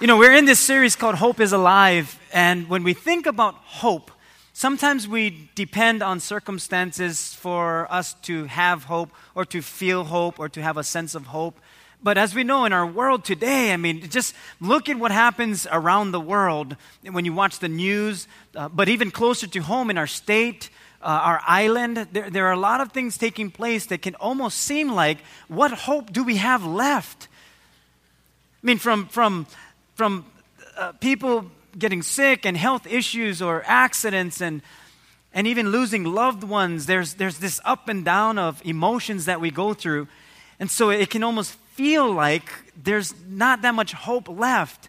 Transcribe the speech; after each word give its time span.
You 0.00 0.06
know, 0.06 0.16
we're 0.16 0.36
in 0.36 0.44
this 0.44 0.60
series 0.60 0.94
called 0.94 1.16
Hope 1.16 1.40
is 1.40 1.52
Alive, 1.52 2.20
and 2.32 2.68
when 2.68 2.84
we 2.84 2.94
think 2.94 3.26
about 3.26 3.56
hope, 3.56 4.12
sometimes 4.52 5.08
we 5.08 5.50
depend 5.56 6.04
on 6.04 6.20
circumstances 6.20 7.34
for 7.34 7.92
us 7.92 8.14
to 8.22 8.44
have 8.44 8.84
hope 8.84 9.10
or 9.34 9.44
to 9.46 9.60
feel 9.60 10.04
hope 10.04 10.38
or 10.38 10.48
to 10.50 10.62
have 10.62 10.76
a 10.76 10.84
sense 10.84 11.16
of 11.16 11.26
hope. 11.26 11.58
But 12.00 12.16
as 12.16 12.32
we 12.32 12.44
know 12.44 12.64
in 12.64 12.72
our 12.72 12.86
world 12.86 13.24
today, 13.24 13.72
I 13.72 13.76
mean, 13.76 14.08
just 14.08 14.36
look 14.60 14.88
at 14.88 14.96
what 15.00 15.10
happens 15.10 15.66
around 15.68 16.12
the 16.12 16.20
world 16.20 16.76
when 17.02 17.24
you 17.24 17.32
watch 17.32 17.58
the 17.58 17.68
news, 17.68 18.28
uh, 18.54 18.68
but 18.68 18.88
even 18.88 19.10
closer 19.10 19.48
to 19.48 19.58
home 19.58 19.90
in 19.90 19.98
our 19.98 20.06
state, 20.06 20.70
uh, 21.02 21.06
our 21.06 21.42
island, 21.44 22.06
there, 22.12 22.30
there 22.30 22.46
are 22.46 22.52
a 22.52 22.56
lot 22.56 22.80
of 22.80 22.92
things 22.92 23.18
taking 23.18 23.50
place 23.50 23.86
that 23.86 24.02
can 24.02 24.14
almost 24.14 24.58
seem 24.58 24.92
like, 24.92 25.18
what 25.48 25.72
hope 25.72 26.12
do 26.12 26.22
we 26.22 26.36
have 26.36 26.64
left? 26.64 27.26
I 28.62 28.66
mean, 28.66 28.78
from, 28.78 29.06
from 29.06 29.46
from 29.98 30.24
uh, 30.76 30.92
people 30.92 31.50
getting 31.76 32.02
sick 32.02 32.46
and 32.46 32.56
health 32.56 32.86
issues 32.86 33.42
or 33.42 33.64
accidents 33.66 34.40
and 34.40 34.62
and 35.34 35.44
even 35.48 35.70
losing 35.70 36.04
loved 36.04 36.44
ones 36.44 36.86
there's 36.86 37.14
there's 37.14 37.38
this 37.38 37.60
up 37.64 37.88
and 37.88 38.04
down 38.04 38.38
of 38.38 38.64
emotions 38.64 39.24
that 39.24 39.40
we 39.40 39.50
go 39.50 39.74
through 39.74 40.06
and 40.60 40.70
so 40.70 40.90
it 40.90 41.10
can 41.10 41.24
almost 41.24 41.52
feel 41.74 42.12
like 42.12 42.48
there's 42.80 43.12
not 43.26 43.62
that 43.62 43.74
much 43.74 43.92
hope 43.92 44.28
left 44.28 44.88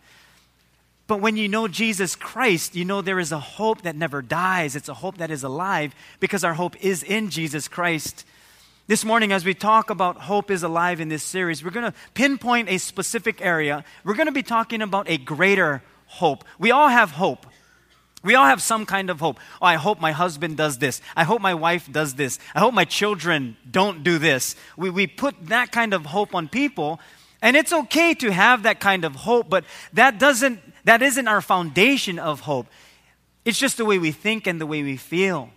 but 1.07 1.21
when 1.21 1.38
you 1.38 1.47
know 1.47 1.67
Jesus 1.67 2.16
Christ, 2.16 2.75
you 2.75 2.85
know 2.85 3.02
there 3.02 3.17
is 3.17 3.31
a 3.31 3.39
hope 3.39 3.81
that 3.81 3.95
never 3.95 4.21
dies. 4.21 4.75
It's 4.75 4.89
a 4.89 4.94
hope 4.94 5.17
that 5.17 5.31
is 5.31 5.41
alive 5.41 5.95
because 6.19 6.44
our 6.44 6.53
hope 6.53 6.75
is 6.85 7.02
in 7.02 7.31
Jesus 7.31 7.67
Christ. 7.67 8.27
This 8.89 9.05
morning, 9.05 9.31
as 9.31 9.45
we 9.45 9.53
talk 9.53 9.91
about 9.91 10.17
Hope 10.17 10.49
is 10.49 10.63
Alive 10.63 10.99
in 10.99 11.09
this 11.09 11.21
series, 11.21 11.63
we're 11.63 11.70
going 11.70 11.91
to 11.91 11.93
pinpoint 12.16 12.70
a 12.70 12.80
specific 12.80 13.39
area. 13.39 13.85
We're 14.03 14.16
going 14.16 14.25
to 14.25 14.31
be 14.31 14.41
talking 14.41 14.81
about 14.81 15.07
a 15.07 15.20
greater 15.20 15.84
hope. 16.07 16.43
We 16.57 16.71
all 16.71 16.88
have 16.88 17.11
hope. 17.11 17.45
We 18.23 18.33
all 18.33 18.47
have 18.47 18.63
some 18.63 18.88
kind 18.88 19.11
of 19.11 19.19
hope. 19.19 19.39
Oh, 19.61 19.67
I 19.67 19.75
hope 19.75 20.02
my 20.02 20.11
husband 20.11 20.58
does 20.58 20.80
this. 20.80 21.02
I 21.16 21.23
hope 21.23 21.39
my 21.39 21.53
wife 21.53 21.88
does 21.91 22.16
this. 22.16 22.39
I 22.55 22.61
hope 22.61 22.73
my 22.73 22.83
children 22.83 23.58
don't 23.69 24.03
do 24.03 24.17
this. 24.17 24.55
We, 24.75 24.89
we 24.89 25.06
put 25.06 25.35
that 25.50 25.72
kind 25.72 25.94
of 25.94 26.08
hope 26.08 26.33
on 26.33 26.47
people, 26.47 27.00
and 27.44 27.56
it's 27.56 27.72
okay 27.72 28.16
to 28.16 28.31
have 28.31 28.63
that 28.63 28.80
kind 28.80 29.06
of 29.06 29.13
hope, 29.13 29.52
but 29.52 29.66
that 29.94 30.17
doesn't, 30.17 30.61
that 30.85 31.03
isn't 31.03 31.28
our 31.28 31.41
foundation 31.41 32.17
of 32.17 32.39
hope. 32.39 32.66
It's 33.45 33.59
just 33.59 33.78
the 33.78 33.85
way 33.85 34.00
we 34.00 34.11
think 34.11 34.47
and 34.47 34.59
the 34.59 34.66
way 34.66 34.81
we 34.81 34.97
feel. 34.97 35.52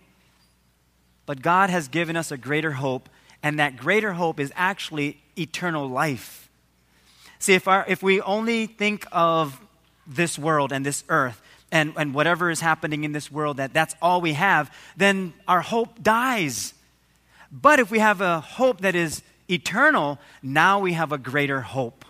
But 1.25 1.41
God 1.41 1.71
has 1.71 1.87
given 1.87 2.15
us 2.15 2.31
a 2.31 2.37
greater 2.37 2.73
hope, 2.73 3.09
and 3.43 3.59
that 3.59 3.75
greater 3.77 4.13
hope 4.13 4.39
is 4.39 4.51
actually 4.55 5.21
eternal 5.37 5.87
life. 5.87 6.49
See, 7.39 7.53
if, 7.53 7.67
our, 7.67 7.83
if 7.87 8.01
we 8.01 8.21
only 8.21 8.67
think 8.67 9.05
of 9.11 9.59
this 10.07 10.39
world 10.39 10.71
and 10.71 10.85
this 10.85 11.03
earth 11.09 11.41
and, 11.71 11.93
and 11.97 12.13
whatever 12.13 12.49
is 12.49 12.61
happening 12.61 13.03
in 13.03 13.11
this 13.11 13.29
world, 13.29 13.57
that 13.57 13.73
that's 13.73 13.95
all 14.01 14.21
we 14.21 14.33
have, 14.33 14.73
then 14.95 15.33
our 15.45 15.61
hope 15.61 16.01
dies. 16.01 16.73
But 17.51 17.79
if 17.79 17.91
we 17.91 17.99
have 17.99 18.21
a 18.21 18.39
hope 18.39 18.81
that 18.81 18.95
is 18.95 19.21
eternal, 19.49 20.19
now 20.41 20.79
we 20.79 20.93
have 20.93 21.11
a 21.11 21.17
greater 21.17 21.59
hope. 21.59 22.05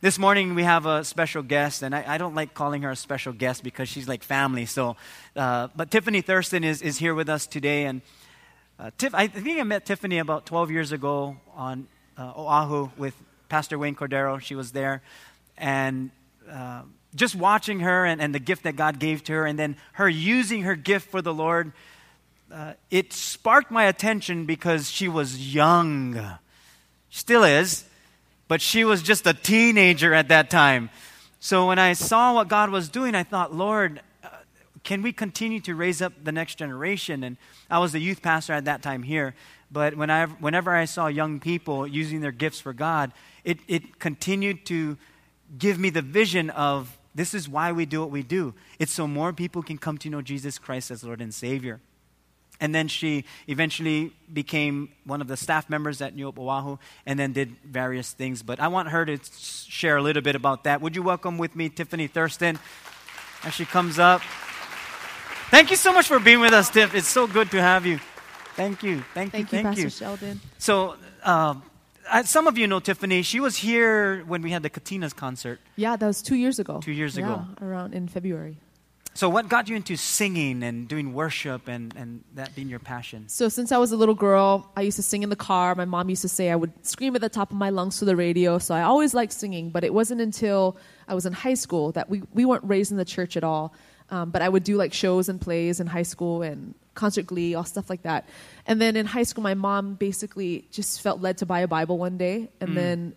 This 0.00 0.18
morning 0.18 0.54
we 0.54 0.62
have 0.62 0.86
a 0.86 1.02
special 1.02 1.42
guest, 1.42 1.82
and 1.82 1.94
I, 1.94 2.04
I, 2.06 2.18
don't 2.18 2.34
like 2.34 2.52
calling 2.52 2.82
her 2.82 2.90
a 2.90 2.96
special 2.96 3.32
guest 3.32 3.64
because 3.64 3.88
she's 3.88 4.06
like 4.06 4.22
family. 4.22 4.66
So, 4.66 4.96
uh, 5.34 5.68
but 5.74 5.90
Tiffany 5.90 6.20
Thurston 6.20 6.62
is, 6.62 6.82
is 6.82 6.98
here 6.98 7.14
with 7.14 7.30
us 7.30 7.46
today, 7.46 7.86
and 7.86 8.02
uh, 8.78 8.90
Tiff, 8.98 9.14
I 9.14 9.28
think 9.28 9.60
I 9.60 9.62
met 9.62 9.86
Tiffany 9.86 10.18
about 10.18 10.46
12 10.46 10.70
years 10.70 10.92
ago 10.92 11.36
on 11.54 11.86
uh, 12.18 12.32
Oahu 12.36 12.90
with 12.96 13.14
Pastor 13.48 13.78
Wayne 13.78 13.94
Cordeiro. 13.94 14.40
She 14.40 14.54
was 14.54 14.72
there. 14.72 15.02
And 15.56 16.10
uh, 16.50 16.82
just 17.14 17.36
watching 17.36 17.80
her 17.80 18.04
and, 18.04 18.20
and, 18.20 18.34
the 18.34 18.40
gift 18.40 18.64
that 18.64 18.74
God 18.74 18.98
gave 18.98 19.22
to 19.24 19.32
her, 19.32 19.46
and 19.46 19.56
then 19.56 19.76
her 19.92 20.08
using 20.08 20.62
her 20.62 20.74
gift 20.74 21.10
for 21.10 21.22
the 21.22 21.32
Lord, 21.32 21.72
uh, 22.52 22.74
it 22.90 23.12
sparked 23.12 23.70
my 23.70 23.84
attention 23.84 24.44
because 24.44 24.90
she 24.90 25.06
was 25.06 25.54
young. 25.54 26.20
Still 27.10 27.44
is, 27.44 27.84
but 28.48 28.60
she 28.60 28.84
was 28.84 29.02
just 29.02 29.26
a 29.26 29.34
teenager 29.34 30.12
at 30.12 30.28
that 30.28 30.50
time. 30.50 30.90
So 31.38 31.68
when 31.68 31.78
I 31.78 31.92
saw 31.92 32.34
what 32.34 32.48
God 32.48 32.70
was 32.70 32.88
doing, 32.88 33.14
I 33.14 33.22
thought, 33.22 33.54
Lord, 33.54 34.00
can 34.84 35.00
we 35.00 35.12
continue 35.12 35.60
to 35.60 35.74
raise 35.74 36.00
up 36.02 36.12
the 36.22 36.30
next 36.30 36.56
generation? 36.56 37.24
And 37.24 37.38
I 37.70 37.78
was 37.78 37.92
the 37.92 37.98
youth 37.98 38.22
pastor 38.22 38.52
at 38.52 38.66
that 38.66 38.82
time 38.82 39.02
here. 39.02 39.34
But 39.72 39.96
when 39.96 40.10
I, 40.10 40.26
whenever 40.26 40.74
I 40.74 40.84
saw 40.84 41.06
young 41.06 41.40
people 41.40 41.86
using 41.86 42.20
their 42.20 42.32
gifts 42.32 42.60
for 42.60 42.72
God, 42.72 43.12
it, 43.42 43.58
it 43.66 43.98
continued 43.98 44.66
to 44.66 44.96
give 45.58 45.78
me 45.78 45.90
the 45.90 46.02
vision 46.02 46.50
of 46.50 46.96
this 47.14 47.32
is 47.32 47.48
why 47.48 47.72
we 47.72 47.86
do 47.86 48.00
what 48.00 48.10
we 48.10 48.22
do. 48.22 48.54
It's 48.78 48.92
so 48.92 49.06
more 49.06 49.32
people 49.32 49.62
can 49.62 49.78
come 49.78 49.98
to 49.98 50.10
know 50.10 50.20
Jesus 50.20 50.58
Christ 50.58 50.90
as 50.90 51.02
Lord 51.02 51.20
and 51.20 51.32
Savior. 51.32 51.80
And 52.60 52.74
then 52.74 52.86
she 52.86 53.24
eventually 53.48 54.12
became 54.32 54.90
one 55.04 55.20
of 55.20 55.28
the 55.28 55.36
staff 55.36 55.68
members 55.70 56.00
at 56.00 56.14
New 56.14 56.26
Hope 56.26 56.38
Oahu 56.38 56.76
and 57.06 57.18
then 57.18 57.32
did 57.32 57.56
various 57.64 58.12
things. 58.12 58.42
But 58.42 58.60
I 58.60 58.68
want 58.68 58.88
her 58.90 59.04
to 59.06 59.18
share 59.38 59.96
a 59.96 60.02
little 60.02 60.22
bit 60.22 60.36
about 60.36 60.64
that. 60.64 60.80
Would 60.80 60.94
you 60.94 61.02
welcome 61.02 61.38
with 61.38 61.56
me 61.56 61.68
Tiffany 61.68 62.06
Thurston 62.06 62.58
as 63.44 63.54
she 63.54 63.64
comes 63.64 63.98
up? 63.98 64.22
Thank 65.54 65.70
you 65.70 65.76
so 65.76 65.92
much 65.92 66.08
for 66.08 66.18
being 66.18 66.40
with 66.40 66.52
us, 66.52 66.68
Tiff. 66.68 66.96
It's 66.96 67.06
so 67.06 67.28
good 67.28 67.52
to 67.52 67.62
have 67.62 67.86
you. 67.86 68.00
Thank 68.56 68.82
you. 68.82 69.04
Thank, 69.14 69.30
thank 69.30 69.52
you. 69.52 69.62
Thank 69.62 69.68
Pastor 69.68 69.82
you. 69.82 69.88
Sheldon. 69.88 70.40
So, 70.58 70.96
uh, 71.22 71.54
some 72.24 72.48
of 72.48 72.58
you 72.58 72.66
know 72.66 72.80
Tiffany. 72.80 73.22
She 73.22 73.38
was 73.38 73.54
here 73.54 74.24
when 74.24 74.42
we 74.42 74.50
had 74.50 74.64
the 74.64 74.70
Katinas 74.70 75.14
concert. 75.14 75.60
Yeah, 75.76 75.94
that 75.94 76.04
was 76.04 76.22
two 76.22 76.34
years 76.34 76.58
ago. 76.58 76.80
Two 76.80 76.90
years 76.90 77.16
yeah, 77.16 77.24
ago. 77.26 77.46
around 77.62 77.94
in 77.94 78.08
February. 78.08 78.56
So, 79.14 79.28
what 79.28 79.48
got 79.48 79.68
you 79.68 79.76
into 79.76 79.94
singing 79.94 80.64
and 80.64 80.88
doing 80.88 81.14
worship 81.14 81.68
and, 81.68 81.94
and 81.94 82.24
that 82.34 82.56
being 82.56 82.68
your 82.68 82.80
passion? 82.80 83.28
So, 83.28 83.48
since 83.48 83.70
I 83.70 83.78
was 83.78 83.92
a 83.92 83.96
little 83.96 84.16
girl, 84.16 84.68
I 84.76 84.80
used 84.80 84.96
to 84.96 85.04
sing 85.04 85.22
in 85.22 85.30
the 85.30 85.36
car. 85.36 85.76
My 85.76 85.84
mom 85.84 86.10
used 86.10 86.22
to 86.22 86.28
say 86.28 86.50
I 86.50 86.56
would 86.56 86.72
scream 86.84 87.14
at 87.14 87.20
the 87.20 87.28
top 87.28 87.52
of 87.52 87.56
my 87.56 87.70
lungs 87.70 88.00
to 88.00 88.04
the 88.04 88.16
radio. 88.16 88.58
So, 88.58 88.74
I 88.74 88.82
always 88.82 89.14
liked 89.14 89.32
singing, 89.32 89.70
but 89.70 89.84
it 89.84 89.94
wasn't 89.94 90.20
until 90.20 90.76
I 91.06 91.14
was 91.14 91.26
in 91.26 91.32
high 91.32 91.54
school 91.54 91.92
that 91.92 92.10
we, 92.10 92.22
we 92.32 92.44
weren't 92.44 92.64
raised 92.64 92.90
in 92.90 92.96
the 92.96 93.04
church 93.04 93.36
at 93.36 93.44
all. 93.44 93.72
Um, 94.10 94.30
but 94.30 94.42
I 94.42 94.48
would 94.48 94.64
do 94.64 94.76
like 94.76 94.92
shows 94.92 95.28
and 95.28 95.40
plays 95.40 95.80
in 95.80 95.86
high 95.86 96.02
school 96.02 96.42
and 96.42 96.74
concert 96.94 97.26
glee, 97.26 97.54
all 97.54 97.64
stuff 97.64 97.90
like 97.90 98.02
that. 98.02 98.28
And 98.66 98.80
then 98.80 98.96
in 98.96 99.06
high 99.06 99.22
school, 99.22 99.42
my 99.42 99.54
mom 99.54 99.94
basically 99.94 100.66
just 100.70 101.00
felt 101.00 101.20
led 101.20 101.38
to 101.38 101.46
buy 101.46 101.60
a 101.60 101.68
Bible 101.68 101.98
one 101.98 102.18
day 102.18 102.50
and 102.60 102.70
mm. 102.70 102.74
then 102.74 103.14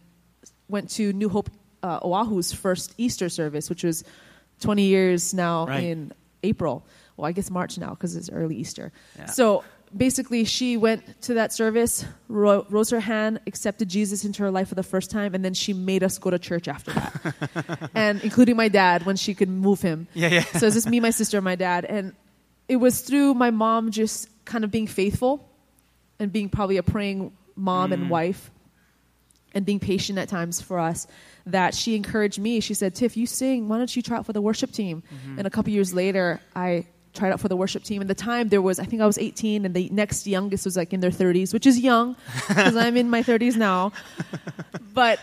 went 0.67 0.89
to 0.91 1.13
New 1.13 1.29
Hope 1.29 1.49
uh, 1.83 1.99
Oahu's 1.99 2.53
first 2.53 2.93
Easter 2.97 3.29
service, 3.29 3.69
which 3.69 3.83
was 3.83 4.03
20 4.61 4.83
years 4.83 5.33
now 5.33 5.67
right. 5.67 5.83
in 5.83 6.11
April. 6.43 6.85
Well, 7.15 7.25
I 7.27 7.31
guess 7.31 7.49
March 7.49 7.77
now 7.77 7.91
because 7.91 8.15
it's 8.15 8.29
early 8.29 8.55
Easter. 8.55 8.91
Yeah. 9.17 9.25
So 9.25 9.63
basically, 9.95 10.43
she 10.43 10.77
went 10.77 11.21
to 11.23 11.35
that 11.35 11.53
service, 11.53 12.05
ro- 12.27 12.65
rose 12.69 12.89
her 12.89 12.99
hand, 12.99 13.39
accepted 13.47 13.89
Jesus 13.89 14.25
into 14.25 14.43
her 14.43 14.51
life 14.51 14.69
for 14.69 14.75
the 14.75 14.83
first 14.83 15.11
time, 15.11 15.35
and 15.35 15.43
then 15.43 15.53
she 15.53 15.73
made 15.73 16.03
us 16.03 16.17
go 16.17 16.29
to 16.29 16.39
church 16.39 16.67
after 16.67 16.91
that, 16.93 17.89
and 17.95 18.21
including 18.21 18.55
my 18.55 18.67
dad 18.67 19.05
when 19.05 19.15
she 19.15 19.33
could 19.33 19.49
move 19.49 19.81
him. 19.81 20.07
Yeah, 20.13 20.29
yeah. 20.29 20.43
so 20.43 20.67
it's 20.67 20.75
just 20.75 20.89
me, 20.89 20.99
my 20.99 21.11
sister, 21.11 21.37
and 21.37 21.45
my 21.45 21.55
dad, 21.55 21.85
and 21.85 22.13
it 22.67 22.77
was 22.77 23.01
through 23.01 23.33
my 23.33 23.51
mom 23.51 23.91
just 23.91 24.29
kind 24.45 24.63
of 24.63 24.71
being 24.71 24.87
faithful 24.87 25.47
and 26.19 26.31
being 26.31 26.49
probably 26.49 26.77
a 26.77 26.83
praying 26.83 27.31
mom 27.55 27.91
mm. 27.91 27.93
and 27.93 28.09
wife 28.09 28.51
and 29.53 29.65
being 29.65 29.79
patient 29.79 30.19
at 30.19 30.29
times 30.29 30.61
for 30.61 30.79
us 30.79 31.07
that 31.45 31.73
she 31.73 31.95
encouraged 31.95 32.39
me. 32.39 32.59
She 32.59 32.73
said, 32.73 32.93
Tiff, 32.93 33.15
you 33.17 33.25
sing. 33.25 33.69
Why 33.69 33.77
don't 33.77 33.95
you 33.95 34.01
try 34.01 34.17
out 34.17 34.25
for 34.25 34.33
the 34.33 34.41
worship 34.41 34.71
team? 34.71 35.01
Mm-hmm. 35.01 35.39
And 35.39 35.47
a 35.47 35.49
couple 35.49 35.71
years 35.71 35.93
later, 35.93 36.41
I 36.55 36.85
tried 37.17 37.31
out 37.33 37.39
for 37.39 37.47
the 37.47 37.57
worship 37.57 37.83
team. 37.83 38.01
And 38.01 38.09
the 38.09 38.15
time 38.15 38.49
there 38.49 38.61
was, 38.61 38.79
I 38.79 38.85
think 38.85 39.01
I 39.01 39.05
was 39.05 39.17
18, 39.17 39.65
and 39.65 39.73
the 39.75 39.89
next 39.89 40.27
youngest 40.27 40.65
was 40.65 40.77
like 40.77 40.93
in 40.93 40.99
their 40.99 41.11
30s, 41.11 41.53
which 41.53 41.65
is 41.65 41.79
young 41.79 42.15
because 42.47 42.75
I'm 42.75 42.95
in 42.95 43.09
my 43.09 43.23
30s 43.23 43.55
now. 43.57 43.91
But. 44.93 45.19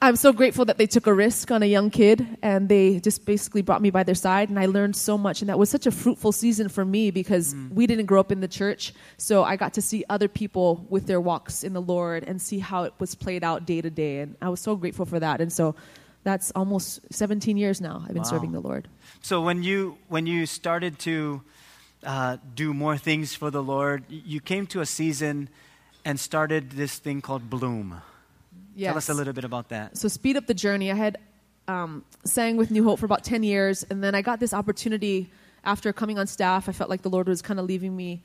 I'm 0.00 0.16
so 0.16 0.32
grateful 0.32 0.64
that 0.66 0.78
they 0.78 0.86
took 0.86 1.06
a 1.06 1.14
risk 1.14 1.50
on 1.50 1.62
a 1.62 1.66
young 1.66 1.90
kid 1.90 2.38
and 2.42 2.68
they 2.68 3.00
just 3.00 3.24
basically 3.24 3.62
brought 3.62 3.82
me 3.82 3.90
by 3.90 4.02
their 4.04 4.14
side. 4.14 4.48
And 4.48 4.58
I 4.58 4.66
learned 4.66 4.94
so 4.94 5.18
much. 5.18 5.40
And 5.40 5.48
that 5.48 5.58
was 5.58 5.70
such 5.70 5.86
a 5.86 5.90
fruitful 5.90 6.30
season 6.30 6.68
for 6.68 6.84
me 6.84 7.10
because 7.10 7.54
mm. 7.54 7.72
we 7.72 7.86
didn't 7.86 8.06
grow 8.06 8.20
up 8.20 8.30
in 8.30 8.40
the 8.40 8.48
church. 8.48 8.92
So 9.16 9.42
I 9.42 9.56
got 9.56 9.74
to 9.74 9.82
see 9.82 10.04
other 10.08 10.28
people 10.28 10.86
with 10.88 11.06
their 11.06 11.20
walks 11.20 11.64
in 11.64 11.72
the 11.72 11.80
Lord 11.80 12.22
and 12.24 12.40
see 12.40 12.58
how 12.58 12.84
it 12.84 12.92
was 12.98 13.14
played 13.14 13.42
out 13.42 13.66
day 13.66 13.80
to 13.80 13.90
day. 13.90 14.18
And 14.20 14.36
I 14.40 14.50
was 14.50 14.60
so 14.60 14.76
grateful 14.76 15.06
for 15.06 15.18
that. 15.18 15.40
And 15.40 15.52
so 15.52 15.74
that's 16.24 16.52
almost 16.54 17.00
17 17.10 17.56
years 17.56 17.80
now 17.80 18.02
I've 18.02 18.14
been 18.14 18.18
wow. 18.18 18.22
serving 18.22 18.52
the 18.52 18.60
Lord. 18.60 18.88
So 19.22 19.40
when 19.40 19.62
you 19.62 19.98
when 20.08 20.26
you 20.26 20.46
started 20.46 20.98
to 21.00 21.42
uh, 22.04 22.36
do 22.54 22.74
more 22.74 22.96
things 22.96 23.34
for 23.34 23.50
the 23.50 23.62
Lord, 23.62 24.04
you 24.08 24.40
came 24.40 24.66
to 24.68 24.80
a 24.80 24.86
season 24.86 25.48
and 26.04 26.18
started 26.18 26.72
this 26.72 26.98
thing 26.98 27.20
called 27.20 27.48
Bloom. 27.48 28.00
Yes. 28.74 28.90
Tell 28.90 28.98
us 28.98 29.08
a 29.08 29.14
little 29.14 29.32
bit 29.32 29.44
about 29.44 29.68
that. 29.68 29.96
So 29.96 30.08
speed 30.08 30.36
up 30.36 30.46
the 30.46 30.54
journey. 30.54 30.90
I 30.90 30.94
had 30.94 31.18
um, 31.68 32.04
sang 32.24 32.56
with 32.56 32.70
New 32.70 32.84
Hope 32.84 32.98
for 32.98 33.06
about 33.06 33.22
10 33.24 33.42
years, 33.42 33.84
and 33.84 34.02
then 34.02 34.14
I 34.14 34.22
got 34.22 34.40
this 34.40 34.52
opportunity 34.52 35.30
after 35.64 35.92
coming 35.92 36.18
on 36.18 36.26
staff. 36.26 36.68
I 36.68 36.72
felt 36.72 36.90
like 36.90 37.02
the 37.02 37.10
Lord 37.10 37.28
was 37.28 37.42
kind 37.42 37.60
of 37.60 37.66
leaving 37.66 37.94
me 37.94 38.22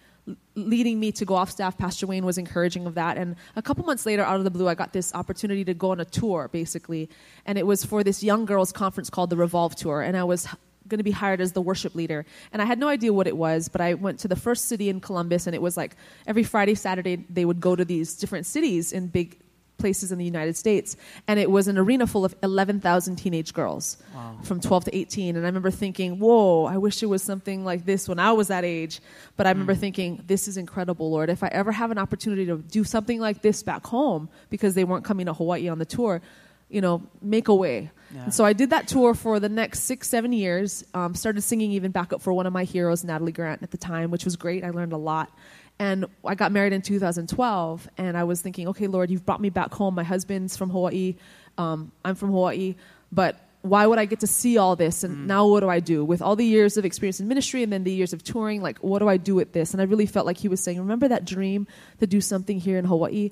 leading 0.55 0.99
me 0.99 1.11
to 1.13 1.25
go 1.25 1.35
off 1.35 1.51
staff. 1.51 1.77
Pastor 1.77 2.07
Wayne 2.07 2.25
was 2.25 2.37
encouraging 2.37 2.85
of 2.85 2.95
that. 2.95 3.17
And 3.17 3.35
a 3.55 3.61
couple 3.61 3.85
months 3.85 4.05
later, 4.05 4.23
out 4.23 4.37
of 4.37 4.43
the 4.43 4.51
blue, 4.51 4.67
I 4.67 4.75
got 4.75 4.93
this 4.93 5.13
opportunity 5.13 5.63
to 5.65 5.73
go 5.73 5.91
on 5.91 5.99
a 5.99 6.05
tour, 6.05 6.49
basically. 6.51 7.09
And 7.45 7.57
it 7.57 7.65
was 7.65 7.85
for 7.85 8.03
this 8.03 8.23
young 8.23 8.45
girls' 8.45 8.71
conference 8.71 9.09
called 9.09 9.29
the 9.29 9.37
Revolve 9.37 9.75
Tour. 9.75 10.01
And 10.01 10.17
I 10.17 10.23
was 10.23 10.47
going 10.87 10.99
to 10.99 11.03
be 11.03 11.11
hired 11.11 11.41
as 11.41 11.51
the 11.51 11.61
worship 11.61 11.95
leader. 11.95 12.25
And 12.51 12.61
I 12.61 12.65
had 12.65 12.79
no 12.79 12.87
idea 12.87 13.13
what 13.13 13.27
it 13.27 13.37
was, 13.37 13.67
but 13.67 13.81
I 13.81 13.93
went 13.93 14.19
to 14.19 14.27
the 14.27 14.35
first 14.35 14.65
city 14.65 14.89
in 14.89 14.99
Columbus, 14.99 15.45
and 15.47 15.53
it 15.53 15.61
was 15.61 15.75
like 15.75 15.95
every 16.25 16.43
Friday, 16.43 16.75
Saturday, 16.75 17.17
they 17.29 17.45
would 17.45 17.59
go 17.59 17.75
to 17.75 17.83
these 17.83 18.15
different 18.15 18.45
cities 18.45 18.93
in 18.93 19.07
big 19.07 19.37
places 19.77 20.11
in 20.11 20.17
the 20.17 20.25
United 20.25 20.55
States. 20.55 20.95
And 21.27 21.39
it 21.39 21.49
was 21.49 21.67
an 21.67 21.77
arena 21.77 22.07
full 22.07 22.25
of 22.25 22.35
11,000 22.43 23.15
teenage 23.15 23.53
girls 23.53 23.97
wow. 24.13 24.37
from 24.43 24.59
12 24.59 24.85
to 24.85 24.95
18. 24.95 25.35
And 25.35 25.45
I 25.45 25.49
remember 25.49 25.71
thinking, 25.71 26.19
whoa, 26.19 26.65
I 26.65 26.77
wish 26.77 27.03
it 27.03 27.07
was 27.07 27.21
something 27.23 27.63
like 27.63 27.85
this 27.85 28.07
when 28.07 28.19
I 28.19 28.31
was 28.31 28.47
that 28.47 28.63
age. 28.63 28.99
But 29.35 29.47
I 29.47 29.49
remember 29.49 29.75
mm. 29.75 29.79
thinking, 29.79 30.23
this 30.27 30.47
is 30.47 30.57
incredible, 30.57 31.11
Lord. 31.11 31.29
If 31.29 31.43
I 31.43 31.47
ever 31.47 31.71
have 31.71 31.91
an 31.91 31.97
opportunity 31.97 32.45
to 32.47 32.57
do 32.57 32.83
something 32.83 33.19
like 33.19 33.41
this 33.41 33.63
back 33.63 33.85
home, 33.85 34.29
because 34.49 34.73
they 34.73 34.83
weren't 34.83 35.05
coming 35.05 35.25
to 35.25 35.33
Hawaii 35.33 35.67
on 35.69 35.79
the 35.79 35.85
tour, 35.85 36.21
you 36.69 36.81
know, 36.81 37.01
make 37.21 37.47
a 37.47 37.55
way. 37.55 37.91
Yeah. 38.13 38.29
so 38.29 38.45
I 38.45 38.53
did 38.53 38.69
that 38.69 38.87
tour 38.87 39.13
for 39.13 39.39
the 39.39 39.49
next 39.49 39.81
six, 39.81 40.07
seven 40.07 40.31
years. 40.31 40.83
Um, 40.93 41.13
started 41.13 41.41
singing 41.41 41.71
even 41.71 41.91
backup 41.91 42.21
for 42.21 42.31
one 42.31 42.45
of 42.45 42.53
my 42.53 42.63
heroes, 42.63 43.03
Natalie 43.03 43.31
Grant, 43.31 43.63
at 43.63 43.71
the 43.71 43.77
time, 43.77 44.11
which 44.11 44.25
was 44.25 44.35
great. 44.35 44.63
I 44.63 44.69
learned 44.69 44.93
a 44.93 44.97
lot. 44.97 45.29
And 45.79 46.05
I 46.25 46.35
got 46.35 46.51
married 46.51 46.73
in 46.73 46.81
2012, 46.81 47.89
and 47.97 48.17
I 48.17 48.23
was 48.23 48.41
thinking, 48.41 48.67
okay, 48.69 48.87
Lord, 48.87 49.11
you've 49.11 49.25
brought 49.25 49.41
me 49.41 49.49
back 49.49 49.73
home. 49.73 49.93
My 49.93 50.03
husband's 50.03 50.57
from 50.57 50.71
Hawaii. 50.71 51.15
Um, 51.57 51.91
I'm 52.03 52.15
from 52.15 52.31
Hawaii. 52.31 52.75
But 53.11 53.39
why 53.61 53.85
would 53.85 53.99
I 53.99 54.05
get 54.05 54.21
to 54.21 54.27
see 54.27 54.57
all 54.57 54.75
this? 54.75 55.03
And 55.03 55.15
mm. 55.15 55.25
now 55.25 55.45
what 55.47 55.59
do 55.59 55.69
I 55.69 55.79
do? 55.79 56.03
With 56.03 56.21
all 56.21 56.35
the 56.35 56.45
years 56.45 56.77
of 56.77 56.85
experience 56.85 57.19
in 57.19 57.27
ministry 57.27 57.61
and 57.61 57.71
then 57.71 57.83
the 57.83 57.91
years 57.91 58.11
of 58.11 58.23
touring, 58.23 58.61
like, 58.61 58.79
what 58.79 58.99
do 58.99 59.07
I 59.07 59.17
do 59.17 59.35
with 59.35 59.53
this? 59.53 59.73
And 59.73 59.81
I 59.81 59.85
really 59.85 60.07
felt 60.07 60.25
like 60.25 60.37
he 60.37 60.47
was 60.47 60.61
saying, 60.61 60.79
remember 60.79 61.07
that 61.09 61.25
dream 61.25 61.67
to 61.99 62.07
do 62.07 62.21
something 62.21 62.59
here 62.59 62.77
in 62.77 62.85
Hawaii? 62.85 63.31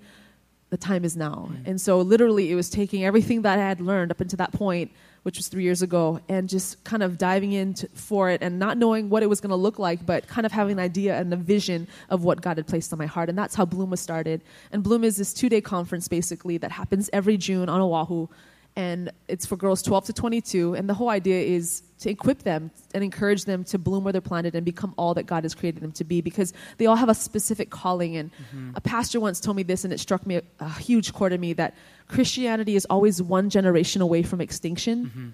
the 0.72 0.78
time 0.78 1.06
is 1.06 1.16
now. 1.16 1.50
Mm. 1.52 1.68
And 1.68 1.82
so, 1.82 2.02
literally, 2.02 2.52
it 2.52 2.56
was 2.56 2.70
taking 2.70 3.06
everything 3.06 3.44
that 3.44 3.60
I 3.60 3.62
had 3.62 3.80
learned 3.82 4.12
up 4.12 4.20
until 4.20 4.38
that 4.38 4.52
point, 4.52 4.92
which 5.26 5.38
was 5.38 5.48
three 5.48 5.64
years 5.64 5.82
ago, 5.82 6.20
and 6.30 6.48
just 6.48 6.84
kind 6.84 7.02
of 7.02 7.18
diving 7.18 7.52
in 7.52 7.74
for 7.96 8.30
it 8.30 8.44
and 8.44 8.60
not 8.60 8.78
knowing 8.78 9.10
what 9.10 9.24
it 9.24 9.26
was 9.26 9.42
going 9.42 9.50
to 9.50 9.56
look 9.56 9.80
like, 9.80 10.06
but 10.06 10.28
kind 10.28 10.46
of 10.46 10.52
having 10.52 10.74
an 10.74 10.80
idea 10.80 11.20
and 11.20 11.34
a 11.34 11.36
vision 11.36 11.88
of 12.12 12.24
what 12.24 12.42
God 12.42 12.58
had 12.58 12.68
placed 12.68 12.94
on 12.94 13.00
my 13.00 13.08
heart. 13.08 13.28
And 13.28 13.36
that's 13.36 13.56
how 13.56 13.66
Bloom 13.66 13.90
was 13.90 14.00
started. 14.00 14.44
And 14.72 14.84
Bloom 14.84 15.04
is 15.04 15.18
this 15.18 15.34
two 15.34 15.50
day 15.50 15.62
conference, 15.62 16.08
basically, 16.08 16.60
that 16.60 16.72
happens 16.72 17.10
every 17.12 17.38
June 17.38 17.70
on 17.70 17.82
Oahu 17.82 18.28
and 18.76 19.12
it's 19.28 19.46
for 19.46 19.56
girls 19.56 19.82
12 19.82 20.06
to 20.06 20.14
22 20.14 20.76
and 20.76 20.90
the 20.90 20.94
whole 20.94 21.10
idea 21.10 21.42
is 21.42 21.82
to 22.00 22.10
equip 22.10 22.44
them 22.44 22.72
and 22.94 23.04
encourage 23.04 23.46
them 23.46 23.64
to 23.64 23.78
bloom 23.78 24.04
where 24.04 24.12
they're 24.12 24.22
planted 24.22 24.54
and 24.54 24.66
become 24.66 24.94
all 24.98 25.14
that 25.14 25.24
god 25.24 25.44
has 25.44 25.56
created 25.56 25.82
them 25.82 25.92
to 25.92 26.04
be 26.04 26.22
because 26.22 26.54
they 26.78 26.86
all 26.86 26.96
have 26.96 27.10
a 27.10 27.16
specific 27.16 27.70
calling 27.70 28.18
and 28.18 28.32
mm-hmm. 28.32 28.72
a 28.76 28.82
pastor 28.82 29.20
once 29.20 29.40
told 29.40 29.56
me 29.56 29.64
this 29.64 29.84
and 29.84 29.94
it 29.94 30.00
struck 30.00 30.26
me 30.26 30.36
a, 30.36 30.44
a, 30.60 30.70
huge 30.70 31.14
chord 31.14 31.32
in 31.32 31.40
me 31.40 31.54
that 31.54 31.74
christianity 32.08 32.76
is 32.76 32.86
always 32.90 33.22
one 33.22 33.50
generation 33.50 34.02
away 34.02 34.24
from 34.24 34.42
extinction. 34.42 35.06
Mm-hmm. 35.06 35.30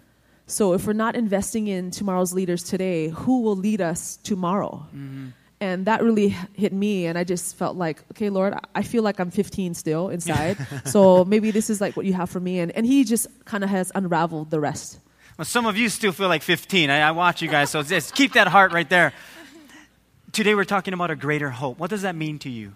so 0.47 0.73
if 0.73 0.85
we're 0.87 0.93
not 0.93 1.15
investing 1.15 1.67
in 1.67 1.91
tomorrow's 1.91 2.33
leaders 2.33 2.63
today 2.63 3.09
who 3.09 3.41
will 3.41 3.55
lead 3.55 3.81
us 3.81 4.17
tomorrow? 4.23 4.85
Mm-hmm. 4.87 5.29
And 5.59 5.85
that 5.85 6.01
really 6.01 6.29
hit 6.53 6.73
me 6.73 7.05
and 7.05 7.17
i 7.17 7.23
just 7.23 7.55
felt 7.55 7.77
like 7.77 8.01
okay 8.11 8.29
lord 8.29 8.55
i 8.73 8.81
feel 8.81 9.03
like 9.03 9.19
i'm 9.19 9.29
15 9.31 9.73
still 9.75 10.09
inside. 10.09 10.57
So 10.85 11.23
maybe 11.25 11.51
this 11.51 11.69
is 11.69 11.79
like 11.79 11.95
what 11.95 12.05
you 12.05 12.13
have 12.13 12.29
for 12.29 12.39
me. 12.39 12.59
And, 12.59 12.71
and 12.71 12.85
he 12.85 13.03
just 13.03 13.27
kind 13.45 13.63
of 13.63 13.69
has 13.69 13.91
unraveled 13.93 14.49
the 14.49 14.59
rest. 14.59 14.99
Well 15.37 15.45
some 15.45 15.65
of 15.67 15.77
you 15.77 15.89
still 15.89 16.11
feel 16.11 16.27
like 16.29 16.41
15 16.41 16.89
i, 16.89 17.01
I 17.01 17.11
watch 17.11 17.41
you 17.41 17.47
guys 17.47 17.69
so 17.69 17.83
just 17.83 18.15
keep 18.15 18.33
that 18.33 18.47
heart 18.47 18.73
right 18.73 18.89
there. 18.89 19.13
Today 20.31 20.55
we're 20.55 20.63
talking 20.63 20.93
about 20.93 21.11
a 21.11 21.15
greater 21.15 21.49
hope. 21.49 21.77
What 21.77 21.89
does 21.89 22.03
that 22.03 22.15
mean 22.15 22.39
to 22.39 22.49
you 22.49 22.73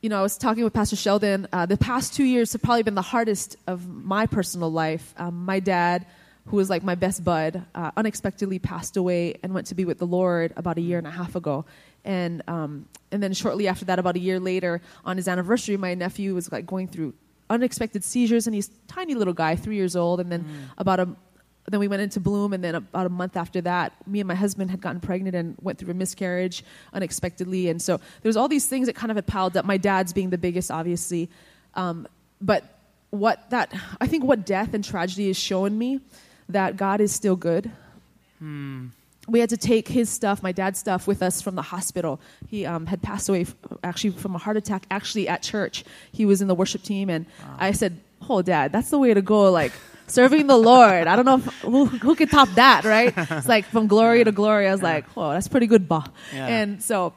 you 0.00 0.08
know, 0.08 0.18
I 0.18 0.22
was 0.22 0.36
talking 0.36 0.64
with 0.64 0.72
Pastor 0.72 0.96
Sheldon. 0.96 1.48
Uh, 1.52 1.66
the 1.66 1.76
past 1.76 2.14
two 2.14 2.24
years 2.24 2.52
have 2.52 2.62
probably 2.62 2.84
been 2.84 2.94
the 2.94 3.02
hardest 3.02 3.56
of 3.66 3.88
my 3.88 4.26
personal 4.26 4.70
life. 4.70 5.12
Um, 5.16 5.44
my 5.44 5.60
dad 5.60 6.06
who 6.48 6.56
was 6.56 6.70
like 6.70 6.82
my 6.82 6.94
best 6.94 7.24
bud, 7.24 7.62
uh, 7.74 7.90
unexpectedly 7.96 8.58
passed 8.58 8.96
away 8.96 9.36
and 9.42 9.54
went 9.54 9.66
to 9.68 9.74
be 9.74 9.84
with 9.84 9.98
the 9.98 10.06
Lord 10.06 10.52
about 10.56 10.78
a 10.78 10.80
year 10.80 10.98
and 10.98 11.06
a 11.06 11.10
half 11.10 11.36
ago. 11.36 11.64
And 12.04 12.42
um, 12.48 12.86
and 13.12 13.22
then 13.22 13.34
shortly 13.34 13.68
after 13.68 13.84
that, 13.86 13.98
about 13.98 14.16
a 14.16 14.18
year 14.18 14.40
later, 14.40 14.80
on 15.04 15.16
his 15.16 15.28
anniversary, 15.28 15.76
my 15.76 15.94
nephew 15.94 16.34
was 16.34 16.50
like 16.50 16.66
going 16.66 16.88
through 16.88 17.14
unexpected 17.50 18.04
seizures, 18.04 18.46
and 18.46 18.54
he's 18.54 18.70
tiny 18.86 19.14
little 19.14 19.34
guy, 19.34 19.56
three 19.56 19.76
years 19.76 19.94
old. 19.96 20.20
And 20.20 20.32
then 20.32 20.44
mm. 20.44 20.70
about 20.78 21.00
a 21.00 21.08
then 21.72 21.80
we 21.80 21.88
went 21.88 22.02
into 22.02 22.20
bloom, 22.20 22.52
and 22.52 22.62
then 22.62 22.74
about 22.74 23.06
a 23.06 23.10
month 23.10 23.36
after 23.36 23.60
that, 23.62 23.92
me 24.06 24.20
and 24.20 24.28
my 24.28 24.34
husband 24.34 24.70
had 24.70 24.80
gotten 24.80 25.00
pregnant 25.00 25.36
and 25.36 25.56
went 25.60 25.78
through 25.78 25.90
a 25.90 25.94
miscarriage 25.94 26.64
unexpectedly. 26.92 27.68
And 27.68 27.80
so 27.80 27.96
there 27.96 28.28
was 28.28 28.36
all 28.36 28.48
these 28.48 28.66
things 28.66 28.86
that 28.86 28.94
kind 28.94 29.10
of 29.10 29.16
had 29.16 29.26
piled 29.26 29.56
up. 29.56 29.64
My 29.64 29.76
dad's 29.76 30.12
being 30.12 30.30
the 30.30 30.38
biggest, 30.38 30.70
obviously, 30.70 31.28
um, 31.74 32.06
but 32.40 32.64
what 33.10 33.48
that 33.50 33.72
I 34.00 34.06
think 34.06 34.24
what 34.24 34.44
death 34.44 34.74
and 34.74 34.84
tragedy 34.84 35.28
has 35.28 35.38
shown 35.38 35.78
me 35.78 36.00
that 36.48 36.76
God 36.76 37.00
is 37.00 37.12
still 37.12 37.36
good. 37.36 37.70
Hmm. 38.38 38.88
We 39.26 39.40
had 39.40 39.50
to 39.50 39.58
take 39.58 39.88
his 39.88 40.08
stuff, 40.08 40.42
my 40.42 40.52
dad's 40.52 40.78
stuff, 40.78 41.06
with 41.06 41.22
us 41.22 41.42
from 41.42 41.54
the 41.54 41.62
hospital. 41.62 42.18
He 42.46 42.64
um, 42.64 42.86
had 42.86 43.02
passed 43.02 43.28
away 43.28 43.42
f- 43.42 43.54
actually 43.84 44.10
from 44.10 44.34
a 44.34 44.38
heart 44.38 44.56
attack, 44.56 44.86
actually 44.90 45.28
at 45.28 45.42
church. 45.42 45.84
He 46.12 46.24
was 46.24 46.40
in 46.40 46.48
the 46.48 46.54
worship 46.54 46.82
team, 46.82 47.10
and 47.10 47.26
wow. 47.42 47.56
I 47.58 47.72
said, 47.72 48.00
Oh, 48.26 48.40
dad, 48.40 48.72
that's 48.72 48.88
the 48.88 48.98
way 48.98 49.12
to 49.12 49.20
go. 49.20 49.50
Like, 49.50 49.72
serving 50.10 50.46
the 50.46 50.56
Lord. 50.56 51.06
I 51.06 51.16
don't 51.16 51.24
know 51.24 51.36
if, 51.36 51.44
who, 51.62 51.86
who 51.86 52.14
could 52.14 52.30
top 52.30 52.48
that, 52.50 52.84
right? 52.84 53.12
It's 53.16 53.48
like 53.48 53.64
from 53.66 53.86
glory 53.86 54.24
to 54.24 54.32
glory. 54.32 54.68
I 54.68 54.72
was 54.72 54.82
like, 54.82 55.06
whoa, 55.10 55.32
that's 55.32 55.48
pretty 55.48 55.66
good, 55.66 55.88
bah. 55.88 56.06
And 56.48 56.82
so 56.82 57.14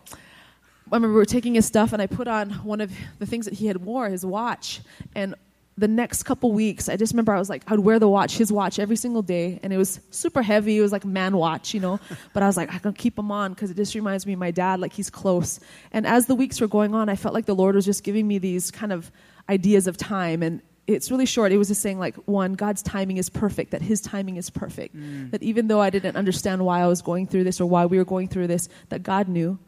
I 0.91 0.95
remember 0.95 1.13
we 1.13 1.19
were 1.19 1.25
taking 1.25 1.55
his 1.55 1.65
stuff, 1.65 1.93
and 1.93 2.01
I 2.01 2.07
put 2.07 2.27
on 2.27 2.49
one 2.49 2.81
of 2.81 2.91
the 3.19 3.25
things 3.25 3.45
that 3.45 3.53
he 3.53 3.67
had 3.67 3.77
wore, 3.77 4.09
his 4.09 4.25
watch, 4.25 4.81
and 5.15 5.35
the 5.77 5.87
next 5.87 6.23
couple 6.23 6.51
weeks, 6.51 6.89
I 6.89 6.95
just 6.97 7.13
remember 7.13 7.33
I 7.33 7.39
was 7.39 7.49
like, 7.49 7.63
I'd 7.67 7.79
wear 7.79 7.97
the 7.97 8.07
watch, 8.07 8.37
his 8.37 8.51
watch, 8.51 8.77
every 8.77 8.95
single 8.95 9.21
day, 9.21 9.59
and 9.63 9.71
it 9.71 9.77
was 9.77 9.99
super 10.11 10.41
heavy. 10.41 10.77
It 10.77 10.81
was 10.81 10.91
like 10.91 11.05
man 11.05 11.35
watch, 11.37 11.73
you 11.73 11.79
know. 11.79 11.99
but 12.33 12.43
I 12.43 12.47
was 12.47 12.57
like, 12.57 12.73
I 12.73 12.77
can 12.77 12.93
keep 12.93 13.17
him 13.17 13.31
on 13.31 13.53
because 13.53 13.71
it 13.71 13.77
just 13.77 13.95
reminds 13.95 14.25
me 14.25 14.33
of 14.33 14.39
my 14.39 14.51
dad, 14.51 14.79
like 14.79 14.93
he's 14.93 15.09
close. 15.09 15.59
And 15.91 16.05
as 16.05 16.27
the 16.27 16.35
weeks 16.35 16.61
were 16.61 16.67
going 16.67 16.93
on, 16.93 17.09
I 17.09 17.15
felt 17.15 17.33
like 17.33 17.45
the 17.45 17.55
Lord 17.55 17.75
was 17.75 17.85
just 17.85 18.03
giving 18.03 18.27
me 18.27 18.37
these 18.37 18.69
kind 18.69 18.91
of 18.91 19.11
ideas 19.49 19.87
of 19.87 19.97
time. 19.97 20.43
And 20.43 20.61
it's 20.93 21.11
really 21.11 21.25
short. 21.25 21.51
It 21.51 21.57
was 21.57 21.67
just 21.67 21.81
saying 21.81 21.99
like, 21.99 22.15
one, 22.25 22.53
God's 22.53 22.81
timing 22.81 23.17
is 23.17 23.29
perfect. 23.29 23.71
That 23.71 23.81
His 23.81 24.01
timing 24.01 24.37
is 24.37 24.49
perfect. 24.49 24.95
Mm. 24.95 25.31
That 25.31 25.43
even 25.43 25.67
though 25.67 25.81
I 25.81 25.89
didn't 25.89 26.15
understand 26.15 26.65
why 26.65 26.81
I 26.81 26.87
was 26.87 27.01
going 27.01 27.27
through 27.27 27.43
this 27.43 27.59
or 27.59 27.65
why 27.65 27.85
we 27.85 27.97
were 27.97 28.05
going 28.05 28.27
through 28.27 28.47
this, 28.47 28.69
that 28.89 29.03
God 29.03 29.27
knew 29.27 29.59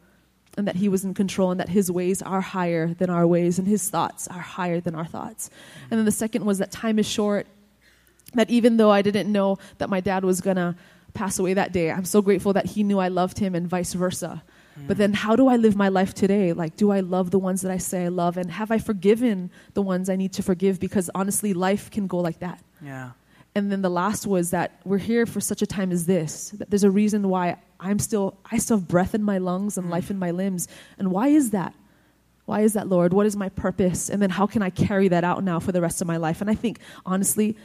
and 0.56 0.68
that 0.68 0.76
he 0.76 0.88
was 0.88 1.04
in 1.04 1.14
control 1.14 1.50
and 1.50 1.60
that 1.60 1.68
his 1.68 1.90
ways 1.90 2.22
are 2.22 2.40
higher 2.40 2.94
than 2.94 3.10
our 3.10 3.26
ways 3.26 3.58
and 3.58 3.66
his 3.66 3.88
thoughts 3.88 4.28
are 4.28 4.40
higher 4.40 4.80
than 4.80 4.94
our 4.94 5.04
thoughts. 5.04 5.50
And 5.90 5.98
then 5.98 6.04
the 6.04 6.12
second 6.12 6.44
was 6.44 6.58
that 6.58 6.70
time 6.70 6.98
is 6.98 7.06
short, 7.06 7.46
that 8.34 8.50
even 8.50 8.76
though 8.76 8.90
I 8.90 9.02
didn't 9.02 9.30
know 9.30 9.58
that 9.78 9.90
my 9.90 10.00
dad 10.00 10.24
was 10.24 10.40
going 10.40 10.56
to 10.56 10.76
pass 11.12 11.38
away 11.38 11.54
that 11.54 11.72
day, 11.72 11.90
I'm 11.90 12.04
so 12.04 12.22
grateful 12.22 12.52
that 12.52 12.66
he 12.66 12.82
knew 12.82 12.98
I 12.98 13.08
loved 13.08 13.38
him 13.38 13.54
and 13.54 13.66
vice 13.66 13.92
versa. 13.94 14.42
Mm. 14.78 14.86
But 14.88 14.96
then 14.96 15.12
how 15.12 15.36
do 15.36 15.48
I 15.48 15.56
live 15.56 15.76
my 15.76 15.88
life 15.88 16.14
today? 16.14 16.52
Like, 16.52 16.76
do 16.76 16.90
I 16.90 17.00
love 17.00 17.30
the 17.30 17.38
ones 17.38 17.62
that 17.62 17.70
I 17.70 17.78
say 17.78 18.04
I 18.04 18.08
love? 18.08 18.36
And 18.36 18.50
have 18.50 18.70
I 18.70 18.78
forgiven 18.78 19.50
the 19.74 19.82
ones 19.82 20.08
I 20.08 20.16
need 20.16 20.32
to 20.34 20.42
forgive? 20.42 20.80
Because 20.80 21.10
honestly, 21.14 21.54
life 21.54 21.90
can 21.90 22.06
go 22.06 22.18
like 22.18 22.40
that. 22.40 22.62
Yeah. 22.82 23.10
And 23.54 23.70
then 23.70 23.82
the 23.82 23.90
last 23.90 24.26
was 24.26 24.50
that 24.50 24.80
we're 24.84 24.98
here 24.98 25.26
for 25.26 25.40
such 25.40 25.62
a 25.62 25.66
time 25.66 25.92
as 25.92 26.06
this. 26.06 26.50
That 26.50 26.70
there's 26.70 26.82
a 26.82 26.90
reason 26.90 27.28
why 27.28 27.56
I'm 27.78 27.98
still, 28.00 28.36
I 28.50 28.58
still 28.58 28.78
have 28.78 28.88
breath 28.88 29.14
in 29.14 29.22
my 29.22 29.38
lungs 29.38 29.78
and 29.78 29.90
life 29.90 30.10
in 30.10 30.18
my 30.18 30.32
limbs. 30.32 30.66
And 30.98 31.10
why 31.12 31.28
is 31.28 31.50
that? 31.50 31.74
Why 32.46 32.60
is 32.60 32.74
that, 32.74 32.88
Lord? 32.88 33.12
What 33.12 33.26
is 33.26 33.36
my 33.36 33.48
purpose? 33.48 34.10
And 34.10 34.20
then 34.20 34.30
how 34.30 34.46
can 34.46 34.60
I 34.60 34.70
carry 34.70 35.08
that 35.08 35.24
out 35.24 35.44
now 35.44 35.60
for 35.60 35.72
the 35.72 35.80
rest 35.80 36.00
of 36.00 36.06
my 36.06 36.16
life? 36.16 36.40
And 36.40 36.50
I 36.50 36.54
think, 36.54 36.78
honestly, 37.06 37.56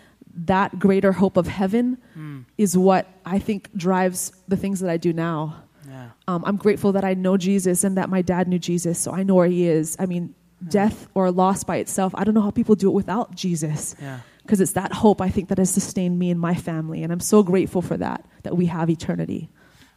that 0.45 0.77
greater 0.79 1.11
hope 1.11 1.37
of 1.37 1.47
heaven 1.47 1.97
mm. 2.17 2.45
is 2.57 2.77
what 2.77 3.07
I 3.25 3.39
think 3.39 3.73
drives 3.75 4.31
the 4.47 4.55
things 4.55 4.79
that 4.79 4.89
I 4.89 4.97
do 4.97 5.11
now. 5.11 5.63
Yeah. 5.99 6.33
Um, 6.33 6.43
I'm 6.45 6.55
grateful 6.57 6.93
that 6.93 7.03
I 7.03 7.13
know 7.13 7.37
Jesus 7.37 7.83
and 7.83 7.97
that 7.97 8.09
my 8.09 8.21
dad 8.21 8.47
knew 8.47 8.59
Jesus, 8.59 8.99
so 8.99 9.11
I 9.11 9.23
know 9.23 9.35
where 9.35 9.47
he 9.47 9.67
is. 9.67 9.97
I 9.99 10.05
mean, 10.05 10.33
yeah. 10.61 10.69
death 10.69 11.07
or 11.13 11.31
loss 11.31 11.63
by 11.63 11.77
itself, 11.77 12.13
I 12.15 12.23
don't 12.23 12.33
know 12.33 12.41
how 12.41 12.51
people 12.51 12.75
do 12.75 12.87
it 12.87 12.93
without 12.93 13.35
Jesus. 13.35 13.95
Because 14.43 14.59
yeah. 14.59 14.63
it's 14.63 14.71
that 14.73 14.93
hope, 14.93 15.21
I 15.21 15.29
think, 15.29 15.49
that 15.49 15.57
has 15.57 15.69
sustained 15.69 16.17
me 16.17 16.31
and 16.31 16.39
my 16.39 16.55
family. 16.55 17.03
And 17.03 17.11
I'm 17.11 17.19
so 17.19 17.43
grateful 17.43 17.81
for 17.81 17.97
that, 17.97 18.25
that 18.43 18.55
we 18.55 18.67
have 18.67 18.89
eternity. 18.89 19.49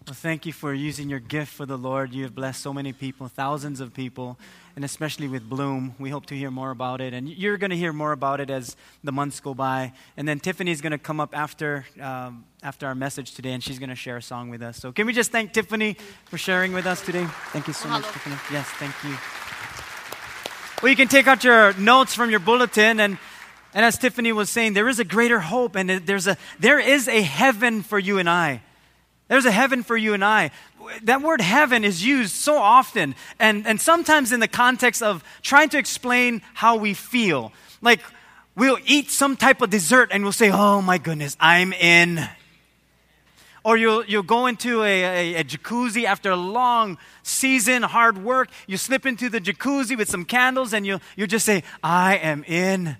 Well, 0.07 0.15
thank 0.15 0.47
you 0.47 0.53
for 0.53 0.75
using 0.75 1.09
your 1.09 1.21
gift 1.21 1.53
for 1.53 1.65
the 1.65 1.79
Lord. 1.79 2.13
You 2.13 2.25
have 2.25 2.35
blessed 2.35 2.61
so 2.61 2.73
many 2.73 2.93
people, 2.93 3.29
thousands 3.29 3.81
of 3.81 3.95
people, 3.95 4.37
and 4.77 4.85
especially 4.85 5.29
with 5.29 5.49
Bloom. 5.49 5.95
We 5.99 6.11
hope 6.11 6.27
to 6.27 6.35
hear 6.35 6.51
more 6.51 6.71
about 6.71 7.01
it. 7.01 7.15
And 7.15 7.29
you're 7.29 7.57
going 7.57 7.71
to 7.71 7.77
hear 7.77 7.93
more 7.93 8.13
about 8.13 8.41
it 8.41 8.51
as 8.51 8.77
the 9.05 9.13
months 9.13 9.41
go 9.41 9.55
by. 9.55 9.93
And 10.17 10.27
then 10.27 10.41
Tiffany's 10.41 10.81
going 10.81 10.93
to 10.93 10.99
come 10.99 11.21
up 11.21 11.37
after, 11.37 11.87
um, 12.01 12.45
after 12.63 12.87
our 12.87 12.95
message 12.95 13.35
today, 13.35 13.53
and 13.53 13.63
she's 13.63 13.79
going 13.79 13.91
to 13.91 13.97
share 13.97 14.17
a 14.17 14.23
song 14.23 14.51
with 14.51 14.63
us. 14.63 14.79
So 14.79 14.93
can 14.93 15.07
we 15.07 15.13
just 15.13 15.31
thank 15.31 15.53
Tiffany 15.53 15.97
for 16.27 16.39
sharing 16.39 16.73
with 16.73 16.87
us 16.87 17.01
today? 17.05 17.27
Thank 17.53 17.67
you 17.67 17.73
so 17.73 17.89
much, 17.89 18.05
Tiffany. 18.05 18.37
Yes, 18.51 18.69
thank 18.79 18.95
you. 19.05 19.17
Well, 20.83 20.91
you 20.91 20.97
can 20.97 21.09
take 21.09 21.27
out 21.27 21.45
your 21.45 21.75
notes 21.75 22.15
from 22.15 22.31
your 22.31 22.41
bulletin 22.41 22.99
and 22.99 23.19
and 23.75 23.85
as 23.87 23.97
Tiffany 23.97 24.33
was 24.33 24.51
saying, 24.51 24.75
there 24.75 24.89
is 24.89 24.99
a 24.99 25.05
greater 25.05 25.41
hope 25.41 25.77
and 25.77 25.89
there's 25.89 26.27
a, 26.27 26.37
there 26.59 26.79
is 26.79 27.09
a 27.09 27.23
heaven 27.23 27.83
for 27.83 27.99
you 27.99 28.19
and 28.19 28.29
I. 28.29 28.61
There's 29.33 29.47
a 29.47 29.51
heaven 29.51 29.83
for 29.83 29.97
you 29.97 30.13
and 30.13 30.23
I. 30.23 30.51
That 31.05 31.23
word 31.23 31.41
heaven 31.41 31.85
is 31.85 32.05
used 32.05 32.33
so 32.33 32.59
often, 32.59 33.15
and, 33.39 33.67
and 33.67 33.81
sometimes 33.81 34.31
in 34.31 34.41
the 34.41 34.47
context 34.47 35.03
of 35.03 35.25
trying 35.41 35.71
to 35.71 35.79
explain 35.79 36.43
how 36.53 36.77
we 36.77 36.93
feel. 36.93 37.51
Like, 37.81 38.01
we'll 38.57 38.77
eat 38.85 39.11
some 39.11 39.39
type 39.39 39.63
of 39.63 39.71
dessert 39.71 40.11
and 40.13 40.23
we'll 40.23 40.33
say, 40.33 40.51
Oh 40.53 40.83
my 40.83 40.99
goodness, 40.99 41.35
I'm 41.41 41.73
in. 41.73 42.21
Or 43.65 43.79
you'll, 43.79 44.05
you'll 44.05 44.23
go 44.23 44.49
into 44.49 44.83
a, 44.83 45.03
a, 45.03 45.41
a 45.41 45.45
jacuzzi 45.45 46.05
after 46.05 46.31
a 46.31 46.37
long 46.37 46.99
season, 47.23 47.85
hard 47.85 48.23
work. 48.23 48.51
You 48.67 48.77
slip 48.77 49.07
into 49.07 49.31
the 49.31 49.41
jacuzzi 49.41 49.97
with 49.97 50.11
some 50.11 50.27
candles 50.27 50.75
and 50.75 50.85
you'll, 50.85 51.01
you'll 51.17 51.27
just 51.27 51.47
say, 51.47 51.63
I 51.83 52.19
am 52.19 52.45
in 52.45 52.99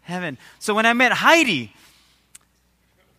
heaven. 0.00 0.38
So 0.58 0.74
when 0.74 0.86
I 0.86 0.92
met 0.92 1.12
Heidi, 1.12 1.72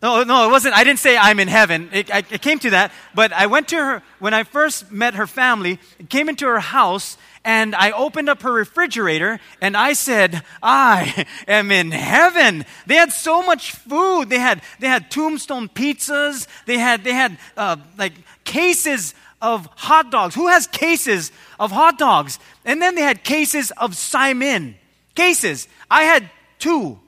no, 0.04 0.22
no, 0.24 0.50
it 0.50 0.52
wasn't. 0.52 0.76
I 0.76 0.84
didn't 0.84 1.00
say 1.00 1.16
I'm 1.16 1.40
in 1.40 1.48
heaven. 1.48 1.90
It, 1.94 2.14
I, 2.14 2.18
it 2.30 2.42
came 2.42 2.60
to 2.60 2.72
that. 2.72 2.92
But 3.16 3.32
I 3.32 3.48
went 3.48 3.70
to 3.70 3.78
her, 3.78 4.04
when 4.20 4.34
I 4.34 4.44
first 4.44 4.92
met 4.92 5.14
her 5.14 5.26
family, 5.26 5.80
came 6.10 6.28
into 6.28 6.46
her 6.46 6.60
house, 6.60 7.18
and 7.46 7.74
I 7.74 7.92
opened 7.92 8.28
up 8.28 8.42
her 8.42 8.52
refrigerator, 8.52 9.40
and 9.62 9.78
I 9.78 9.94
said, 9.94 10.44
I 10.62 11.26
am 11.48 11.72
in 11.72 11.92
heaven. 11.92 12.66
They 12.86 12.96
had 12.96 13.14
so 13.14 13.44
much 13.44 13.72
food. 13.72 14.28
They 14.28 14.40
had, 14.40 14.62
they 14.80 14.88
had 14.88 15.10
tombstone 15.10 15.70
pizzas. 15.70 16.48
They 16.66 16.80
had, 16.80 17.06
they 17.06 17.14
had 17.14 17.38
uh, 17.56 17.78
like 17.98 18.14
cases 18.44 19.16
of 19.42 19.70
hot 19.78 20.12
dogs. 20.12 20.36
Who 20.36 20.50
has 20.50 20.68
cases 20.68 21.32
of 21.58 21.72
hot 21.72 21.98
dogs? 21.98 22.40
And 22.66 22.82
then 22.82 22.96
they 22.96 23.04
had 23.04 23.24
cases 23.24 23.72
of 23.78 23.92
saimin. 23.92 24.76
Cases. 25.16 25.70
I 25.90 26.04
had 26.04 26.30
two 26.60 27.00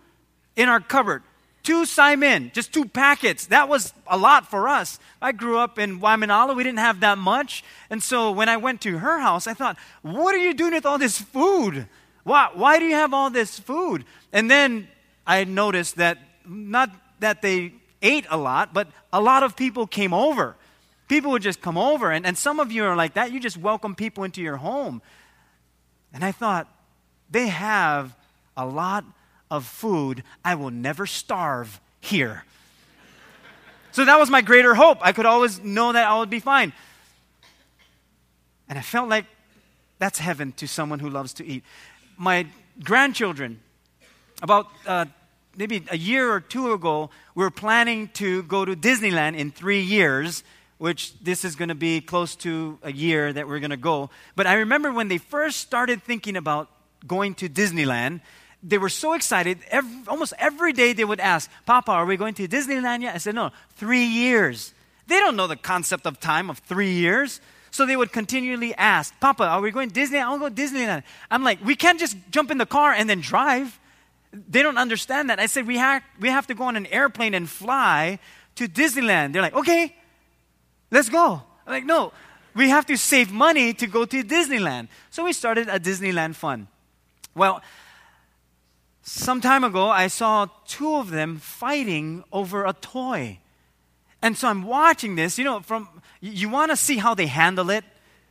in 0.56 0.70
our 0.70 0.80
cupboard 0.80 1.24
two 1.66 1.84
saimin, 1.84 2.54
just 2.54 2.74
two 2.74 2.86
packets. 2.86 3.48
That 3.48 3.68
was 3.68 3.94
a 4.08 4.18
lot 4.18 4.50
for 4.50 4.70
us. 4.70 5.00
I 5.22 5.32
grew 5.32 5.58
up 5.58 5.78
in 5.78 6.00
Waimanalo. 6.00 6.56
We 6.56 6.64
didn't 6.64 6.80
have 6.80 7.02
that 7.02 7.18
much. 7.18 7.64
And 7.90 8.02
so 8.02 8.32
when 8.32 8.48
I 8.48 8.58
went 8.58 8.82
to 8.82 9.00
her 9.00 9.20
house, 9.20 9.48
I 9.48 9.54
thought, 9.54 9.78
what 10.02 10.34
are 10.36 10.40
you 10.40 10.54
doing 10.54 10.74
with 10.74 10.86
all 10.86 10.98
this 10.98 11.20
food? 11.20 11.88
Why, 12.24 12.50
why 12.54 12.80
do 12.80 12.86
you 12.86 12.96
have 12.96 13.14
all 13.14 13.30
this 13.30 13.60
food? 13.60 14.06
And 14.32 14.50
then 14.50 14.88
I 15.28 15.44
noticed 15.44 15.98
that 15.98 16.20
not 16.48 16.92
that 17.20 17.42
they 17.42 17.74
ate 18.02 18.26
a 18.30 18.38
lot, 18.38 18.74
but 18.74 18.88
a 19.12 19.20
lot 19.20 19.44
of 19.44 19.56
people 19.56 19.88
came 19.88 20.14
over. 20.14 20.56
People 21.08 21.32
would 21.32 21.42
just 21.42 21.62
come 21.62 21.78
over. 21.78 22.12
And, 22.12 22.26
and 22.26 22.38
some 22.38 22.60
of 22.60 22.72
you 22.72 22.86
are 22.86 22.96
like 22.96 23.16
that. 23.16 23.32
You 23.32 23.40
just 23.40 23.58
welcome 23.58 23.96
people 23.96 24.24
into 24.24 24.42
your 24.42 24.58
home. 24.58 25.02
And 26.14 26.24
I 26.24 26.32
thought, 26.32 26.68
they 27.30 27.48
have 27.48 28.16
a 28.56 28.66
lot 28.66 29.04
of 29.50 29.66
food, 29.66 30.24
I 30.44 30.56
will 30.56 30.72
never 30.72 31.06
starve 31.06 31.80
here. 32.00 32.44
So 33.92 34.04
that 34.04 34.20
was 34.20 34.30
my 34.30 34.42
greater 34.42 34.76
hope. 34.76 34.98
I 35.02 35.14
could 35.14 35.26
always 35.26 35.64
know 35.64 35.94
that 35.94 36.08
I 36.08 36.20
would 36.20 36.30
be 36.30 36.40
fine. 36.40 36.74
And 38.68 38.78
I 38.78 38.82
felt 38.82 39.08
like 39.08 39.26
that's 40.00 40.20
heaven 40.20 40.52
to 40.54 40.68
someone 40.68 41.00
who 41.00 41.10
loves 41.10 41.34
to 41.36 41.46
eat. 41.46 41.64
My 42.18 42.48
grandchildren, 42.84 43.60
about 44.42 44.68
uh, 44.86 45.06
maybe 45.56 45.86
a 45.90 45.98
year 45.98 46.32
or 46.32 46.42
two 46.42 46.74
ago, 46.74 47.10
we 47.36 47.44
were 47.44 47.52
planning 47.52 48.10
to 48.16 48.44
go 48.44 48.66
to 48.66 48.76
Disneyland 48.76 49.38
in 49.38 49.52
three 49.52 49.82
years, 49.82 50.44
which 50.78 51.18
this 51.20 51.46
is 51.46 51.56
going 51.56 51.70
to 51.70 51.76
be 51.76 52.02
close 52.02 52.36
to 52.38 52.78
a 52.84 52.92
year 52.92 53.32
that 53.32 53.48
we're 53.48 53.60
going 53.60 53.70
to 53.70 53.78
go. 53.78 54.10
But 54.36 54.48
I 54.48 54.56
remember 54.56 54.92
when 54.92 55.08
they 55.08 55.18
first 55.18 55.60
started 55.60 56.04
thinking 56.04 56.36
about 56.36 56.70
going 57.08 57.36
to 57.36 57.48
Disneyland, 57.48 58.22
they 58.64 58.78
were 58.78 58.90
so 58.90 59.14
excited. 59.14 59.60
Every, 59.70 59.92
almost 60.08 60.34
every 60.40 60.74
day 60.74 60.94
they 60.94 61.06
would 61.06 61.20
ask, 61.20 61.50
Papa, 61.66 61.92
are 61.92 62.06
we 62.06 62.18
going 62.18 62.34
to 62.36 62.48
Disneyland 62.48 63.02
yet? 63.02 63.16
I 63.16 63.18
said, 63.20 63.36
No, 63.36 63.52
three 63.76 64.06
years. 64.06 64.74
They 65.08 65.20
don't 65.20 65.36
know 65.36 65.48
the 65.48 65.56
concept 65.56 66.08
of 66.08 66.20
time 66.20 66.50
of 66.50 66.60
three 66.60 66.94
years. 66.94 67.42
So 67.76 67.86
they 67.86 67.98
would 67.98 68.14
continually 68.14 68.74
ask, 68.76 69.14
Papa, 69.20 69.44
are 69.44 69.60
we 69.60 69.70
going 69.70 69.90
to 69.92 70.00
Disneyland? 70.00 70.24
I 70.24 70.30
want 70.30 70.56
to 70.56 70.64
go 70.64 70.68
Disneyland. 70.68 71.04
I'm 71.30 71.44
like, 71.44 71.64
we 71.64 71.76
can't 71.76 72.00
just 72.00 72.16
jump 72.32 72.50
in 72.50 72.58
the 72.58 72.66
car 72.66 72.94
and 72.94 73.10
then 73.10 73.20
drive. 73.20 73.78
They 74.32 74.64
don't 74.64 74.78
understand 74.78 75.30
that. 75.30 75.40
I 75.40 75.48
said, 75.48 75.68
we 75.68 75.78
have, 75.78 76.02
we 76.20 76.30
have 76.30 76.48
to 76.48 76.56
go 76.56 76.64
on 76.64 76.78
an 76.78 76.86
airplane 76.86 77.34
and 77.34 77.50
fly 77.50 78.20
to 78.56 78.68
Disneyland. 78.68 79.34
They're 79.34 79.42
like, 79.42 79.56
okay, 79.56 79.94
let's 80.90 81.10
go. 81.10 81.42
I'm 81.68 81.74
like, 81.74 81.86
no, 81.86 82.14
we 82.56 82.70
have 82.70 82.86
to 82.86 82.96
save 82.96 83.32
money 83.34 83.74
to 83.74 83.88
go 83.88 84.06
to 84.06 84.24
Disneyland. 84.24 84.88
So 85.12 85.26
we 85.26 85.34
started 85.34 85.68
a 85.68 85.80
Disneyland 85.80 86.36
fund. 86.36 86.68
Well, 87.36 87.62
some 89.08 89.40
time 89.40 89.64
ago, 89.64 89.88
I 89.88 90.08
saw 90.08 90.48
two 90.66 90.96
of 90.96 91.12
them 91.12 91.38
fighting 91.38 92.24
over 92.32 92.66
a 92.66 92.74
toy. 92.74 93.38
And 94.24 94.36
so 94.36 94.48
I'm 94.48 94.64
watching 94.64 95.14
this, 95.14 95.38
you 95.38 95.44
know, 95.44 95.60
from 95.60 95.88
you 96.22 96.50
want 96.50 96.72
to 96.72 96.76
see 96.76 96.98
how 96.98 97.14
they 97.14 97.28
handle 97.28 97.70
it. 97.70 97.86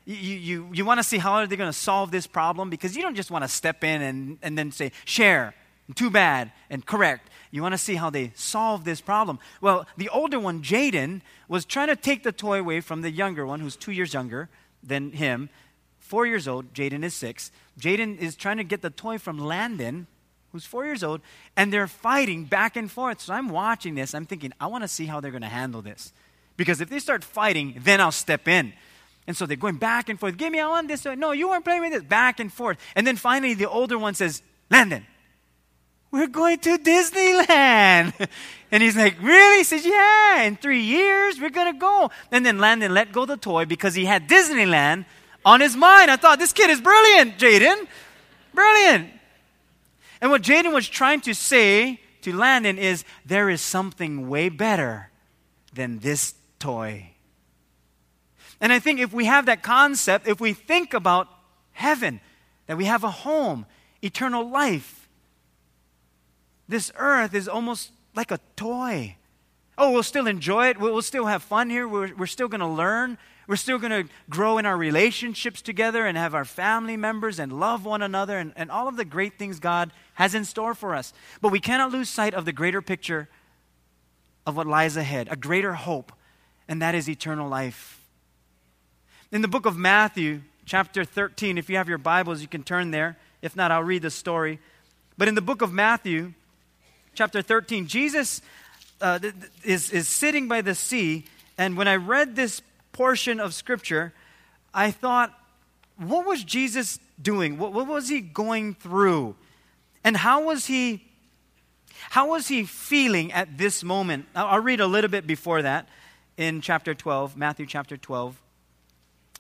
You, 0.05 0.17
you, 0.17 0.69
you 0.73 0.85
want 0.85 0.99
to 0.99 1.05
see 1.05 1.19
how 1.19 1.35
are 1.35 1.47
they 1.47 1.55
going 1.55 1.71
to 1.71 1.79
solve 1.79 2.11
this 2.11 2.27
problem 2.27 2.71
because 2.71 2.97
you 2.97 3.03
don't 3.03 3.15
just 3.15 3.31
want 3.31 3.45
to 3.45 3.49
step 3.49 3.85
in 3.85 4.03
and, 4.03 4.39
and 4.43 4.59
then 4.59 4.73
say, 4.73 4.91
share, 5.05 5.55
too 5.95 6.11
bad, 6.11 6.51
and 6.69 6.85
correct. 6.85 7.31
You 7.53 7.63
want 7.63 7.75
to 7.75 7.79
see 7.79 7.95
how 7.95 8.11
they 8.11 8.33
solve 8.35 8.85
this 8.85 9.01
problem. 9.01 9.39
Well, 9.61 9.87
the 9.97 10.09
older 10.09 10.41
one, 10.41 10.61
Jaden, 10.61 11.21
was 11.47 11.65
trying 11.65 11.89
to 11.89 11.97
take 11.97 12.25
the 12.25 12.33
toy 12.33 12.59
away 12.59 12.81
from 12.81 13.03
the 13.03 13.13
younger 13.13 13.47
one, 13.47 13.61
who's 13.61 13.77
two 13.77 13.93
years 13.93 14.13
younger 14.13 14.49
than 14.83 15.13
him. 15.13 15.51
Four 16.01 16.27
years 16.27 16.49
old, 16.49 16.75
Jaden 16.75 17.05
is 17.05 17.15
six. 17.15 17.53
Jaden 17.79 18.19
is 18.19 18.35
trying 18.35 18.57
to 18.57 18.65
get 18.65 18.83
the 18.83 18.91
toy 18.91 19.19
from 19.19 19.39
Landon, 19.39 20.09
who's 20.55 20.65
four 20.65 20.85
years 20.85 21.03
old, 21.03 21.21
and 21.57 21.73
they're 21.73 21.89
fighting 21.89 22.45
back 22.45 22.77
and 22.77 22.89
forth. 22.89 23.21
So 23.21 23.35
I'm 23.35 23.49
watching 23.49 23.97
this. 23.97 24.15
I'm 24.15 24.25
thinking, 24.25 24.53
I 24.61 24.69
want 24.69 24.85
to 24.85 24.89
see 24.89 25.05
how 25.05 25.19
they're 25.19 25.33
going 25.33 25.43
to 25.43 25.49
handle 25.49 25.83
this. 25.83 26.13
Because 26.57 26.81
if 26.81 26.89
they 26.89 27.01
start 27.01 27.25
fighting, 27.25 27.81
then 27.83 28.01
I'll 28.01 28.13
step 28.13 28.47
in. 28.47 28.73
And 29.27 29.37
so 29.37 29.47
they're 29.47 29.57
going 29.57 29.79
back 29.79 30.09
and 30.09 30.19
forth. 30.19 30.37
Give 30.37 30.53
me, 30.53 30.61
I 30.61 30.69
want 30.69 30.87
this. 30.87 31.05
No, 31.05 31.33
you 31.33 31.49
weren't 31.49 31.65
playing 31.65 31.81
with 31.81 31.93
this. 31.93 32.05
Back 32.05 32.39
and 32.39 32.53
forth. 32.53 32.79
And 32.95 33.05
then 33.05 33.17
finally, 33.17 33.55
the 33.55 33.69
older 33.69 33.99
one 33.99 34.15
says, 34.15 34.43
Landon, 34.71 35.05
we're 36.13 36.29
going 36.29 36.61
to 36.61 36.79
Disneyland. 36.79 38.29
and 38.71 38.81
he's 38.81 38.97
like, 38.97 39.21
Really? 39.21 39.59
He 39.59 39.65
says, 39.65 39.85
Yeah, 39.85 40.43
in 40.43 40.55
three 40.55 40.83
years, 40.83 41.41
we're 41.41 41.51
going 41.51 41.73
to 41.73 41.79
go. 41.81 42.13
And 42.31 42.47
then 42.47 42.61
Landon 42.61 42.95
let 42.95 43.11
go 43.11 43.27
the 43.27 43.37
toy 43.37 43.65
because 43.65 43.97
he 43.97 44.05
had 44.05 44.29
Disneyland 44.29 45.05
on 45.45 45.61
his 45.61 45.75
mind. 45.75 46.13
I 46.13 46.17
thought, 46.17 46.39
This 46.39 46.53
kid 46.53 46.71
is 46.71 46.81
brilliant, 46.81 47.39
Jaden. 47.39 47.89
Brilliant. 48.55 49.14
And 50.25 50.31
what 50.31 50.41
Jaden 50.41 50.73
was 50.73 50.89
trying 50.89 51.21
to 51.21 51.35
say 51.35 52.01
to 52.23 52.35
Landon 52.35 52.79
is 52.79 53.05
there 53.27 53.51
is 53.51 53.61
something 53.61 54.27
way 54.27 54.49
better 54.49 55.11
than 55.75 55.99
this 55.99 56.33
toy. 56.59 57.11
And 58.59 58.73
I 58.73 58.79
think 58.79 59.01
if 59.01 59.13
we 59.13 59.27
have 59.27 59.45
that 59.45 59.63
concept, 59.63 60.27
if 60.27 60.41
we 60.41 60.55
think 60.55 60.95
about 60.95 61.29
heaven, 61.73 62.23
that 62.69 62.79
we 62.79 62.87
have 62.87 63.05
a 63.05 63.11
home, 63.11 63.67
eternal 64.01 64.49
life, 64.49 65.11
this 66.69 66.91
earth 66.97 67.35
is 67.35 67.47
almost 67.47 67.91
like 68.17 68.31
a 68.31 68.41
toy. 68.57 69.17
Oh, 69.77 69.91
we'll 69.91 70.03
still 70.03 70.27
enjoy 70.27 70.69
it. 70.69 70.81
We'll, 70.81 71.03
still 71.03 71.27
have 71.27 71.43
fun 71.43 71.69
here. 71.69 71.87
We're, 71.87 72.15
we're 72.15 72.25
still 72.25 72.49
going 72.49 72.63
to 72.63 72.67
learn. 72.67 73.19
We're 73.47 73.57
still 73.57 73.79
going 73.79 74.05
to 74.05 74.11
grow 74.31 74.57
in 74.57 74.65
our 74.65 74.79
relationships 74.79 75.61
together 75.61 76.07
and 76.07 76.17
have 76.17 76.35
our 76.35 76.47
family 76.47 76.97
members 76.97 77.39
and 77.39 77.61
love 77.61 77.85
one 77.85 78.01
another 78.01 78.39
and, 78.39 78.55
and 78.57 78.71
all 78.71 78.89
of 78.89 78.97
the 78.97 79.05
great 79.05 79.39
things 79.39 79.61
God 79.61 79.93
has 80.15 80.35
in 80.35 80.45
store 80.45 80.75
for 80.75 80.95
us. 80.95 81.13
But 81.41 81.53
we 81.53 81.61
cannot 81.61 81.93
lose 81.93 82.09
sight 82.09 82.35
of 82.35 82.45
the 82.45 82.53
greater 82.53 82.83
picture 82.83 83.29
of 84.47 84.57
what 84.57 84.67
lies 84.67 84.97
ahead, 84.97 85.29
a 85.31 85.37
greater 85.37 85.75
hope, 85.75 86.13
and 86.69 86.81
that 86.83 86.95
is 86.95 87.09
eternal 87.09 87.49
life. 87.49 88.01
In 89.33 89.43
the 89.43 89.49
book 89.49 89.67
of 89.67 89.77
Matthew, 89.77 90.43
chapter 90.67 91.05
13, 91.05 91.59
if 91.59 91.69
you 91.69 91.77
have 91.77 91.89
your 91.89 91.99
Bibles, 91.99 92.41
you 92.41 92.49
can 92.49 92.63
turn 92.63 92.91
there. 92.91 93.17
If 93.43 93.57
not, 93.57 93.71
I'll 93.71 93.83
read 93.83 94.03
the 94.03 94.11
story. 94.11 94.59
But 95.19 95.29
in 95.29 95.35
the 95.35 95.43
book 95.43 95.63
of 95.63 95.73
Matthew, 95.73 96.33
chapter 97.15 97.43
13, 97.43 97.87
Jesus 97.87 98.43
uh, 99.01 99.19
is, 99.63 99.91
is 99.91 100.09
sitting 100.09 100.49
by 100.49 100.61
the 100.61 100.75
sea. 100.75 101.25
And 101.59 101.77
when 101.77 101.89
I 101.89 101.97
read 101.97 102.37
this 102.37 102.63
portion 102.93 103.41
of 103.41 103.55
Scripture, 103.55 104.13
I 104.73 104.91
thought, 104.91 105.33
what 105.97 106.27
was 106.27 106.43
Jesus 106.43 106.99
doing? 107.21 107.59
What, 107.59 107.73
what 107.73 107.87
was 107.87 108.09
he 108.09 108.21
going 108.21 108.75
through? 108.75 109.37
And 110.05 110.17
how 110.17 110.43
was 110.43 110.67
he 110.67 111.03
how 112.11 112.29
was 112.29 112.49
he 112.49 112.65
feeling 112.65 113.33
at 113.33 113.57
this 113.57 113.83
moment? 113.83 114.27
I'll 114.35 114.61
read 114.61 114.81
a 114.81 114.87
little 114.87 115.11
bit 115.11 115.27
before 115.27 115.63
that 115.63 115.89
in 116.37 116.61
chapter 116.61 116.95
12, 116.95 117.37
Matthew 117.37 117.67
chapter 117.67 117.97
12, 117.97 118.41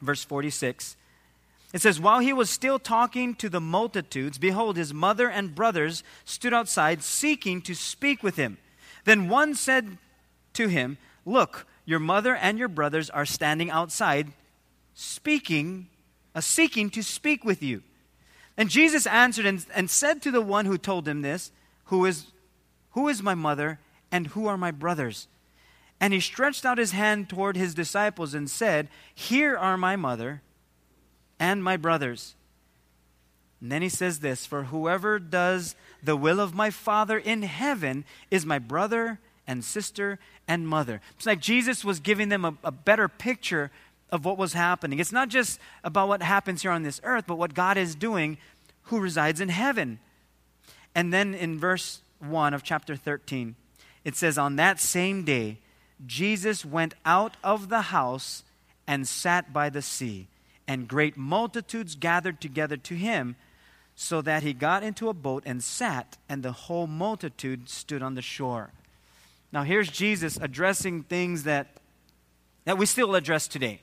verse 0.00 0.25
46. 0.25 0.97
It 1.73 1.83
says, 1.83 2.00
While 2.00 2.21
he 2.21 2.33
was 2.33 2.49
still 2.49 2.78
talking 2.78 3.35
to 3.37 3.49
the 3.49 3.61
multitudes, 3.61 4.38
behold, 4.38 4.76
his 4.76 4.94
mother 4.94 5.28
and 5.28 5.54
brothers 5.54 6.04
stood 6.25 6.54
outside 6.54 7.02
seeking 7.02 7.61
to 7.62 7.75
speak 7.75 8.23
with 8.23 8.37
him. 8.37 8.59
Then 9.04 9.28
one 9.28 9.54
said 9.54 9.99
to 10.54 10.68
him, 10.68 10.99
Look, 11.26 11.66
your 11.85 11.99
mother 11.99 12.35
and 12.35 12.59
your 12.59 12.68
brothers 12.68 13.11
are 13.11 13.26
standing 13.26 13.71
outside 13.71 14.33
speaking, 14.94 15.88
uh, 16.35 16.40
seeking 16.40 16.90
to 16.90 17.02
speak 17.02 17.44
with 17.44 17.62
you. 17.62 17.83
And 18.57 18.71
Jesus 18.71 19.07
answered 19.07 19.47
and, 19.47 19.65
and 19.75 19.91
said 19.91 20.23
to 20.23 20.31
the 20.31 20.41
one 20.41 20.67
who 20.67 20.79
told 20.79 21.09
him 21.09 21.23
this, 21.23 21.51
who 21.87 22.05
is, 22.05 22.27
who 22.93 23.09
is 23.09 23.23
my 23.23 23.35
mother 23.35 23.79
and 24.13 24.29
who 24.29 24.47
are 24.47 24.57
my 24.57 24.71
brothers? 24.71 25.29
And 26.01 26.13
he 26.13 26.21
stretched 26.21 26.65
out 26.65 26.79
his 26.79 26.93
hand 26.93 27.29
toward 27.29 27.57
his 27.57 27.75
disciples 27.75 28.35
and 28.35 28.49
said, 28.51 28.89
Here 29.15 29.57
are 29.57 29.77
my 29.77 29.97
mother 29.97 30.43
and 31.39 31.63
my 31.63 31.77
brothers. 31.77 32.35
And 33.61 33.73
then 33.73 33.83
he 33.83 33.89
says 33.89 34.21
this 34.21 34.47
For 34.47 34.65
whoever 34.65 35.19
does 35.19 35.75
the 36.03 36.17
will 36.17 36.41
of 36.41 36.55
my 36.55 36.71
Father 36.71 37.19
in 37.19 37.43
heaven 37.43 38.05
is 38.31 38.45
my 38.45 38.59
brother 38.59 39.19
and 39.47 39.65
sister 39.65 40.19
and 40.47 40.69
mother. 40.69 41.01
It's 41.17 41.27
like 41.27 41.41
Jesus 41.41 41.85
was 41.85 42.01
giving 42.01 42.29
them 42.29 42.45
a, 42.45 42.55
a 42.65 42.73
better 42.73 43.09
picture 43.09 43.71
of 44.11 44.25
what 44.25 44.39
was 44.39 44.53
happening. 44.53 44.99
It's 44.99 45.13
not 45.13 45.29
just 45.29 45.59
about 45.83 46.09
what 46.09 46.23
happens 46.23 46.63
here 46.63 46.71
on 46.71 46.83
this 46.83 47.01
earth, 47.05 47.25
but 47.27 47.39
what 47.39 47.55
God 47.55 47.77
is 47.77 47.95
doing 47.95 48.39
who 48.85 49.01
resides 49.01 49.41
in 49.41 49.49
heaven. 49.49 49.99
And 50.95 51.13
then 51.13 51.35
in 51.35 51.59
verse 51.59 52.01
1 52.21 52.55
of 52.55 52.63
chapter 52.63 52.97
13, 52.97 53.57
it 54.05 54.17
says, 54.17 54.39
On 54.39 54.57
that 54.57 54.79
same 54.79 55.25
day, 55.25 55.59
Jesus 56.07 56.65
went 56.65 56.95
out 57.05 57.37
of 57.43 57.69
the 57.69 57.83
house 57.83 58.43
and 58.87 59.09
sat 59.09 59.53
by 59.53 59.71
the 59.71 59.83
sea, 59.83 60.29
and 60.69 60.89
great 60.89 61.17
multitudes 61.17 61.95
gathered 61.95 62.41
together 62.41 62.77
to 62.77 62.95
him, 62.95 63.37
so 63.97 64.21
that 64.23 64.43
he 64.43 64.53
got 64.53 64.83
into 64.83 65.09
a 65.09 65.15
boat 65.15 65.43
and 65.47 65.63
sat, 65.63 66.17
and 66.29 66.43
the 66.43 66.53
whole 66.53 66.87
multitude 66.87 67.69
stood 67.69 68.03
on 68.03 68.15
the 68.15 68.23
shore. 68.23 68.71
Now, 69.53 69.63
here's 69.63 69.89
Jesus 69.89 70.37
addressing 70.41 71.05
things 71.05 71.45
that, 71.45 71.69
that 72.65 72.77
we 72.77 72.87
still 72.87 73.15
address 73.15 73.47
today. 73.47 73.81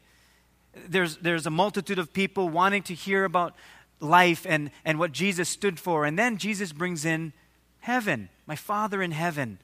There's, 0.88 1.18
there's 1.18 1.46
a 1.46 1.52
multitude 1.52 2.00
of 2.00 2.14
people 2.14 2.50
wanting 2.50 2.84
to 2.84 2.94
hear 2.94 3.26
about 3.26 3.56
life 4.00 4.46
and, 4.48 4.72
and 4.86 5.00
what 5.00 5.12
Jesus 5.12 5.50
stood 5.50 5.80
for. 5.80 6.06
And 6.06 6.18
then 6.18 6.38
Jesus 6.38 6.72
brings 6.72 7.06
in 7.06 7.34
heaven, 7.80 8.30
my 8.46 8.56
Father 8.56 9.02
in 9.02 9.12
heaven. 9.12 9.60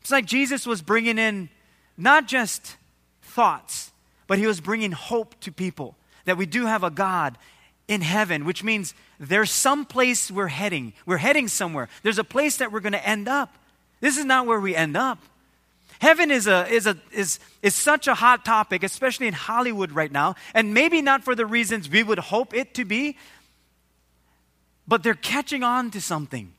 It's 0.00 0.10
like 0.10 0.26
Jesus 0.26 0.66
was 0.66 0.82
bringing 0.82 1.18
in 1.18 1.48
not 1.96 2.26
just 2.26 2.76
thoughts, 3.22 3.92
but 4.26 4.38
he 4.38 4.46
was 4.46 4.60
bringing 4.60 4.92
hope 4.92 5.38
to 5.40 5.52
people 5.52 5.96
that 6.24 6.36
we 6.36 6.46
do 6.46 6.66
have 6.66 6.84
a 6.84 6.90
God 6.90 7.36
in 7.88 8.00
heaven, 8.02 8.44
which 8.44 8.62
means 8.62 8.94
there's 9.18 9.50
some 9.50 9.84
place 9.84 10.30
we're 10.30 10.46
heading. 10.46 10.92
We're 11.04 11.16
heading 11.16 11.48
somewhere. 11.48 11.88
There's 12.02 12.18
a 12.18 12.24
place 12.24 12.58
that 12.58 12.70
we're 12.70 12.80
going 12.80 12.92
to 12.92 13.06
end 13.06 13.28
up. 13.28 13.52
This 14.00 14.16
is 14.16 14.24
not 14.24 14.46
where 14.46 14.60
we 14.60 14.76
end 14.76 14.96
up. 14.96 15.18
Heaven 16.00 16.30
is, 16.30 16.46
a, 16.46 16.66
is, 16.66 16.86
a, 16.86 16.96
is, 17.12 17.38
is 17.62 17.74
such 17.74 18.08
a 18.08 18.14
hot 18.14 18.44
topic, 18.44 18.82
especially 18.82 19.26
in 19.26 19.34
Hollywood 19.34 19.92
right 19.92 20.10
now, 20.10 20.34
and 20.54 20.72
maybe 20.72 21.02
not 21.02 21.24
for 21.24 21.34
the 21.34 21.44
reasons 21.44 21.90
we 21.90 22.02
would 22.02 22.18
hope 22.18 22.54
it 22.54 22.72
to 22.74 22.86
be, 22.86 23.18
but 24.88 25.02
they're 25.02 25.14
catching 25.14 25.62
on 25.62 25.90
to 25.90 26.00
something. 26.00 26.54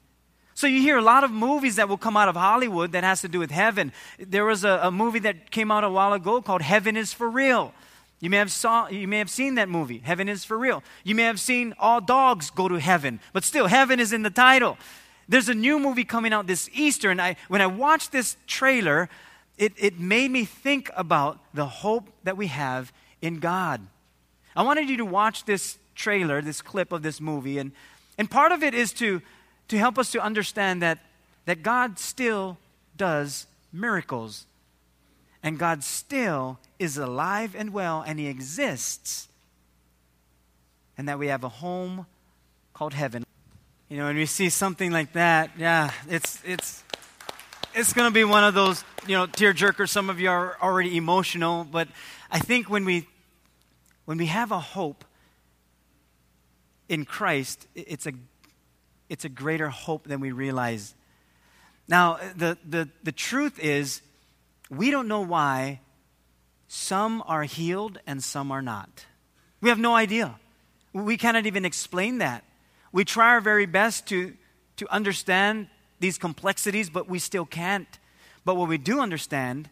So 0.53 0.67
you 0.67 0.79
hear 0.79 0.95
a 0.95 1.01
lot 1.01 1.23
of 1.23 1.31
movies 1.31 1.77
that 1.77 1.89
will 1.89 1.97
come 1.97 2.15
out 2.15 2.29
of 2.29 2.35
Hollywood 2.35 2.91
that 2.91 3.03
has 3.03 3.21
to 3.21 3.27
do 3.27 3.39
with 3.39 3.49
heaven. 3.49 3.91
There 4.19 4.45
was 4.45 4.63
a, 4.63 4.79
a 4.83 4.91
movie 4.91 5.19
that 5.19 5.49
came 5.49 5.71
out 5.71 5.83
a 5.83 5.89
while 5.89 6.13
ago 6.13 6.39
called 6.43 6.61
Heaven 6.61 6.95
is 6.95 7.11
for 7.11 7.27
Real. 7.27 7.73
You 8.19 8.29
may, 8.29 8.37
have 8.37 8.51
saw, 8.51 8.87
you 8.89 9.07
may 9.07 9.17
have 9.17 9.31
seen 9.31 9.55
that 9.55 9.69
movie, 9.69 9.97
Heaven 9.97 10.29
is 10.29 10.45
for 10.45 10.55
Real. 10.55 10.83
You 11.03 11.15
may 11.15 11.23
have 11.23 11.39
seen 11.39 11.73
All 11.79 11.99
Dogs 11.99 12.51
Go 12.51 12.67
to 12.67 12.75
Heaven, 12.75 13.19
but 13.33 13.43
still, 13.43 13.65
heaven 13.65 13.99
is 13.99 14.13
in 14.13 14.21
the 14.21 14.29
title. 14.29 14.77
There's 15.27 15.49
a 15.49 15.55
new 15.55 15.79
movie 15.79 16.03
coming 16.03 16.31
out 16.31 16.45
this 16.45 16.69
Easter, 16.73 17.09
and 17.09 17.19
I, 17.19 17.37
when 17.47 17.61
I 17.61 17.65
watched 17.65 18.11
this 18.11 18.37
trailer, 18.45 19.09
it, 19.61 19.73
it 19.77 19.99
made 19.99 20.31
me 20.31 20.43
think 20.43 20.89
about 20.97 21.37
the 21.53 21.67
hope 21.67 22.09
that 22.23 22.35
we 22.35 22.47
have 22.47 22.91
in 23.21 23.37
God. 23.37 23.79
I 24.55 24.63
wanted 24.63 24.89
you 24.89 24.97
to 24.97 25.05
watch 25.05 25.45
this 25.45 25.77
trailer, 25.93 26.41
this 26.41 26.63
clip 26.63 26.91
of 26.91 27.03
this 27.03 27.21
movie, 27.21 27.59
and, 27.59 27.71
and 28.17 28.29
part 28.29 28.51
of 28.51 28.63
it 28.63 28.73
is 28.73 28.91
to, 28.93 29.21
to 29.67 29.77
help 29.77 29.99
us 29.99 30.11
to 30.13 30.19
understand 30.19 30.81
that, 30.81 30.97
that 31.45 31.61
God 31.61 31.99
still 31.99 32.57
does 32.97 33.45
miracles. 33.71 34.47
And 35.43 35.59
God 35.59 35.83
still 35.83 36.57
is 36.79 36.97
alive 36.97 37.55
and 37.55 37.71
well, 37.71 38.03
and 38.05 38.17
He 38.17 38.25
exists. 38.25 39.27
And 40.97 41.07
that 41.07 41.19
we 41.19 41.27
have 41.27 41.43
a 41.43 41.49
home 41.49 42.07
called 42.73 42.95
heaven. 42.95 43.23
You 43.89 43.97
know, 43.97 44.05
when 44.05 44.15
we 44.15 44.25
see 44.25 44.49
something 44.49 44.91
like 44.91 45.13
that, 45.13 45.51
yeah, 45.55 45.91
it's 46.09 46.39
it's 46.43 46.83
it's 47.73 47.93
going 47.93 48.07
to 48.07 48.13
be 48.13 48.23
one 48.23 48.43
of 48.43 48.53
those, 48.53 48.83
you 49.07 49.15
know, 49.15 49.25
tear 49.25 49.53
jerkers. 49.53 49.89
Some 49.89 50.09
of 50.09 50.19
you 50.19 50.29
are 50.29 50.57
already 50.61 50.97
emotional, 50.97 51.63
but 51.63 51.87
I 52.29 52.39
think 52.39 52.69
when 52.69 52.85
we 52.85 53.07
when 54.05 54.17
we 54.17 54.25
have 54.27 54.51
a 54.51 54.59
hope 54.59 55.05
in 56.89 57.05
Christ, 57.05 57.67
it's 57.75 58.05
a 58.05 58.13
it's 59.09 59.25
a 59.25 59.29
greater 59.29 59.69
hope 59.69 60.05
than 60.05 60.19
we 60.19 60.31
realize. 60.31 60.95
Now, 61.87 62.19
the 62.35 62.57
the 62.67 62.89
the 63.03 63.11
truth 63.11 63.59
is 63.59 64.01
we 64.69 64.91
don't 64.91 65.07
know 65.07 65.21
why 65.21 65.81
some 66.67 67.21
are 67.25 67.43
healed 67.43 67.99
and 68.07 68.23
some 68.23 68.51
are 68.51 68.61
not. 68.61 69.05
We 69.59 69.69
have 69.69 69.79
no 69.79 69.95
idea. 69.95 70.39
We 70.93 71.17
cannot 71.17 71.45
even 71.45 71.65
explain 71.65 72.19
that. 72.19 72.43
We 72.91 73.05
try 73.05 73.29
our 73.29 73.41
very 73.41 73.65
best 73.65 74.07
to, 74.07 74.33
to 74.77 74.91
understand 74.91 75.67
these 76.01 76.17
complexities, 76.17 76.89
but 76.89 77.07
we 77.07 77.19
still 77.19 77.45
can't. 77.45 77.99
But 78.43 78.55
what 78.57 78.67
we 78.67 78.77
do 78.77 78.99
understand 78.99 79.69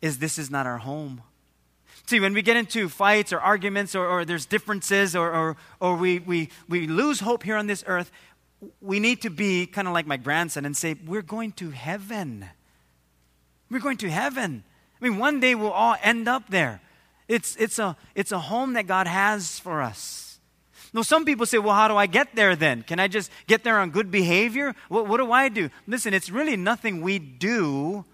is 0.00 0.18
this 0.18 0.38
is 0.38 0.50
not 0.50 0.66
our 0.66 0.78
home. 0.78 1.22
See, 2.06 2.20
when 2.20 2.34
we 2.34 2.42
get 2.42 2.56
into 2.56 2.88
fights 2.88 3.32
or 3.32 3.40
arguments 3.40 3.94
or, 3.96 4.06
or 4.06 4.24
there's 4.24 4.46
differences 4.46 5.16
or, 5.16 5.32
or, 5.32 5.56
or 5.80 5.96
we, 5.96 6.20
we, 6.20 6.50
we 6.68 6.86
lose 6.86 7.20
hope 7.20 7.42
here 7.42 7.56
on 7.56 7.66
this 7.66 7.82
earth, 7.88 8.12
we 8.80 9.00
need 9.00 9.22
to 9.22 9.30
be 9.30 9.66
kind 9.66 9.88
of 9.88 9.94
like 9.94 10.06
my 10.06 10.16
grandson 10.16 10.64
and 10.64 10.76
say, 10.76 10.94
We're 11.04 11.22
going 11.22 11.52
to 11.52 11.70
heaven. 11.70 12.46
We're 13.70 13.80
going 13.80 13.96
to 13.98 14.10
heaven. 14.10 14.62
I 15.00 15.08
mean, 15.08 15.18
one 15.18 15.40
day 15.40 15.54
we'll 15.54 15.72
all 15.72 15.96
end 16.02 16.28
up 16.28 16.48
there. 16.48 16.80
It's, 17.28 17.56
it's, 17.56 17.78
a, 17.78 17.96
it's 18.14 18.30
a 18.30 18.38
home 18.38 18.74
that 18.74 18.86
God 18.86 19.08
has 19.08 19.58
for 19.58 19.82
us. 19.82 20.25
No, 20.96 21.02
some 21.02 21.26
people 21.26 21.44
say, 21.44 21.58
well, 21.58 21.74
how 21.74 21.88
do 21.88 21.96
I 21.98 22.06
get 22.06 22.34
there 22.34 22.56
then? 22.56 22.82
Can 22.82 22.98
I 22.98 23.06
just 23.06 23.30
get 23.46 23.62
there 23.64 23.78
on 23.78 23.90
good 23.90 24.10
behavior? 24.10 24.74
What, 24.88 25.06
what 25.06 25.18
do 25.18 25.30
I 25.30 25.50
do? 25.50 25.68
Listen, 25.86 26.14
it's 26.14 26.30
really 26.30 26.56
nothing 26.56 27.02
we 27.02 27.18
do 27.18 28.06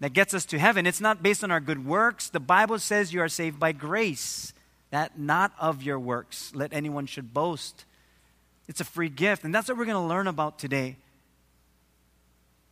that 0.00 0.12
gets 0.12 0.34
us 0.34 0.44
to 0.46 0.58
heaven. 0.58 0.88
It's 0.88 1.00
not 1.00 1.22
based 1.22 1.44
on 1.44 1.52
our 1.52 1.60
good 1.60 1.86
works. 1.86 2.28
The 2.28 2.40
Bible 2.40 2.80
says 2.80 3.14
you 3.14 3.20
are 3.20 3.28
saved 3.28 3.60
by 3.60 3.70
grace, 3.70 4.52
that 4.90 5.20
not 5.20 5.52
of 5.60 5.84
your 5.84 6.00
works. 6.00 6.50
Let 6.52 6.72
anyone 6.72 7.06
should 7.06 7.32
boast. 7.32 7.84
It's 8.66 8.80
a 8.80 8.84
free 8.84 9.08
gift. 9.08 9.44
And 9.44 9.54
that's 9.54 9.68
what 9.68 9.78
we're 9.78 9.84
going 9.84 9.94
to 9.94 10.00
learn 10.00 10.26
about 10.26 10.58
today. 10.58 10.96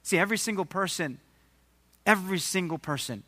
See, 0.03 0.19
every 0.19 0.37
single 0.37 0.65
person, 0.65 1.21
every 2.05 2.41
single 2.41 2.79
person 2.79 3.23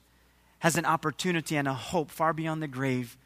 has 0.59 0.77
an 0.77 0.87
opportunity 0.87 1.57
and 1.57 1.69
a 1.69 1.73
hope 1.73 2.11
far 2.11 2.33
beyond 2.33 2.65
the 2.65 2.67
grave 2.67 3.17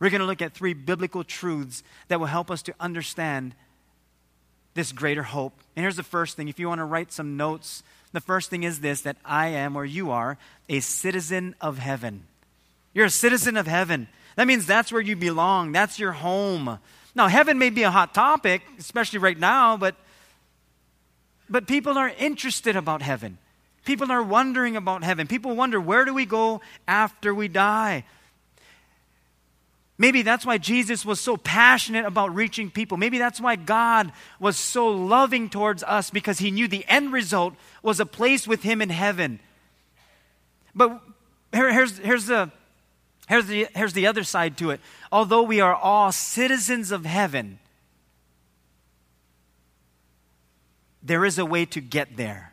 we're 0.00 0.10
going 0.10 0.20
to 0.20 0.26
look 0.26 0.42
at 0.42 0.54
three 0.54 0.74
biblical 0.74 1.24
truths 1.24 1.82
that 2.08 2.20
will 2.20 2.26
help 2.26 2.50
us 2.50 2.62
to 2.62 2.74
understand 2.78 3.54
this 4.74 4.92
greater 4.92 5.24
hope. 5.24 5.54
And 5.74 5.82
here's 5.82 5.96
the 5.96 6.02
first 6.02 6.36
thing 6.36 6.48
if 6.48 6.58
you 6.58 6.68
want 6.68 6.78
to 6.78 6.84
write 6.84 7.12
some 7.12 7.36
notes, 7.36 7.82
the 8.12 8.20
first 8.20 8.48
thing 8.48 8.62
is 8.62 8.80
this 8.80 9.00
that 9.02 9.16
I 9.24 9.48
am, 9.48 9.76
or 9.76 9.84
you 9.84 10.10
are, 10.10 10.38
a 10.68 10.80
citizen 10.80 11.54
of 11.60 11.78
heaven. 11.78 12.24
You're 12.94 13.06
a 13.06 13.10
citizen 13.10 13.56
of 13.56 13.66
heaven. 13.66 14.08
That 14.36 14.46
means 14.46 14.66
that's 14.66 14.92
where 14.92 15.02
you 15.02 15.16
belong, 15.16 15.72
that's 15.72 15.98
your 15.98 16.12
home. 16.12 16.78
Now, 17.14 17.26
heaven 17.26 17.58
may 17.58 17.70
be 17.70 17.82
a 17.82 17.90
hot 17.90 18.14
topic, 18.14 18.62
especially 18.78 19.18
right 19.18 19.38
now, 19.38 19.76
but, 19.76 19.96
but 21.50 21.66
people 21.66 21.98
are 21.98 22.12
interested 22.18 22.76
about 22.76 23.02
heaven. 23.02 23.38
People 23.84 24.12
are 24.12 24.22
wondering 24.22 24.76
about 24.76 25.02
heaven. 25.02 25.26
People 25.26 25.56
wonder, 25.56 25.80
where 25.80 26.04
do 26.04 26.14
we 26.14 26.26
go 26.26 26.60
after 26.86 27.34
we 27.34 27.48
die? 27.48 28.04
Maybe 30.00 30.22
that's 30.22 30.46
why 30.46 30.58
Jesus 30.58 31.04
was 31.04 31.20
so 31.20 31.36
passionate 31.36 32.06
about 32.06 32.32
reaching 32.32 32.70
people. 32.70 32.96
Maybe 32.96 33.18
that's 33.18 33.40
why 33.40 33.56
God 33.56 34.12
was 34.38 34.56
so 34.56 34.88
loving 34.88 35.50
towards 35.50 35.82
us 35.82 36.10
because 36.10 36.38
he 36.38 36.52
knew 36.52 36.68
the 36.68 36.84
end 36.86 37.12
result 37.12 37.54
was 37.82 37.98
a 37.98 38.06
place 38.06 38.46
with 38.46 38.62
him 38.62 38.80
in 38.80 38.90
heaven. 38.90 39.40
But 40.72 41.00
here, 41.52 41.72
here's, 41.72 41.98
here's, 41.98 42.26
the, 42.26 42.52
here's, 43.28 43.46
the, 43.46 43.66
here's 43.74 43.92
the 43.92 44.06
other 44.06 44.22
side 44.22 44.56
to 44.58 44.70
it. 44.70 44.80
Although 45.10 45.42
we 45.42 45.60
are 45.60 45.74
all 45.74 46.12
citizens 46.12 46.92
of 46.92 47.04
heaven, 47.04 47.58
there 51.02 51.24
is 51.24 51.40
a 51.40 51.44
way 51.44 51.64
to 51.66 51.80
get 51.80 52.16
there. 52.16 52.52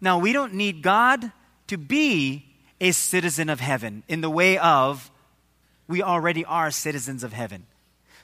Now, 0.00 0.18
we 0.18 0.32
don't 0.32 0.54
need 0.54 0.82
God 0.82 1.30
to 1.68 1.78
be 1.78 2.46
a 2.80 2.90
citizen 2.90 3.48
of 3.48 3.60
heaven 3.60 4.02
in 4.08 4.20
the 4.20 4.30
way 4.30 4.58
of 4.58 5.12
we 5.90 6.02
already 6.02 6.44
are 6.44 6.70
citizens 6.70 7.24
of 7.24 7.32
heaven. 7.32 7.66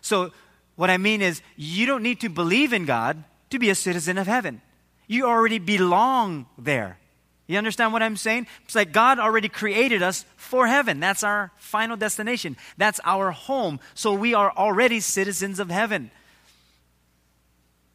So, 0.01 0.31
what 0.77 0.89
I 0.89 0.99
mean 0.99 1.21
is, 1.21 1.43
you 1.57 1.87
don't 1.87 2.03
need 2.03 2.21
to 2.21 2.29
believe 2.29 2.73
in 2.73 2.85
God 2.85 3.25
to 3.51 3.59
be 3.59 3.71
a 3.71 3.75
citizen 3.75 4.19
of 4.19 4.27
heaven. 4.27 4.63
You 5.07 5.27
already 5.27 5.59
belong 5.59 6.47
there. 6.57 6.99
You 7.47 7.59
understand 7.59 7.93
what 7.93 8.03
I'm 8.03 8.17
saying? 8.17 8.47
It's 8.65 8.75
like 8.75 8.93
God 8.93 9.19
already 9.19 9.49
created 9.49 10.03
us 10.03 10.25
for 10.37 10.67
heaven. 10.67 11.01
That's 11.01 11.23
our 11.23 11.53
final 11.57 11.97
destination. 11.97 12.57
That's 12.77 13.01
our 13.05 13.31
home. 13.31 13.81
So 13.95 14.13
we 14.15 14.35
are 14.35 14.51
already 14.51 15.01
citizens 15.01 15.61
of 15.61 15.71
heaven. 15.71 16.11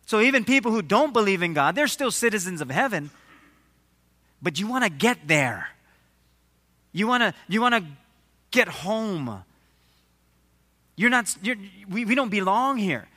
So 0.05 0.19
even 0.19 0.43
people 0.43 0.71
who 0.71 0.81
don't 0.81 1.13
believe 1.13 1.43
in 1.43 1.53
God, 1.53 1.75
they're 1.75 1.87
still 1.87 2.11
citizens 2.11 2.61
of 2.61 2.69
heaven. 2.71 3.11
But 4.41 4.59
you 4.59 4.67
want 4.67 4.83
to 4.85 4.89
get 4.89 5.27
there. 5.27 5.69
You 6.91 7.07
want 7.07 7.21
to 7.23 7.33
you 7.47 7.61
want 7.61 7.75
to 7.75 7.83
get 8.51 8.67
home. 8.67 9.43
You're 10.95 11.09
not 11.09 11.35
you're, 11.41 11.55
we, 11.89 12.05
we 12.05 12.15
don't 12.15 12.29
belong 12.29 12.77
here. 12.77 13.07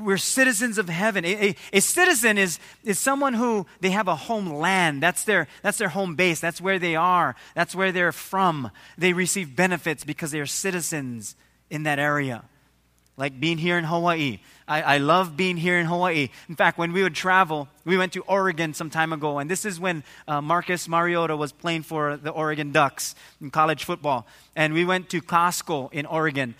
We're 0.00 0.16
citizens 0.16 0.78
of 0.78 0.88
heaven. 0.88 1.24
A, 1.24 1.50
a, 1.50 1.56
a, 1.74 1.80
citizen 1.80 2.38
is, 2.38 2.58
is 2.82 2.98
someone 2.98 3.34
who 3.34 3.66
they 3.80 3.90
have 3.90 4.08
a 4.08 4.16
homeland. 4.16 5.02
That's 5.02 5.24
their, 5.24 5.48
that's 5.62 5.76
their 5.76 5.90
home 5.90 6.14
base. 6.14 6.40
That's 6.40 6.62
where 6.62 6.78
they 6.78 6.96
are. 6.96 7.36
That's 7.54 7.74
where 7.74 7.92
they're 7.92 8.12
from. 8.12 8.70
They 8.96 9.12
receive 9.12 9.54
benefits 9.54 10.02
because 10.02 10.30
they 10.30 10.40
are 10.40 10.46
citizens 10.46 11.36
in 11.68 11.82
that 11.82 11.98
area. 11.98 12.44
Like 13.18 13.38
being 13.38 13.58
here 13.58 13.76
in 13.76 13.84
Hawaii. 13.84 14.40
I, 14.66 14.82
I 14.82 14.98
love 14.98 15.36
being 15.36 15.58
here 15.58 15.78
in 15.78 15.84
Hawaii. 15.84 16.30
In 16.48 16.56
fact, 16.56 16.78
when 16.78 16.94
we 16.94 17.02
would 17.02 17.14
travel, 17.14 17.68
we 17.84 17.98
went 17.98 18.14
to 18.14 18.22
Oregon 18.22 18.72
some 18.72 18.88
time 18.88 19.12
ago, 19.12 19.38
and 19.38 19.50
this 19.50 19.66
is 19.66 19.78
when 19.78 20.02
uh, 20.26 20.40
Marcus 20.40 20.88
Mariota 20.88 21.36
was 21.36 21.52
playing 21.52 21.82
for 21.82 22.16
the 22.16 22.30
Oregon 22.30 22.72
Ducks 22.72 23.14
in 23.42 23.50
college 23.50 23.84
football. 23.84 24.26
And 24.56 24.72
we 24.72 24.86
went 24.86 25.10
to 25.10 25.20
Costco 25.20 25.92
in 25.92 26.06
Oregon 26.06 26.54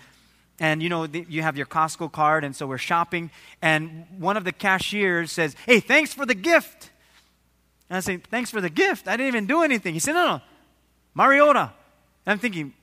and 0.59 0.83
you 0.83 0.89
know 0.89 1.07
the, 1.07 1.25
you 1.29 1.41
have 1.41 1.57
your 1.57 1.65
Costco 1.65 2.11
card, 2.11 2.43
and 2.43 2.55
so 2.55 2.67
we're 2.67 2.77
shopping, 2.77 3.31
and 3.61 4.05
one 4.17 4.37
of 4.37 4.43
the 4.43 4.51
cashiers 4.51 5.31
says, 5.31 5.55
"Hey, 5.65 5.79
thanks 5.79 6.13
for 6.13 6.25
the 6.25 6.35
gift." 6.35 6.91
And 7.89 7.97
I 7.97 7.99
say, 7.99 8.17
"Thanks 8.17 8.51
for 8.51 8.61
the 8.61 8.69
gift. 8.69 9.07
I 9.07 9.17
didn't 9.17 9.27
even 9.27 9.45
do 9.47 9.63
anything." 9.63 9.93
He 9.93 9.99
said, 9.99 10.13
"No, 10.13 10.25
no, 10.25 10.41
Mariota." 11.13 11.71
And 12.25 12.31
I'm 12.33 12.39
thinking, 12.39 12.73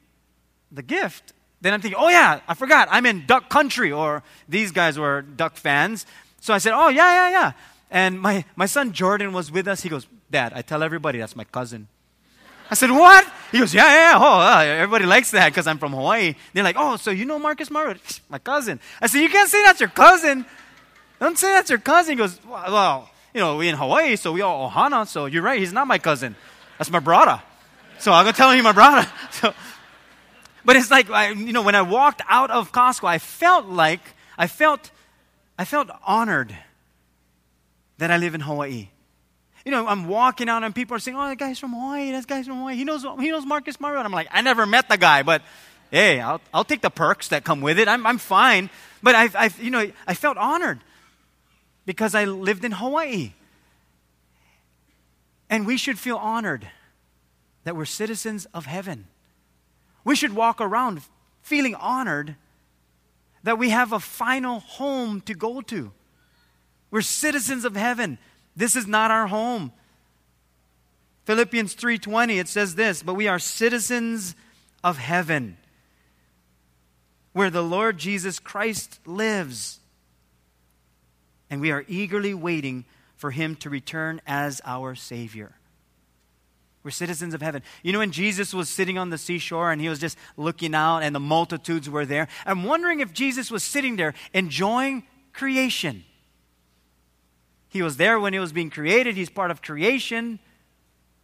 "The 0.73 0.83
gift." 0.83 1.33
Then 1.61 1.75
I'm 1.75 1.81
thinking, 1.81 2.01
"Oh 2.01 2.09
yeah, 2.09 2.41
I 2.49 2.55
forgot. 2.55 2.89
I'm 2.91 3.07
in 3.07 3.27
Duck 3.27 3.49
Country." 3.49 3.93
Or 3.93 4.23
these 4.49 4.73
guys 4.73 4.99
were 4.99 5.23
Duck 5.23 5.57
fans, 5.57 6.07
so 6.41 6.53
I 6.53 6.59
said, 6.59 6.73
"Oh 6.73 6.89
yeah, 6.89 7.13
yeah, 7.13 7.31
yeah." 7.31 7.53
And 7.91 8.21
my 8.21 8.45
my 8.57 8.67
son 8.67 8.93
Jordan 8.93 9.33
was 9.33 9.51
with 9.51 9.69
us. 9.69 9.83
He 9.83 9.89
goes, 9.89 10.07
"Dad, 10.31 10.53
I 10.55 10.63
tell 10.63 10.83
everybody 10.83 11.19
that's 11.19 11.37
my 11.37 11.45
cousin." 11.45 11.89
I 12.71 12.75
said, 12.75 12.91
What? 12.91 13.27
He 13.51 13.59
goes, 13.59 13.75
Yeah, 13.75 13.87
yeah, 13.87 14.19
oh, 14.19 14.41
uh, 14.41 14.63
everybody 14.63 15.05
likes 15.05 15.33
that 15.33 15.49
because 15.49 15.67
I'm 15.67 15.79
from 15.79 15.93
Hawaii. 15.93 16.35
They're 16.53 16.65
like, 16.65 16.77
Oh, 16.79 16.97
so 16.97 17.11
you 17.11 17.25
know 17.25 17.39
Marcus 17.39 17.71
Mario? 17.71 17.97
My 18.29 18.39
cousin. 18.39 18.81
I 19.01 19.09
said, 19.09 19.21
You 19.21 19.29
can't 19.29 19.49
say 19.49 19.63
that's 19.63 19.81
your 19.81 19.89
cousin. 19.89 20.47
Don't 21.19 21.37
say 21.37 21.49
that's 21.49 21.69
your 21.69 21.81
cousin. 21.81 22.13
He 22.13 22.17
goes, 22.17 22.39
Well, 22.47 23.11
you 23.35 23.41
know, 23.41 23.57
we 23.57 23.69
in 23.69 23.77
Hawaii, 23.77 24.17
so 24.17 24.33
we 24.33 24.41
all 24.41 24.71
Ohana, 24.71 25.07
so 25.07 25.27
you're 25.27 25.43
right, 25.43 25.59
he's 25.59 25.73
not 25.73 25.87
my 25.87 25.99
cousin. 25.99 26.37
That's 26.79 26.91
my 26.91 27.01
brother. 27.01 27.43
So 27.99 28.13
I'm 28.13 28.25
to 28.27 28.33
tell 28.33 28.51
him 28.51 28.65
my 28.65 28.73
brother. 28.73 29.07
So, 29.31 29.55
but 30.63 30.77
it's 30.77 30.91
like, 30.91 31.09
I, 31.09 31.31
you 31.31 31.53
know, 31.55 31.63
when 31.63 31.75
I 31.75 31.81
walked 31.83 32.21
out 32.29 32.51
of 32.51 32.71
Costco, 32.71 33.09
I 33.09 33.19
felt 33.19 33.67
like, 33.67 34.01
I 34.37 34.47
felt, 34.47 34.91
I 35.59 35.65
felt 35.65 35.89
honored 36.07 36.55
that 37.97 38.11
I 38.11 38.19
live 38.19 38.35
in 38.35 38.43
Hawaii. 38.43 38.89
You 39.65 39.71
know, 39.73 39.87
I'm 39.87 40.09
walking 40.09 40.49
out 40.49 40.65
and 40.65 40.75
people 40.75 40.97
are 40.97 41.01
saying, 41.01 41.17
"Oh, 41.17 41.29
that 41.29 41.39
guy's 41.39 41.59
from 41.59 41.73
Hawaii. 41.73 42.13
That 42.13 42.27
guy's 42.27 42.47
from 42.47 42.59
Hawaii. 42.59 42.77
He 42.77 42.85
knows 42.85 43.03
he 43.03 43.31
knows 43.31 43.45
Marcus 43.45 43.79
Mario." 43.79 43.99
And 43.99 44.07
I'm 44.07 44.13
like, 44.13 44.29
I 44.31 44.41
never 44.41 44.67
met 44.67 44.89
the 44.89 44.97
guy, 44.97 45.23
but 45.23 45.43
hey, 45.91 46.21
I'll 46.21 46.41
I'll 46.53 46.65
take 46.65 46.81
the 46.81 46.91
perks 46.91 47.29
that 47.29 47.45
come 47.45 47.61
with 47.61 47.79
it. 47.79 47.89
I'm 47.89 48.07
I'm 48.07 48.19
fine. 48.19 48.71
But 49.03 49.15
I 49.15 49.29
I 49.35 49.51
you 49.61 49.71
know 49.71 49.91
I 50.07 50.15
felt 50.15 50.39
honored 50.39 50.81
because 51.85 52.15
I 52.15 52.25
lived 52.25 52.65
in 52.65 52.73
Hawaii, 52.73 53.33
and 55.49 55.67
we 55.67 55.77
should 55.77 55.99
feel 55.99 56.17
honored 56.17 56.67
that 57.65 57.77
we're 57.77 57.85
citizens 57.85 58.47
of 58.55 58.67
heaven. 58.67 59.07
We 60.05 60.17
should 60.17 60.35
walk 60.35 60.61
around 60.61 61.03
feeling 61.43 61.75
honored 61.75 62.37
that 63.43 63.59
we 63.59 63.71
have 63.71 63.93
a 63.93 64.01
final 64.01 64.61
home 64.61 65.21
to 65.23 65.35
go 65.35 65.61
to. 65.63 65.93
We're 66.91 67.03
citizens 67.03 67.65
of 67.65 67.77
heaven. 67.77 68.19
This 68.57 68.77
is 68.77 68.87
not 68.87 69.11
our 69.11 69.27
home. 69.27 69.73
Philippians 71.25 71.75
3:20 71.75 72.39
it 72.39 72.49
says 72.49 72.75
this, 72.75 73.03
but 73.03 73.15
we 73.15 73.29
are 73.29 73.39
citizens 73.39 74.35
of 74.83 74.99
heaven 74.99 75.57
where 77.33 77.51
the 77.51 77.63
Lord 77.63 77.99
Jesus 77.99 78.39
Christ 78.39 78.99
lives. 79.07 79.79
And 81.49 81.61
we 81.61 81.71
are 81.71 81.85
eagerly 81.89 82.35
waiting 82.35 82.85
for 83.17 83.31
him 83.31 83.57
to 83.57 83.71
return 83.71 84.21
as 84.27 84.61
our 84.65 84.95
savior. 84.95 85.57
We're 86.83 86.91
citizens 86.91 87.35
of 87.35 87.43
heaven. 87.43 87.63
You 87.83 87.93
know, 87.93 87.99
when 87.99 88.13
Jesus 88.13 88.55
was 88.55 88.71
sitting 88.71 88.97
on 88.97 89.11
the 89.11 89.19
seashore 89.19 89.71
and 89.71 89.81
he 89.81 89.89
was 89.89 89.99
just 89.99 90.17
looking 90.37 90.75
out 90.75 91.01
and 91.01 91.15
the 91.15 91.21
multitudes 91.21 91.91
were 91.91 92.07
there, 92.07 92.29
I'm 92.47 92.65
wondering 92.65 93.01
if 93.01 93.13
Jesus 93.13 93.51
was 93.51 93.63
sitting 93.63 93.97
there 93.97 94.15
enjoying 94.33 95.05
creation. 95.33 96.05
He 97.71 97.83
was 97.83 97.97
there 97.97 98.21
when 98.21 98.35
it 98.35 98.41
was 98.41 98.53
being 98.53 98.69
created, 98.69 99.17
He's 99.17 99.31
part 99.31 99.51
of 99.51 99.63
creation. 99.63 100.39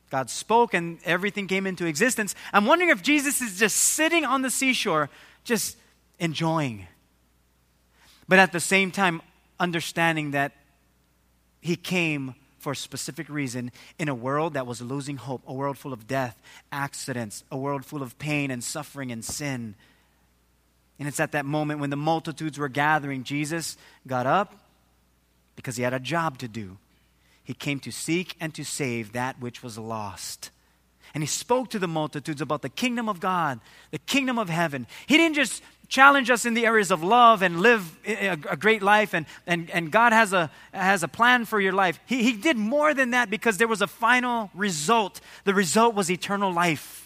God 0.08 0.30
spoke 0.30 0.72
and 0.72 0.98
everything 1.04 1.48
came 1.48 1.66
into 1.66 1.84
existence. 1.84 2.36
I'm 2.52 2.64
wondering 2.64 2.90
if 2.90 3.02
Jesus 3.02 3.40
is 3.42 3.58
just 3.58 3.76
sitting 3.76 4.24
on 4.24 4.42
the 4.42 4.50
seashore, 4.50 5.10
just 5.42 5.76
enjoying. 6.20 6.86
But 8.28 8.38
at 8.38 8.52
the 8.52 8.60
same 8.60 8.92
time, 8.92 9.20
understanding 9.58 10.30
that 10.30 10.52
He 11.60 11.74
came 11.74 12.36
for 12.58 12.72
a 12.72 12.76
specific 12.76 13.28
reason 13.28 13.72
in 13.98 14.08
a 14.08 14.14
world 14.14 14.54
that 14.54 14.66
was 14.66 14.80
losing 14.80 15.16
hope, 15.16 15.42
a 15.46 15.52
world 15.52 15.76
full 15.76 15.92
of 15.92 16.06
death, 16.06 16.40
accidents, 16.70 17.42
a 17.50 17.56
world 17.56 17.84
full 17.84 18.02
of 18.02 18.18
pain 18.18 18.52
and 18.52 18.62
suffering 18.62 19.10
and 19.10 19.24
sin. 19.24 19.74
And 20.98 21.08
it's 21.08 21.20
at 21.20 21.32
that 21.32 21.44
moment 21.44 21.80
when 21.80 21.90
the 21.90 21.96
multitudes 21.96 22.58
were 22.58 22.68
gathering, 22.68 23.24
Jesus 23.24 23.76
got 24.06 24.26
up 24.26 24.65
because 25.56 25.76
he 25.76 25.82
had 25.82 25.94
a 25.94 26.00
job 26.00 26.38
to 26.38 26.48
do. 26.48 26.78
He 27.42 27.54
came 27.54 27.80
to 27.80 27.90
seek 27.90 28.36
and 28.40 28.54
to 28.54 28.64
save 28.64 29.12
that 29.12 29.40
which 29.40 29.62
was 29.62 29.78
lost. 29.78 30.50
And 31.14 31.22
he 31.22 31.26
spoke 31.26 31.70
to 31.70 31.78
the 31.78 31.88
multitudes 31.88 32.40
about 32.40 32.62
the 32.62 32.68
kingdom 32.68 33.08
of 33.08 33.20
God, 33.20 33.60
the 33.90 33.98
kingdom 33.98 34.38
of 34.38 34.48
heaven. 34.48 34.86
He 35.06 35.16
didn't 35.16 35.36
just 35.36 35.62
challenge 35.88 36.30
us 36.30 36.44
in 36.44 36.54
the 36.54 36.66
areas 36.66 36.90
of 36.90 37.02
love 37.02 37.42
and 37.42 37.60
live 37.60 37.96
a, 38.04 38.56
great 38.56 38.82
life, 38.82 39.14
and, 39.14 39.26
and, 39.46 39.70
and 39.70 39.90
God 39.90 40.12
has 40.12 40.32
a, 40.32 40.50
has 40.74 41.02
a 41.02 41.08
plan 41.08 41.44
for 41.44 41.60
your 41.60 41.72
life. 41.72 42.00
He, 42.06 42.22
he 42.22 42.32
did 42.32 42.56
more 42.56 42.92
than 42.92 43.10
that 43.10 43.30
because 43.30 43.58
there 43.58 43.68
was 43.68 43.80
a 43.80 43.86
final 43.86 44.50
result. 44.54 45.20
The 45.44 45.54
result 45.54 45.94
was 45.94 46.10
eternal 46.10 46.52
life. 46.52 47.05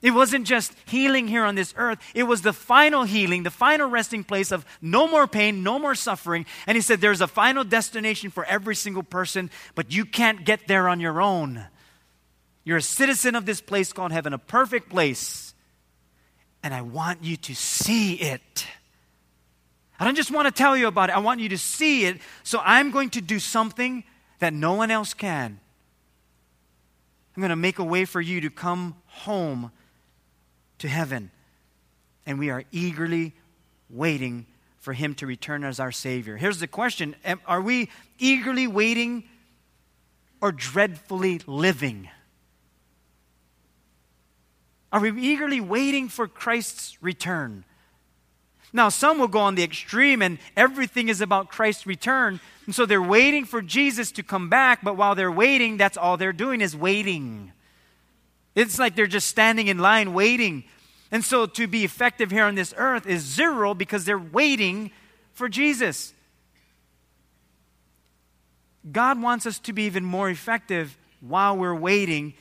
It 0.00 0.12
wasn't 0.12 0.46
just 0.46 0.72
healing 0.86 1.26
here 1.26 1.44
on 1.44 1.56
this 1.56 1.74
earth, 1.76 1.98
it 2.14 2.22
was 2.22 2.42
the 2.42 2.52
final 2.52 3.02
healing, 3.04 3.42
the 3.42 3.50
final 3.50 3.88
resting 3.88 4.22
place 4.22 4.52
of 4.52 4.64
no 4.80 5.08
more 5.08 5.26
pain, 5.26 5.62
no 5.62 5.78
more 5.78 5.94
suffering. 5.94 6.46
And 6.66 6.76
he 6.76 6.82
said, 6.82 7.00
There's 7.00 7.20
a 7.20 7.26
final 7.26 7.64
destination 7.64 8.30
for 8.30 8.44
every 8.44 8.76
single 8.76 9.02
person, 9.02 9.50
but 9.74 9.92
you 9.92 10.04
can't 10.04 10.44
get 10.44 10.68
there 10.68 10.88
on 10.88 11.00
your 11.00 11.20
own. 11.20 11.66
You're 12.64 12.76
a 12.76 12.82
citizen 12.82 13.34
of 13.34 13.46
this 13.46 13.60
place 13.60 13.92
called 13.92 14.12
heaven, 14.12 14.32
a 14.32 14.38
perfect 14.38 14.90
place. 14.90 15.54
And 16.62 16.74
I 16.74 16.82
want 16.82 17.24
you 17.24 17.36
to 17.36 17.54
see 17.54 18.14
it. 18.14 18.66
I 19.98 20.04
don't 20.04 20.16
just 20.16 20.30
want 20.30 20.46
to 20.46 20.52
tell 20.52 20.76
you 20.76 20.86
about 20.86 21.08
it, 21.08 21.16
I 21.16 21.18
want 21.18 21.40
you 21.40 21.48
to 21.48 21.58
see 21.58 22.04
it. 22.04 22.20
So 22.44 22.60
I'm 22.62 22.92
going 22.92 23.10
to 23.10 23.20
do 23.20 23.40
something 23.40 24.04
that 24.38 24.52
no 24.52 24.74
one 24.74 24.92
else 24.92 25.12
can. 25.12 25.58
I'm 27.36 27.40
going 27.40 27.50
to 27.50 27.56
make 27.56 27.80
a 27.80 27.84
way 27.84 28.04
for 28.04 28.20
you 28.20 28.40
to 28.42 28.50
come 28.50 28.96
home 29.06 29.72
to 30.78 30.88
heaven. 30.88 31.30
And 32.26 32.38
we 32.38 32.50
are 32.50 32.64
eagerly 32.72 33.34
waiting 33.90 34.46
for 34.78 34.92
him 34.92 35.14
to 35.16 35.26
return 35.26 35.64
as 35.64 35.80
our 35.80 35.92
Savior. 35.92 36.36
Here's 36.36 36.60
the 36.60 36.66
question 36.66 37.14
Are 37.46 37.60
we 37.60 37.90
eagerly 38.18 38.66
waiting 38.66 39.24
or 40.40 40.52
dreadfully 40.52 41.40
living? 41.46 42.08
Are 44.90 45.00
we 45.00 45.20
eagerly 45.20 45.60
waiting 45.60 46.08
for 46.08 46.26
Christ's 46.26 47.02
return? 47.02 47.64
Now, 48.72 48.88
some 48.88 49.18
will 49.18 49.28
go 49.28 49.40
on 49.40 49.54
the 49.54 49.62
extreme 49.62 50.22
and 50.22 50.38
everything 50.56 51.08
is 51.08 51.20
about 51.20 51.48
Christ's 51.48 51.86
return. 51.86 52.40
And 52.66 52.74
so 52.74 52.86
they're 52.86 53.02
waiting 53.02 53.44
for 53.44 53.62
Jesus 53.62 54.12
to 54.12 54.22
come 54.22 54.48
back, 54.48 54.80
but 54.82 54.96
while 54.96 55.14
they're 55.14 55.32
waiting, 55.32 55.76
that's 55.76 55.96
all 55.96 56.16
they're 56.16 56.32
doing 56.32 56.60
is 56.60 56.76
waiting. 56.76 57.52
It's 58.58 58.76
like 58.76 58.96
they're 58.96 59.06
just 59.06 59.28
standing 59.28 59.68
in 59.68 59.78
line 59.78 60.14
waiting. 60.14 60.64
And 61.12 61.24
so 61.24 61.46
to 61.46 61.68
be 61.68 61.84
effective 61.84 62.32
here 62.32 62.42
on 62.42 62.56
this 62.56 62.74
earth 62.76 63.06
is 63.06 63.22
zero 63.22 63.72
because 63.72 64.04
they're 64.04 64.18
waiting 64.18 64.90
for 65.32 65.48
Jesus. 65.48 66.12
God 68.90 69.22
wants 69.22 69.46
us 69.46 69.60
to 69.60 69.72
be 69.72 69.84
even 69.84 70.04
more 70.04 70.28
effective 70.28 70.98
while 71.20 71.56
we're 71.56 71.74
waiting 71.74 72.34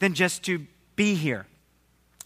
than 0.00 0.14
just 0.14 0.42
to 0.46 0.66
be 0.96 1.14
here 1.14 1.46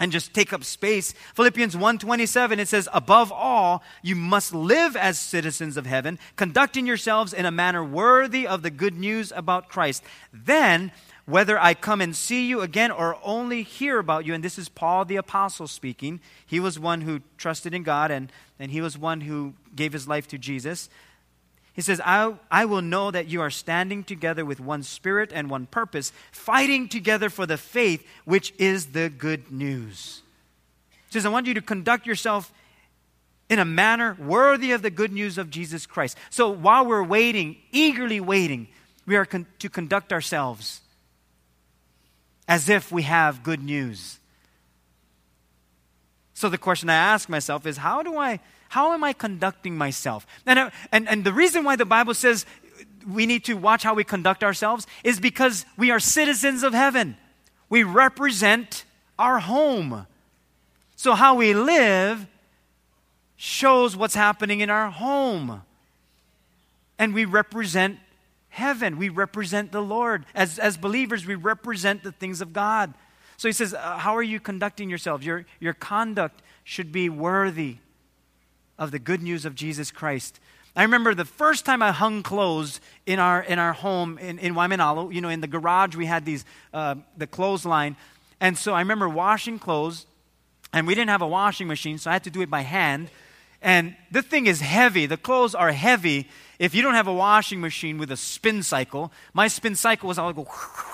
and 0.01 0.11
just 0.11 0.33
take 0.33 0.55
up 0.55 0.65
space. 0.65 1.13
Philippians 1.35 1.77
1:27 1.77 2.59
it 2.59 2.69
says 2.69 2.89
above 2.91 3.31
all 3.31 3.83
you 4.03 4.17
must 4.17 4.55
live 4.55 4.97
as 4.97 5.19
citizens 5.19 5.77
of 5.77 5.85
heaven 5.85 6.19
conducting 6.37 6.87
yourselves 6.87 7.35
in 7.35 7.45
a 7.45 7.51
manner 7.51 7.85
worthy 7.85 8.47
of 8.47 8.63
the 8.63 8.71
good 8.71 8.95
news 8.95 9.31
about 9.37 9.69
Christ. 9.69 10.03
Then 10.33 10.91
whether 11.31 11.59
I 11.59 11.75
come 11.75 12.01
and 12.01 12.15
see 12.15 12.47
you 12.47 12.61
again 12.61 12.91
or 12.91 13.19
only 13.23 13.63
hear 13.63 13.99
about 13.99 14.25
you. 14.27 14.35
And 14.35 14.43
this 14.43 14.59
is 14.59 14.69
Paul 14.69 15.05
the 15.05 15.17
Apostle 15.17 15.69
speaking. 15.69 16.21
He 16.47 16.61
was 16.61 16.79
one 16.79 17.03
who 17.03 17.21
trusted 17.39 17.73
in 17.73 17.83
God 17.83 18.11
and, 18.11 18.33
and 18.59 18.71
he 18.71 18.81
was 18.81 18.99
one 18.99 19.23
who 19.23 19.55
gave 19.75 19.93
his 19.93 20.09
life 20.09 20.27
to 20.29 20.39
Jesus. 20.39 20.89
He 21.73 21.83
says, 21.83 22.01
I, 22.05 22.35
I 22.51 22.65
will 22.65 22.83
know 22.83 23.11
that 23.11 23.29
you 23.29 23.41
are 23.41 23.51
standing 23.51 24.05
together 24.05 24.45
with 24.45 24.61
one 24.61 24.83
spirit 24.83 25.31
and 25.33 25.49
one 25.49 25.67
purpose, 25.67 26.13
fighting 26.33 26.89
together 26.89 27.31
for 27.31 27.47
the 27.47 27.57
faith, 27.57 28.07
which 28.25 28.53
is 28.59 28.87
the 28.87 29.09
good 29.09 29.51
news. 29.51 30.23
He 31.07 31.13
says, 31.13 31.25
I 31.25 31.31
want 31.31 31.47
you 31.47 31.55
to 31.55 31.63
conduct 31.63 32.07
yourself 32.07 32.53
in 33.49 33.59
a 33.59 33.65
manner 33.65 34.17
worthy 34.21 34.73
of 34.73 34.83
the 34.83 34.91
good 34.91 35.13
news 35.13 35.39
of 35.39 35.51
Jesus 35.51 35.87
Christ. 35.87 36.17
So 36.29 36.51
while 36.51 36.85
we're 36.85 37.03
waiting, 37.03 37.57
eagerly 37.73 38.21
waiting, 38.21 38.69
we 39.07 39.17
are 39.17 39.25
con- 39.25 39.47
to 39.61 39.69
conduct 39.69 40.13
ourselves 40.13 40.83
as 42.51 42.69
if 42.69 42.91
we 42.91 43.03
have 43.03 43.45
good 43.45 43.63
news. 43.63 44.19
So 46.35 46.49
the 46.49 46.59
question 46.59 46.91
I 46.91 46.95
ask 46.95 47.29
myself 47.29 47.65
is 47.65 47.77
how 47.77 48.03
do 48.03 48.19
I 48.19 48.41
how 48.71 48.93
am 48.93 49.03
I 49.03 49.13
conducting 49.13 49.77
myself? 49.77 50.27
And, 50.47 50.59
uh, 50.59 50.71
and, 50.93 51.09
and 51.09 51.25
the 51.25 51.33
reason 51.33 51.65
why 51.65 51.75
the 51.75 51.85
Bible 51.85 52.15
says 52.15 52.47
we 53.09 53.27
need 53.27 53.45
to 53.45 53.55
watch 53.55 53.83
how 53.83 53.95
we 53.95 54.05
conduct 54.05 54.45
ourselves 54.45 54.87
is 55.03 55.19
because 55.19 55.65
we 55.77 55.91
are 55.91 55.99
citizens 55.99 56.63
of 56.63 56.73
heaven. 56.73 57.17
We 57.69 57.83
represent 57.83 58.85
our 59.19 59.41
home. 59.41 60.07
So 60.95 61.15
how 61.15 61.35
we 61.35 61.53
live 61.53 62.27
shows 63.37 63.97
what's 63.97 64.15
happening 64.15 64.61
in 64.61 64.71
our 64.71 64.91
home. 64.91 65.63
And 66.99 67.13
we 67.13 67.25
represent 67.25 67.99
heaven. 68.51 68.99
We 68.99 69.09
represent 69.09 69.73
the 69.73 69.81
Lord. 69.81 70.27
As, 70.35 70.59
as 70.59 70.77
believers, 70.77 71.27
we 71.27 71.35
represent 71.35 72.03
the 72.03 72.13
things 72.13 72.41
of 72.41 72.53
God. 72.53 72.93
So 73.37 73.49
he 73.49 73.53
says, 73.53 73.73
uh, 73.73 73.99
How 73.99 74.17
are 74.17 74.23
you 74.23 74.39
conducting 74.39 74.91
yourselves? 74.91 75.25
Your, 75.25 75.47
your 75.59 75.73
conduct 75.73 76.43
should 76.63 76.93
be 76.93 77.09
worthy 77.09 77.79
of 78.79 78.91
the 78.91 78.99
good 78.99 79.23
news 79.23 79.45
of 79.45 79.55
Jesus 79.55 79.91
Christ. 79.91 80.41
I 80.77 80.83
remember 80.83 81.15
the 81.15 81.25
first 81.25 81.65
time 81.65 81.83
I 81.83 81.91
hung 81.91 82.23
clothes 82.23 82.81
in 83.05 83.19
our, 83.19 83.43
in 83.43 83.59
our 83.59 83.73
home 83.73 84.19
in, 84.19 84.39
in 84.39 84.55
Waimanalo, 84.55 85.13
you 85.13 85.21
know, 85.21 85.29
in 85.29 85.41
the 85.41 85.49
garage 85.49 85.97
we 85.97 86.07
had 86.07 86.25
these, 86.25 86.45
uh, 86.73 86.95
the 87.17 87.27
clothesline. 87.27 87.97
And 88.41 88.57
so 88.57 88.73
I 88.73 88.81
remember 88.81 89.09
washing 89.09 89.59
clothes, 89.59 90.07
and 90.73 90.87
we 90.87 90.95
didn't 90.95 91.11
have 91.11 91.23
a 91.23 91.27
washing 91.27 91.67
machine, 91.67 91.99
so 91.99 92.11
I 92.11 92.13
had 92.15 92.25
to 92.25 92.31
do 92.31 92.41
it 92.41 92.51
by 92.51 92.61
hand. 92.61 93.11
And 93.61 93.97
the 94.11 94.23
thing 94.23 94.47
is 94.47 94.61
heavy. 94.61 95.07
The 95.07 95.17
clothes 95.17 95.55
are 95.55 95.73
heavy. 95.73 96.29
If 96.61 96.75
you 96.75 96.83
don't 96.83 96.93
have 96.93 97.07
a 97.07 97.15
washing 97.15 97.59
machine 97.63 97.97
with 97.97 98.13
a 98.13 98.19
spin 98.19 98.63
cycle, 98.63 99.11
my 99.33 99.49
spin 99.49 99.75
cycle 99.75 100.09
was 100.09 100.19
I 100.19 100.27
would 100.27 100.37
go, 100.37 100.47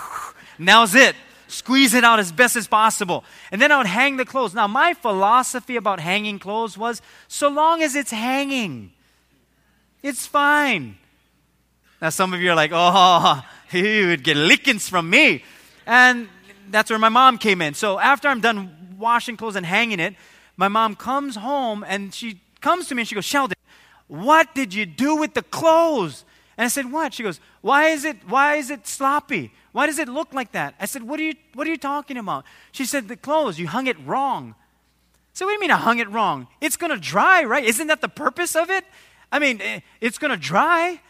now's 0.61 0.95
it. 0.95 1.17
Squeeze 1.49 1.93
it 1.93 2.05
out 2.05 2.21
as 2.21 2.31
best 2.31 2.55
as 2.55 2.69
possible. 2.69 3.25
And 3.51 3.61
then 3.61 3.73
I 3.73 3.79
would 3.79 3.89
hang 3.89 4.17
the 4.17 4.25
clothes. 4.25 4.55
Now, 4.55 4.69
my 4.69 4.95
philosophy 4.95 5.75
about 5.75 5.99
hanging 5.99 6.39
clothes 6.39 6.79
was 6.79 7.03
so 7.27 7.49
long 7.49 7.83
as 7.83 7.97
it's 7.97 8.13
hanging, 8.13 8.93
it's 10.05 10.25
fine. 10.25 10.99
Now, 12.01 12.11
some 12.11 12.33
of 12.33 12.41
you 12.41 12.53
are 12.53 12.55
like, 12.55 12.71
oh, 12.73 13.43
you 13.73 14.07
would 14.07 14.23
get 14.23 14.37
lickings 14.37 14.89
from 14.89 15.11
me. 15.11 15.43
And 15.85 16.29
that's 16.71 16.91
where 16.91 16.99
my 16.99 17.09
mom 17.09 17.39
came 17.39 17.61
in. 17.61 17.75
So 17.75 17.99
after 17.99 18.29
I'm 18.29 18.41
done 18.41 18.95
washing 18.99 19.37
clothes 19.37 19.57
and 19.57 19.67
hanging 19.67 19.99
it, 19.99 20.15
my 20.57 20.69
mom 20.69 20.95
comes 20.95 21.35
home 21.35 21.85
and 21.89 22.15
she 22.15 22.41
comes 22.61 22.87
to 22.89 22.95
me 22.95 23.03
and 23.03 23.09
she 23.09 23.17
goes, 23.17 23.25
Sheldon, 23.25 23.56
what 24.09 24.55
did 24.55 24.73
you 24.73 24.87
do 24.87 25.17
with 25.17 25.35
the 25.35 25.43
clothes? 25.43 26.25
And 26.57 26.65
I 26.65 26.69
said, 26.69 26.91
What? 26.91 27.15
She 27.15 27.23
goes, 27.23 27.41
Why 27.61 27.89
is 27.89 28.05
it 28.05 28.17
why 28.29 28.57
is 28.57 28.71
it 28.71 28.87
sloppy? 28.87 29.53
Why 29.73 29.87
does 29.87 29.99
it 29.99 30.09
look 30.09 30.33
like 30.33 30.53
that? 30.53 30.75
I 30.81 30.87
said, 30.87 31.03
What 31.03 31.21
are 31.21 31.25
you 31.25 31.35
what 31.55 31.67
are 31.67 31.71
you 31.71 31.77
talking 31.77 32.17
about? 32.17 32.45
She 32.73 32.85
said, 32.85 33.09
The 33.09 33.17
clothes, 33.17 33.59
you 33.59 33.67
hung 33.67 33.87
it 33.87 33.97
wrong. 34.07 34.55
So 35.33 35.45
what 35.45 35.51
do 35.51 35.55
you 35.55 35.61
mean 35.61 35.71
I 35.71 35.77
hung 35.77 35.99
it 35.99 36.09
wrong? 36.09 36.47
It's 36.61 36.77
gonna 36.77 36.97
dry, 36.97 37.45
right? 37.45 37.65
Isn't 37.65 37.89
that 37.89 38.01
the 38.01 38.09
purpose 38.09 38.57
of 38.57 38.71
it? 38.71 38.85
I 39.31 39.39
mean, 39.39 39.61
eh, 39.61 39.81
it's 40.01 40.19
gonna 40.19 40.37
dry. 40.37 41.01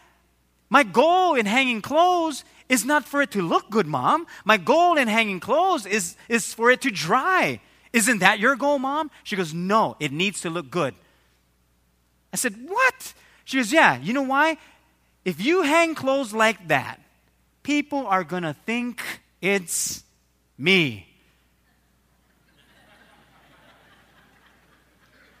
My 0.69 0.83
goal 0.83 1.35
in 1.35 1.45
hanging 1.45 1.81
clothes 1.81 2.43
is 2.67 2.83
not 2.83 3.05
for 3.05 3.21
it 3.21 3.31
to 3.31 3.41
look 3.41 3.69
good, 3.69 3.87
mom. 3.87 4.27
My 4.43 4.57
goal 4.57 4.97
in 4.97 5.07
hanging 5.07 5.39
clothes 5.39 5.85
is, 5.85 6.17
is 6.27 6.53
for 6.53 6.69
it 6.71 6.81
to 6.81 6.91
dry. 6.91 7.61
Isn't 7.93 8.19
that 8.19 8.39
your 8.39 8.55
goal, 8.55 8.79
mom? 8.79 9.09
She 9.23 9.35
goes, 9.35 9.53
No, 9.53 9.95
it 9.99 10.11
needs 10.11 10.41
to 10.41 10.49
look 10.49 10.69
good. 10.69 10.93
I 12.37 12.39
said, 12.39 12.55
What? 12.67 13.13
She 13.45 13.57
goes, 13.57 13.73
Yeah, 13.73 13.97
you 13.97 14.13
know 14.13 14.21
why? 14.21 14.57
If 15.25 15.43
you 15.43 15.63
hang 15.63 15.95
clothes 15.95 16.33
like 16.33 16.67
that, 16.67 16.99
people 17.63 18.05
are 18.05 18.23
going 18.23 18.43
to 18.43 18.53
think 18.53 19.01
it's 19.41 20.03
me. 20.55 21.07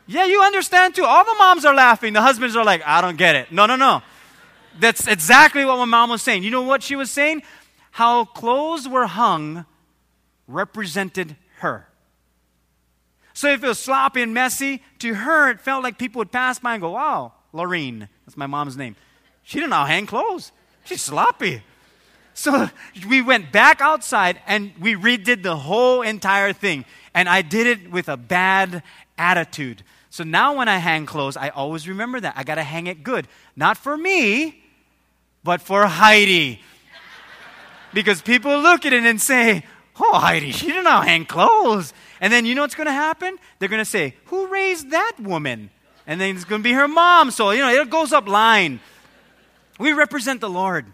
yeah, 0.07 0.25
you 0.25 0.41
understand 0.41 0.95
too. 0.95 1.05
All 1.05 1.23
the 1.23 1.35
moms 1.37 1.65
are 1.65 1.75
laughing. 1.75 2.13
The 2.13 2.21
husbands 2.21 2.55
are 2.55 2.65
like, 2.65 2.81
I 2.83 3.01
don't 3.01 3.17
get 3.17 3.35
it. 3.35 3.51
No, 3.51 3.67
no, 3.67 3.75
no. 3.75 4.01
That's 4.79 5.07
exactly 5.07 5.65
what 5.65 5.77
my 5.77 5.85
mom 5.85 6.09
was 6.09 6.23
saying. 6.23 6.43
You 6.43 6.49
know 6.49 6.63
what 6.63 6.81
she 6.81 6.95
was 6.95 7.11
saying? 7.11 7.43
How 7.91 8.25
clothes 8.25 8.87
were 8.87 9.05
hung 9.05 9.65
represented 10.47 11.35
her. 11.59 11.86
So 13.37 13.49
if 13.49 13.63
it 13.63 13.67
was 13.67 13.77
sloppy 13.77 14.23
and 14.23 14.33
messy, 14.33 14.81
to 14.97 15.13
her 15.13 15.51
it 15.51 15.61
felt 15.61 15.83
like 15.83 15.99
people 15.99 16.17
would 16.17 16.31
pass 16.31 16.57
by 16.57 16.73
and 16.73 16.81
go, 16.81 16.89
wow, 16.89 17.33
Lorene, 17.53 18.09
that's 18.25 18.35
my 18.35 18.47
mom's 18.47 18.75
name. 18.75 18.95
She 19.43 19.59
didn't 19.59 19.69
know 19.69 19.85
hang 19.85 20.07
clothes. 20.07 20.51
She's 20.85 21.03
sloppy. 21.03 21.61
So 22.33 22.67
we 23.07 23.21
went 23.21 23.51
back 23.51 23.79
outside 23.79 24.41
and 24.47 24.71
we 24.79 24.95
redid 24.95 25.43
the 25.43 25.55
whole 25.55 26.01
entire 26.01 26.51
thing. 26.51 26.83
And 27.13 27.29
I 27.29 27.43
did 27.43 27.67
it 27.67 27.91
with 27.91 28.09
a 28.09 28.17
bad 28.17 28.81
attitude. 29.19 29.83
So 30.09 30.23
now 30.23 30.57
when 30.57 30.67
I 30.67 30.77
hang 30.77 31.05
clothes, 31.05 31.37
I 31.37 31.49
always 31.49 31.87
remember 31.87 32.19
that. 32.19 32.33
I 32.35 32.43
got 32.43 32.55
to 32.55 32.63
hang 32.63 32.87
it 32.87 33.03
good. 33.03 33.27
Not 33.55 33.77
for 33.77 33.95
me, 33.95 34.63
but 35.43 35.61
for 35.61 35.85
Heidi. 35.85 36.59
because 37.93 38.19
people 38.19 38.59
look 38.61 38.83
at 38.87 38.93
it 38.93 39.05
and 39.05 39.21
say, 39.21 39.63
Oh, 39.99 40.17
Heidi, 40.17 40.51
she 40.51 40.67
didn't 40.67 40.85
know 40.85 41.01
hang 41.01 41.25
clothes. 41.25 41.93
And 42.21 42.31
then 42.31 42.45
you 42.45 42.55
know 42.55 42.61
what's 42.61 42.75
going 42.75 42.87
to 42.87 42.93
happen? 42.93 43.37
They're 43.59 43.69
going 43.69 43.81
to 43.81 43.85
say, 43.85 44.15
Who 44.25 44.47
raised 44.47 44.91
that 44.91 45.13
woman? 45.19 45.69
And 46.05 46.21
then 46.21 46.35
it's 46.35 46.45
going 46.45 46.61
to 46.61 46.63
be 46.63 46.73
her 46.73 46.87
mom. 46.87 47.31
So, 47.31 47.51
you 47.51 47.61
know, 47.61 47.69
it 47.69 47.89
goes 47.89 48.13
up 48.13 48.27
line. 48.27 48.79
We 49.79 49.93
represent 49.93 50.41
the 50.41 50.49
Lord. 50.49 50.85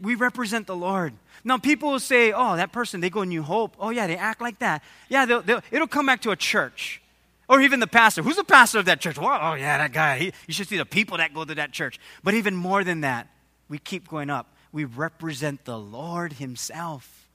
We 0.00 0.14
represent 0.14 0.66
the 0.66 0.76
Lord. 0.76 1.14
Now, 1.44 1.56
people 1.56 1.92
will 1.92 2.00
say, 2.00 2.32
Oh, 2.32 2.56
that 2.56 2.72
person, 2.72 3.00
they 3.00 3.10
go 3.10 3.24
New 3.24 3.42
Hope. 3.42 3.76
Oh, 3.78 3.90
yeah, 3.90 4.06
they 4.06 4.16
act 4.16 4.40
like 4.40 4.58
that. 4.58 4.82
Yeah, 5.08 5.24
they'll, 5.24 5.42
they'll, 5.42 5.62
it'll 5.70 5.86
come 5.86 6.06
back 6.06 6.22
to 6.22 6.30
a 6.30 6.36
church. 6.36 7.00
Or 7.48 7.62
even 7.62 7.80
the 7.80 7.86
pastor. 7.86 8.22
Who's 8.22 8.36
the 8.36 8.44
pastor 8.44 8.78
of 8.78 8.84
that 8.86 9.00
church? 9.00 9.16
Oh, 9.18 9.54
yeah, 9.54 9.78
that 9.78 9.92
guy. 9.92 10.18
He, 10.18 10.32
you 10.46 10.52
should 10.52 10.68
see 10.68 10.76
the 10.76 10.84
people 10.84 11.16
that 11.16 11.32
go 11.32 11.44
to 11.46 11.54
that 11.54 11.72
church. 11.72 11.98
But 12.22 12.34
even 12.34 12.54
more 12.54 12.84
than 12.84 13.00
that, 13.00 13.28
we 13.70 13.78
keep 13.78 14.08
going 14.08 14.28
up. 14.28 14.54
We 14.70 14.84
represent 14.84 15.64
the 15.64 15.78
Lord 15.78 16.34
Himself. 16.34 17.26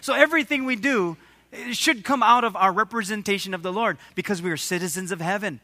So 0.00 0.14
everything 0.14 0.66
we 0.66 0.76
do 0.76 1.16
it 1.52 1.76
should 1.76 2.04
come 2.04 2.22
out 2.22 2.44
of 2.44 2.56
our 2.56 2.72
representation 2.72 3.54
of 3.54 3.62
the 3.62 3.72
Lord 3.72 3.98
because 4.14 4.42
we 4.42 4.50
are 4.50 4.56
citizens 4.56 5.12
of 5.12 5.20
heaven. 5.20 5.60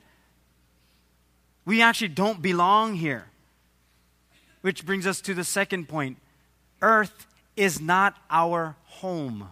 We 1.64 1.82
actually 1.82 2.08
don't 2.08 2.42
belong 2.42 2.94
here. 2.94 3.26
Which 4.62 4.86
brings 4.86 5.06
us 5.06 5.20
to 5.22 5.34
the 5.34 5.44
second 5.44 5.88
point 5.88 6.18
Earth 6.80 7.26
is 7.56 7.80
not 7.80 8.16
our 8.30 8.76
home. 8.84 9.48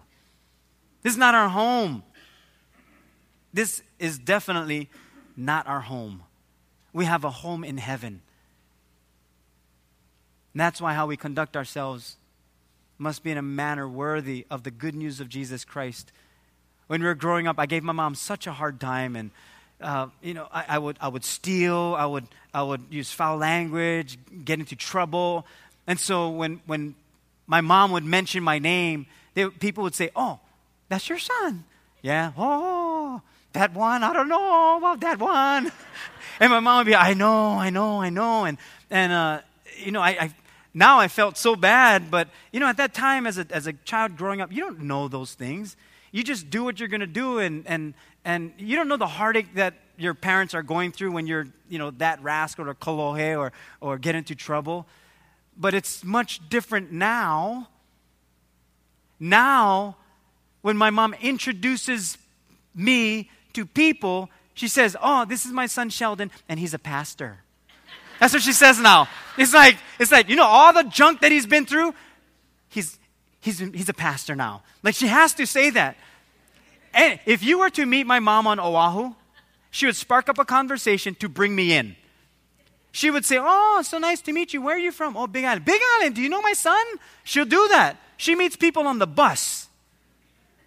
This 1.02 1.12
is 1.12 1.18
not 1.18 1.34
our 1.34 1.48
home. 1.48 2.02
This 3.52 3.82
is 3.98 4.18
definitely 4.18 4.88
not 5.36 5.66
our 5.66 5.80
home. 5.80 6.22
We 6.92 7.04
have 7.04 7.24
a 7.24 7.30
home 7.30 7.64
in 7.64 7.78
heaven. 7.78 8.22
And 10.52 10.60
that's 10.60 10.80
why 10.80 10.94
how 10.94 11.06
we 11.06 11.16
conduct 11.16 11.56
ourselves 11.56 12.16
must 13.00 13.24
be 13.24 13.30
in 13.30 13.38
a 13.38 13.42
manner 13.42 13.88
worthy 13.88 14.46
of 14.50 14.62
the 14.62 14.70
good 14.70 14.94
news 14.94 15.20
of 15.20 15.28
Jesus 15.28 15.64
Christ. 15.64 16.12
When 16.86 17.00
we 17.00 17.06
were 17.06 17.14
growing 17.14 17.46
up, 17.48 17.58
I 17.58 17.66
gave 17.66 17.82
my 17.82 17.94
mom 17.94 18.14
such 18.14 18.46
a 18.46 18.52
hard 18.52 18.78
time, 18.78 19.16
and 19.16 19.30
uh, 19.80 20.08
you 20.22 20.34
know, 20.34 20.46
I, 20.52 20.64
I, 20.68 20.78
would 20.78 20.98
I 21.00 21.08
would 21.08 21.24
steal, 21.24 21.94
I 21.96 22.04
would 22.04 22.26
I 22.52 22.62
would 22.62 22.82
use 22.90 23.10
foul 23.10 23.38
language, 23.38 24.18
get 24.44 24.58
into 24.58 24.76
trouble, 24.76 25.46
and 25.86 25.98
so 25.98 26.28
when 26.28 26.60
when 26.66 26.94
my 27.46 27.62
mom 27.62 27.92
would 27.92 28.04
mention 28.04 28.42
my 28.42 28.58
name, 28.58 29.06
they, 29.34 29.48
people 29.48 29.82
would 29.84 29.94
say, 29.94 30.10
"Oh, 30.14 30.38
that's 30.90 31.08
your 31.08 31.18
son." 31.18 31.64
Yeah. 32.02 32.32
Oh, 32.36 33.22
that 33.52 33.72
one. 33.72 34.04
I 34.04 34.12
don't 34.12 34.28
know 34.28 34.76
about 34.76 35.00
that 35.00 35.18
one. 35.18 35.72
and 36.40 36.50
my 36.50 36.60
mom 36.60 36.78
would 36.78 36.86
be, 36.86 36.94
"I 36.94 37.14
know, 37.14 37.52
I 37.52 37.70
know, 37.70 38.02
I 38.02 38.10
know," 38.10 38.44
and 38.44 38.58
and 38.90 39.12
uh, 39.12 39.40
you 39.78 39.90
know, 39.90 40.00
I, 40.02 40.10
I 40.10 40.34
now 40.72 40.98
I 40.98 41.08
felt 41.08 41.36
so 41.36 41.56
bad, 41.56 42.10
but 42.10 42.28
you 42.52 42.60
know, 42.60 42.66
at 42.66 42.76
that 42.76 42.94
time 42.94 43.26
as 43.26 43.38
a, 43.38 43.46
as 43.50 43.66
a 43.66 43.72
child 43.72 44.16
growing 44.16 44.40
up, 44.40 44.52
you 44.52 44.60
don't 44.60 44.80
know 44.82 45.08
those 45.08 45.34
things. 45.34 45.76
You 46.12 46.22
just 46.22 46.50
do 46.50 46.64
what 46.64 46.78
you're 46.78 46.88
going 46.88 47.00
to 47.00 47.06
do, 47.06 47.38
and, 47.38 47.66
and, 47.66 47.94
and 48.24 48.52
you 48.58 48.76
don't 48.76 48.88
know 48.88 48.96
the 48.96 49.06
heartache 49.06 49.54
that 49.54 49.74
your 49.96 50.14
parents 50.14 50.54
are 50.54 50.62
going 50.62 50.92
through 50.92 51.12
when 51.12 51.26
you're, 51.26 51.46
you 51.68 51.78
know, 51.78 51.90
that 51.92 52.22
rascal 52.22 52.68
or 52.68 52.74
kolohe 52.74 53.38
or, 53.38 53.52
or 53.80 53.98
get 53.98 54.14
into 54.14 54.34
trouble. 54.34 54.86
But 55.56 55.74
it's 55.74 56.02
much 56.02 56.48
different 56.48 56.90
now. 56.90 57.68
Now, 59.20 59.96
when 60.62 60.76
my 60.76 60.90
mom 60.90 61.14
introduces 61.20 62.16
me 62.74 63.30
to 63.52 63.66
people, 63.66 64.30
she 64.54 64.68
says, 64.68 64.96
Oh, 65.02 65.24
this 65.24 65.44
is 65.44 65.52
my 65.52 65.66
son 65.66 65.90
Sheldon, 65.90 66.30
and 66.48 66.58
he's 66.58 66.74
a 66.74 66.78
pastor. 66.78 67.40
That's 68.20 68.34
what 68.34 68.42
she 68.42 68.52
says 68.52 68.78
now. 68.78 69.08
It's 69.36 69.54
like, 69.54 69.78
it's 69.98 70.12
like, 70.12 70.28
you 70.28 70.36
know, 70.36 70.44
all 70.44 70.72
the 70.72 70.84
junk 70.84 71.22
that 71.22 71.32
he's 71.32 71.46
been 71.46 71.64
through, 71.64 71.94
he's, 72.68 72.98
he's, 73.40 73.58
he's 73.58 73.88
a 73.88 73.94
pastor 73.94 74.36
now. 74.36 74.62
Like, 74.82 74.94
she 74.94 75.08
has 75.08 75.32
to 75.34 75.46
say 75.46 75.70
that. 75.70 75.96
And 76.92 77.18
if 77.24 77.42
you 77.42 77.58
were 77.58 77.70
to 77.70 77.86
meet 77.86 78.06
my 78.06 78.20
mom 78.20 78.46
on 78.46 78.60
Oahu, 78.60 79.14
she 79.70 79.86
would 79.86 79.96
spark 79.96 80.28
up 80.28 80.38
a 80.38 80.44
conversation 80.44 81.14
to 81.16 81.28
bring 81.28 81.56
me 81.56 81.72
in. 81.72 81.96
She 82.92 83.10
would 83.10 83.24
say, 83.24 83.38
Oh, 83.40 83.82
so 83.82 83.98
nice 83.98 84.20
to 84.22 84.32
meet 84.32 84.52
you. 84.52 84.60
Where 84.60 84.74
are 84.74 84.78
you 84.78 84.92
from? 84.92 85.16
Oh, 85.16 85.26
Big 85.26 85.44
Island. 85.44 85.64
Big 85.64 85.80
Island, 85.96 86.16
do 86.16 86.22
you 86.22 86.28
know 86.28 86.42
my 86.42 86.52
son? 86.52 86.84
She'll 87.24 87.44
do 87.44 87.68
that. 87.68 87.96
She 88.16 88.34
meets 88.34 88.56
people 88.56 88.86
on 88.86 88.98
the 88.98 89.06
bus 89.06 89.68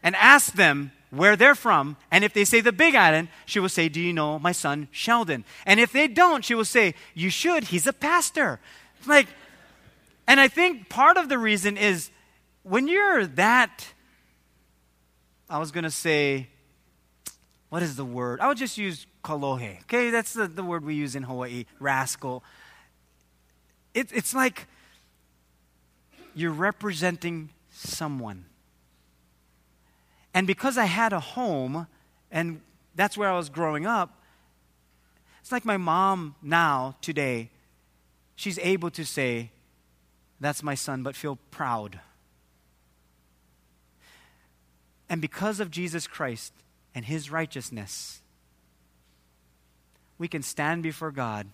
and 0.02 0.16
asks 0.16 0.52
them 0.52 0.92
where 1.14 1.36
they're 1.36 1.56
from. 1.56 1.96
And 2.12 2.24
if 2.24 2.34
they 2.34 2.44
say 2.44 2.60
the 2.60 2.72
Big 2.72 2.96
Island, 2.96 3.28
she 3.46 3.60
will 3.60 3.70
say, 3.70 3.88
Do 3.88 4.02
you 4.02 4.14
know 4.14 4.40
my 4.40 4.52
son 4.52 4.88
Sheldon? 4.92 5.46
And 5.66 5.80
if 5.80 5.92
they 5.92 6.08
don't, 6.08 6.44
she 6.44 6.56
will 6.56 6.66
say, 6.66 6.96
You 7.14 7.30
should. 7.30 7.66
He's 7.66 7.88
a 7.88 7.94
pastor. 7.94 8.60
Like, 9.06 9.28
and 10.28 10.40
I 10.40 10.48
think 10.48 10.90
part 10.90 11.18
of 11.18 11.30
the 11.30 11.38
reason 11.38 11.78
is 11.78 12.10
when 12.64 12.88
you're 12.88 13.28
that, 13.28 13.88
I 15.50 15.60
was 15.60 15.72
going 15.72 15.84
to 15.84 15.92
say, 15.92 16.48
what 17.70 17.84
is 17.84 17.96
the 17.96 18.06
word? 18.06 18.40
I 18.40 18.48
would 18.48 18.58
just 18.58 18.78
use 18.78 19.06
kolohe. 19.24 19.82
Okay, 19.82 20.10
that's 20.10 20.34
the, 20.34 20.48
the 20.48 20.64
word 20.64 20.86
we 20.86 20.96
use 20.96 21.16
in 21.16 21.24
Hawaii, 21.24 21.66
rascal. 21.80 22.44
It, 23.94 24.10
it's 24.14 24.34
like 24.34 24.68
you're 26.34 26.52
representing 26.52 27.50
someone. 27.72 28.46
And 30.34 30.48
because 30.48 30.78
I 30.78 30.86
had 30.86 31.14
a 31.14 31.20
home, 31.20 31.88
and 32.32 32.62
that's 32.96 33.18
where 33.18 33.30
I 33.30 33.38
was 33.38 33.50
growing 33.50 33.86
up, 33.86 34.22
it's 35.42 35.52
like 35.52 35.66
my 35.66 35.78
mom 35.78 36.36
now, 36.42 36.96
today, 37.02 37.52
she's 38.36 38.58
able 38.60 38.90
to 38.92 39.06
say, 39.06 39.52
That's 40.40 40.64
my 40.64 40.76
son, 40.76 41.04
but 41.04 41.16
feel 41.16 41.38
proud. 41.52 42.00
And 45.10 45.22
because 45.22 45.60
of 45.60 45.70
Jesus 45.70 46.08
Christ 46.08 46.54
and 46.96 47.06
his 47.06 47.30
righteousness, 47.30 48.22
we 50.18 50.28
can 50.28 50.42
stand 50.42 50.82
before 50.82 51.12
God, 51.12 51.48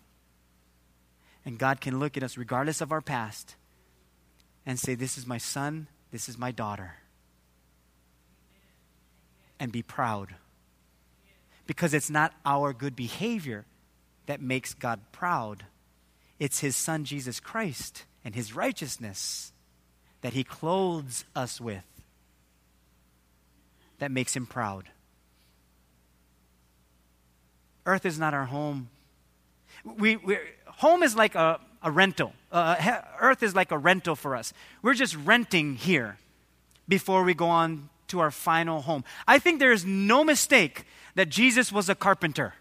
and 1.44 1.58
God 1.58 1.82
can 1.82 2.00
look 2.00 2.16
at 2.16 2.24
us 2.24 2.38
regardless 2.38 2.80
of 2.80 2.92
our 2.92 3.02
past 3.02 3.56
and 4.66 4.80
say, 4.80 4.96
This 4.96 5.18
is 5.18 5.26
my 5.28 5.38
son, 5.38 5.88
this 6.12 6.30
is 6.30 6.38
my 6.38 6.52
daughter 6.52 6.94
and 9.60 9.72
be 9.72 9.84
proud. 9.84 10.36
Because 11.68 11.94
it's 11.94 12.10
not 12.10 12.34
our 12.46 12.74
good 12.74 12.96
behavior 12.96 13.66
that 14.26 14.42
makes 14.42 14.74
God 14.74 15.00
proud, 15.12 15.66
it's 16.40 16.60
His 16.60 16.76
Son, 16.76 17.04
Jesus 17.04 17.40
Christ, 17.40 18.06
and 18.24 18.36
His 18.36 18.56
righteousness 18.56 19.52
that 20.22 20.34
He 20.34 20.44
clothes 20.44 21.26
us 21.36 21.60
with 21.60 21.84
that 24.00 24.12
makes 24.12 24.36
Him 24.36 24.46
proud. 24.46 24.90
Earth 27.86 28.06
is 28.06 28.20
not 28.20 28.34
our 28.34 28.46
home. 28.46 28.90
We, 29.84 30.18
home 30.66 31.04
is 31.04 31.16
like 31.16 31.36
a, 31.36 31.60
a 31.82 31.92
rental. 31.92 32.34
Uh, 32.52 33.02
earth 33.20 33.44
is 33.44 33.56
like 33.56 33.72
a 33.72 33.78
rental 33.78 34.16
for 34.16 34.36
us. 34.36 34.54
We're 34.82 34.94
just 34.94 35.16
renting 35.16 35.76
here 35.76 36.18
before 36.88 37.24
we 37.24 37.34
go 37.34 37.48
on 37.48 37.90
to 38.10 38.20
our 38.20 38.32
final 38.32 38.82
home. 38.82 39.04
I 39.28 39.40
think 39.40 39.60
there 39.60 39.72
is 39.72 39.86
no 39.86 40.24
mistake 40.24 40.86
that 41.16 41.30
Jesus 41.30 41.72
was 41.72 41.90
a 41.90 41.96
carpenter. 41.96 42.54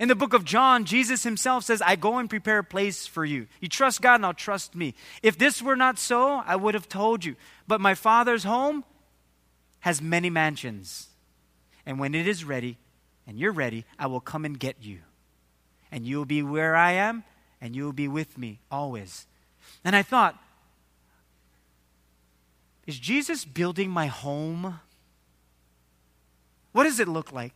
In 0.00 0.08
the 0.08 0.16
book 0.16 0.32
of 0.32 0.44
John, 0.44 0.84
Jesus 0.84 1.22
himself 1.22 1.64
says, 1.64 1.80
I 1.80 1.94
go 1.94 2.18
and 2.18 2.28
prepare 2.28 2.58
a 2.58 2.64
place 2.64 3.06
for 3.06 3.24
you. 3.24 3.46
You 3.60 3.68
trust 3.68 4.02
God, 4.02 4.20
now 4.20 4.32
trust 4.32 4.74
me. 4.74 4.94
If 5.22 5.38
this 5.38 5.62
were 5.62 5.76
not 5.76 5.98
so, 5.98 6.42
I 6.44 6.56
would 6.56 6.74
have 6.74 6.88
told 6.88 7.24
you. 7.24 7.36
But 7.68 7.80
my 7.80 7.94
Father's 7.94 8.42
home 8.44 8.84
has 9.80 10.02
many 10.02 10.30
mansions. 10.30 11.08
And 11.86 12.00
when 12.00 12.14
it 12.14 12.26
is 12.26 12.44
ready, 12.44 12.78
and 13.26 13.38
you're 13.38 13.52
ready, 13.52 13.84
I 13.98 14.06
will 14.06 14.20
come 14.20 14.44
and 14.44 14.58
get 14.58 14.76
you. 14.80 14.98
And 15.92 16.06
you 16.06 16.16
will 16.16 16.24
be 16.24 16.42
where 16.42 16.74
I 16.74 16.92
am, 16.92 17.22
and 17.60 17.76
you 17.76 17.84
will 17.84 17.92
be 17.92 18.08
with 18.08 18.36
me 18.36 18.60
always. 18.70 19.26
And 19.84 19.94
I 19.94 20.02
thought, 20.02 20.42
is 22.92 22.98
Jesus 22.98 23.46
building 23.46 23.90
my 23.90 24.06
home? 24.06 24.78
What 26.72 26.84
does 26.84 27.00
it 27.00 27.08
look 27.08 27.32
like? 27.32 27.54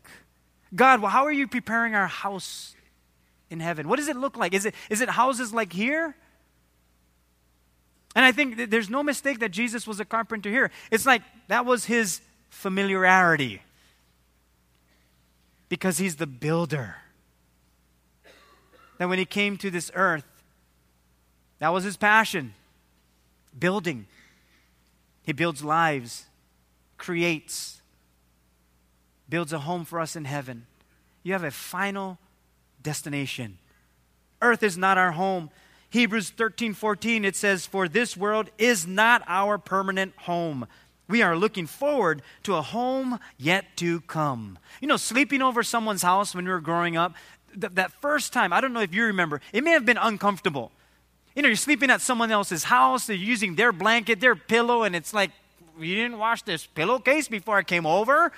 God, 0.74 1.02
well, 1.02 1.10
how 1.10 1.26
are 1.26 1.32
you 1.32 1.46
preparing 1.46 1.94
our 1.94 2.06
house 2.06 2.74
in 3.50 3.60
heaven? 3.60 3.86
What 3.86 3.96
does 3.96 4.08
it 4.08 4.16
look 4.16 4.38
like? 4.38 4.54
Is 4.54 4.64
it, 4.64 4.74
is 4.88 5.02
it 5.02 5.10
houses 5.10 5.52
like 5.52 5.74
here? 5.74 6.16
And 8.14 8.24
I 8.24 8.32
think 8.32 8.70
there's 8.70 8.88
no 8.88 9.02
mistake 9.02 9.40
that 9.40 9.50
Jesus 9.50 9.86
was 9.86 10.00
a 10.00 10.06
carpenter 10.06 10.48
here. 10.48 10.70
It's 10.90 11.04
like 11.04 11.20
that 11.48 11.66
was 11.66 11.84
his 11.84 12.22
familiarity 12.48 13.60
because 15.68 15.98
he's 15.98 16.16
the 16.16 16.26
builder. 16.26 16.96
That 18.96 19.10
when 19.10 19.18
he 19.18 19.26
came 19.26 19.58
to 19.58 19.70
this 19.70 19.90
earth, 19.94 20.24
that 21.58 21.68
was 21.68 21.84
his 21.84 21.98
passion 21.98 22.54
building. 23.58 24.06
He 25.26 25.32
builds 25.32 25.64
lives, 25.64 26.26
creates, 26.98 27.82
builds 29.28 29.52
a 29.52 29.58
home 29.58 29.84
for 29.84 29.98
us 29.98 30.14
in 30.14 30.24
heaven. 30.24 30.66
You 31.24 31.32
have 31.32 31.42
a 31.42 31.50
final 31.50 32.18
destination. 32.80 33.58
Earth 34.40 34.62
is 34.62 34.78
not 34.78 34.98
our 34.98 35.10
home. 35.10 35.50
Hebrews 35.90 36.30
13 36.30 36.74
14, 36.74 37.24
it 37.24 37.34
says, 37.34 37.66
For 37.66 37.88
this 37.88 38.16
world 38.16 38.50
is 38.56 38.86
not 38.86 39.24
our 39.26 39.58
permanent 39.58 40.14
home. 40.16 40.68
We 41.08 41.22
are 41.22 41.36
looking 41.36 41.66
forward 41.66 42.22
to 42.44 42.54
a 42.54 42.62
home 42.62 43.18
yet 43.36 43.76
to 43.78 44.02
come. 44.02 44.60
You 44.80 44.86
know, 44.86 44.96
sleeping 44.96 45.42
over 45.42 45.64
someone's 45.64 46.02
house 46.02 46.36
when 46.36 46.44
we 46.44 46.52
were 46.52 46.60
growing 46.60 46.96
up, 46.96 47.14
th- 47.60 47.72
that 47.74 47.90
first 48.00 48.32
time, 48.32 48.52
I 48.52 48.60
don't 48.60 48.72
know 48.72 48.80
if 48.80 48.94
you 48.94 49.04
remember, 49.04 49.40
it 49.52 49.64
may 49.64 49.72
have 49.72 49.84
been 49.84 49.98
uncomfortable. 49.98 50.70
You 51.36 51.42
know, 51.42 51.48
you're 51.48 51.56
sleeping 51.56 51.90
at 51.90 52.00
someone 52.00 52.32
else's 52.32 52.64
house, 52.64 53.06
they're 53.06 53.14
using 53.14 53.56
their 53.56 53.70
blanket, 53.70 54.20
their 54.20 54.34
pillow, 54.34 54.84
and 54.84 54.96
it's 54.96 55.12
like, 55.12 55.30
you 55.78 55.94
didn't 55.94 56.16
wash 56.16 56.42
this 56.42 56.66
pillowcase 56.66 57.28
before 57.28 57.58
I 57.58 57.62
came 57.62 57.84
over. 57.84 58.32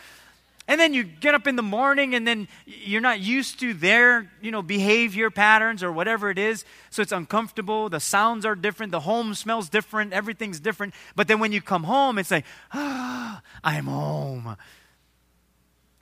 And 0.67 0.79
then 0.79 0.93
you 0.93 1.05
get 1.05 1.35
up 1.35 1.47
in 1.47 1.57
the 1.57 1.63
morning 1.63 2.15
and 2.15 2.27
then 2.27 2.47
you're 2.67 3.01
not 3.01 3.21
used 3.21 3.59
to 3.61 3.73
their, 3.73 4.31
you 4.43 4.51
know, 4.51 4.61
behavior 4.61 5.31
patterns 5.31 5.83
or 5.83 5.91
whatever 5.91 6.29
it 6.29 6.39
is. 6.39 6.65
So 6.91 7.01
it's 7.01 7.13
uncomfortable. 7.13 7.89
The 7.89 8.01
sounds 8.01 8.45
are 8.45 8.55
different. 8.55 8.93
The 8.93 9.01
home 9.01 9.33
smells 9.33 9.71
different. 9.71 10.13
Everything's 10.13 10.61
different. 10.61 10.93
But 11.17 11.27
then 11.27 11.39
when 11.39 11.53
you 11.53 11.63
come 11.63 11.85
home, 11.85 12.19
it's 12.19 12.31
like, 12.31 12.45
ah, 12.75 13.41
I'm 13.65 13.87
home. 13.87 14.57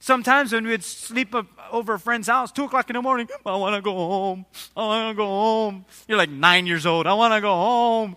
Sometimes 0.06 0.52
when 0.52 0.64
we'd 0.64 0.84
sleep 0.84 1.34
over 1.72 1.94
a 1.94 1.98
friend's 1.98 2.28
house, 2.28 2.52
2 2.52 2.66
o'clock 2.66 2.88
in 2.88 2.94
the 2.94 3.02
morning, 3.02 3.28
I 3.44 3.56
want 3.56 3.74
to 3.74 3.82
go 3.82 3.92
home. 3.92 4.46
I 4.76 4.86
want 4.86 5.10
to 5.10 5.16
go 5.16 5.26
home. 5.26 5.84
You're 6.06 6.16
like 6.16 6.30
nine 6.30 6.64
years 6.64 6.86
old. 6.86 7.08
I 7.08 7.14
want 7.14 7.34
to 7.34 7.40
go 7.40 7.52
home. 7.52 8.16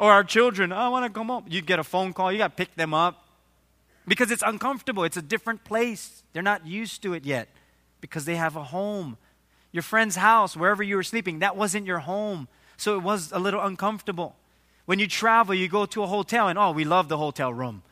Or 0.00 0.10
our 0.10 0.24
children, 0.24 0.72
I 0.72 0.88
want 0.88 1.06
to 1.06 1.16
come 1.16 1.28
home. 1.28 1.44
You 1.46 1.62
get 1.62 1.78
a 1.78 1.84
phone 1.84 2.12
call, 2.12 2.32
you 2.32 2.38
got 2.38 2.48
to 2.48 2.56
pick 2.56 2.74
them 2.74 2.92
up 2.92 3.24
because 4.08 4.32
it's 4.32 4.42
uncomfortable. 4.44 5.04
It's 5.04 5.16
a 5.16 5.22
different 5.22 5.62
place. 5.62 6.24
They're 6.32 6.42
not 6.42 6.66
used 6.66 7.02
to 7.02 7.14
it 7.14 7.24
yet 7.24 7.48
because 8.00 8.24
they 8.24 8.34
have 8.34 8.56
a 8.56 8.64
home. 8.64 9.16
Your 9.70 9.84
friend's 9.84 10.16
house, 10.16 10.56
wherever 10.56 10.82
you 10.82 10.96
were 10.96 11.04
sleeping, 11.04 11.38
that 11.38 11.56
wasn't 11.56 11.86
your 11.86 12.00
home. 12.00 12.48
So 12.76 12.96
it 12.96 13.04
was 13.04 13.30
a 13.30 13.38
little 13.38 13.60
uncomfortable. 13.60 14.34
When 14.86 14.98
you 14.98 15.06
travel, 15.06 15.54
you 15.54 15.68
go 15.68 15.86
to 15.86 16.02
a 16.02 16.08
hotel, 16.08 16.48
and 16.48 16.58
oh, 16.58 16.72
we 16.72 16.84
love 16.84 17.08
the 17.08 17.18
hotel 17.18 17.54
room. 17.54 17.84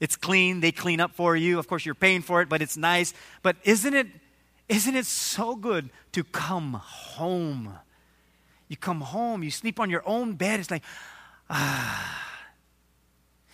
It's 0.00 0.16
clean, 0.16 0.60
they 0.60 0.72
clean 0.72 0.98
up 0.98 1.12
for 1.12 1.36
you. 1.36 1.58
Of 1.58 1.68
course, 1.68 1.84
you're 1.84 1.94
paying 1.94 2.22
for 2.22 2.40
it, 2.40 2.48
but 2.48 2.62
it's 2.62 2.76
nice. 2.76 3.12
But 3.42 3.56
isn't 3.64 3.94
it, 3.94 4.06
isn't 4.68 4.96
it 4.96 5.06
so 5.06 5.54
good 5.54 5.90
to 6.12 6.24
come 6.24 6.72
home? 6.72 7.74
You 8.68 8.76
come 8.76 9.02
home, 9.02 9.42
you 9.42 9.50
sleep 9.50 9.78
on 9.78 9.90
your 9.90 10.02
own 10.06 10.34
bed. 10.34 10.60
It's 10.60 10.70
like, 10.70 10.82
ah. 11.50 12.26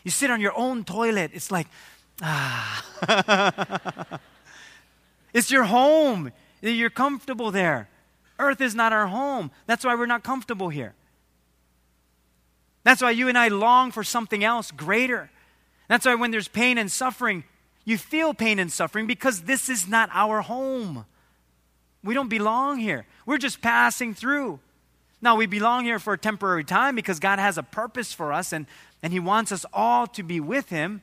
You 0.05 0.11
sit 0.13 0.31
on 0.31 0.41
your 0.41 0.57
own 0.57 0.85
toilet. 0.85 1.33
It's 1.35 1.51
like, 1.51 1.67
ah. 2.23 2.85
it's 5.35 5.51
your 5.51 5.65
home. 5.65 6.31
You're 6.63 6.91
comfortable 6.91 7.51
there. 7.51 7.89
Earth 8.39 8.61
is 8.61 8.75
not 8.75 8.93
our 8.93 9.09
home. 9.09 9.51
That's 9.67 9.85
why 9.85 9.95
we're 9.97 10.07
not 10.07 10.23
comfortable 10.23 10.69
here. 10.69 10.95
That's 12.85 13.03
why 13.03 13.11
you 13.11 13.29
and 13.29 13.37
I 13.37 13.49
long 13.49 13.91
for 13.91 14.05
something 14.05 14.45
else 14.45 14.71
greater. 14.71 15.31
That's 15.89 16.07
why 16.07 16.15
when 16.15 16.31
there's 16.31 16.49
pain 16.49 16.79
and 16.79 16.91
suffering, 16.91 17.45
you 17.85 17.99
feel 17.99 18.35
pain 18.35 18.59
and 18.59 18.71
suffering 18.71 19.07
because 19.07 19.43
this 19.43 19.69
is 19.69 19.87
not 19.87 20.11
our 20.13 20.43
home. 20.43 21.07
We 22.03 22.15
don't 22.15 22.29
belong 22.29 22.79
here. 22.79 23.07
We're 23.25 23.39
just 23.39 23.61
passing 23.61 24.15
through. 24.15 24.61
Now, 25.23 25.37
we 25.37 25.47
belong 25.47 25.85
here 25.85 25.99
for 25.99 26.13
a 26.13 26.19
temporary 26.19 26.65
time 26.65 26.95
because 26.95 27.21
God 27.21 27.39
has 27.39 27.57
a 27.59 27.63
purpose 27.63 28.13
for 28.13 28.33
us 28.33 28.53
and, 28.53 28.67
and 29.03 29.13
He 29.13 29.21
wants 29.21 29.51
us 29.51 29.65
all 29.73 30.07
to 30.09 30.23
be 30.23 30.41
with 30.41 30.69
Him. 30.69 31.03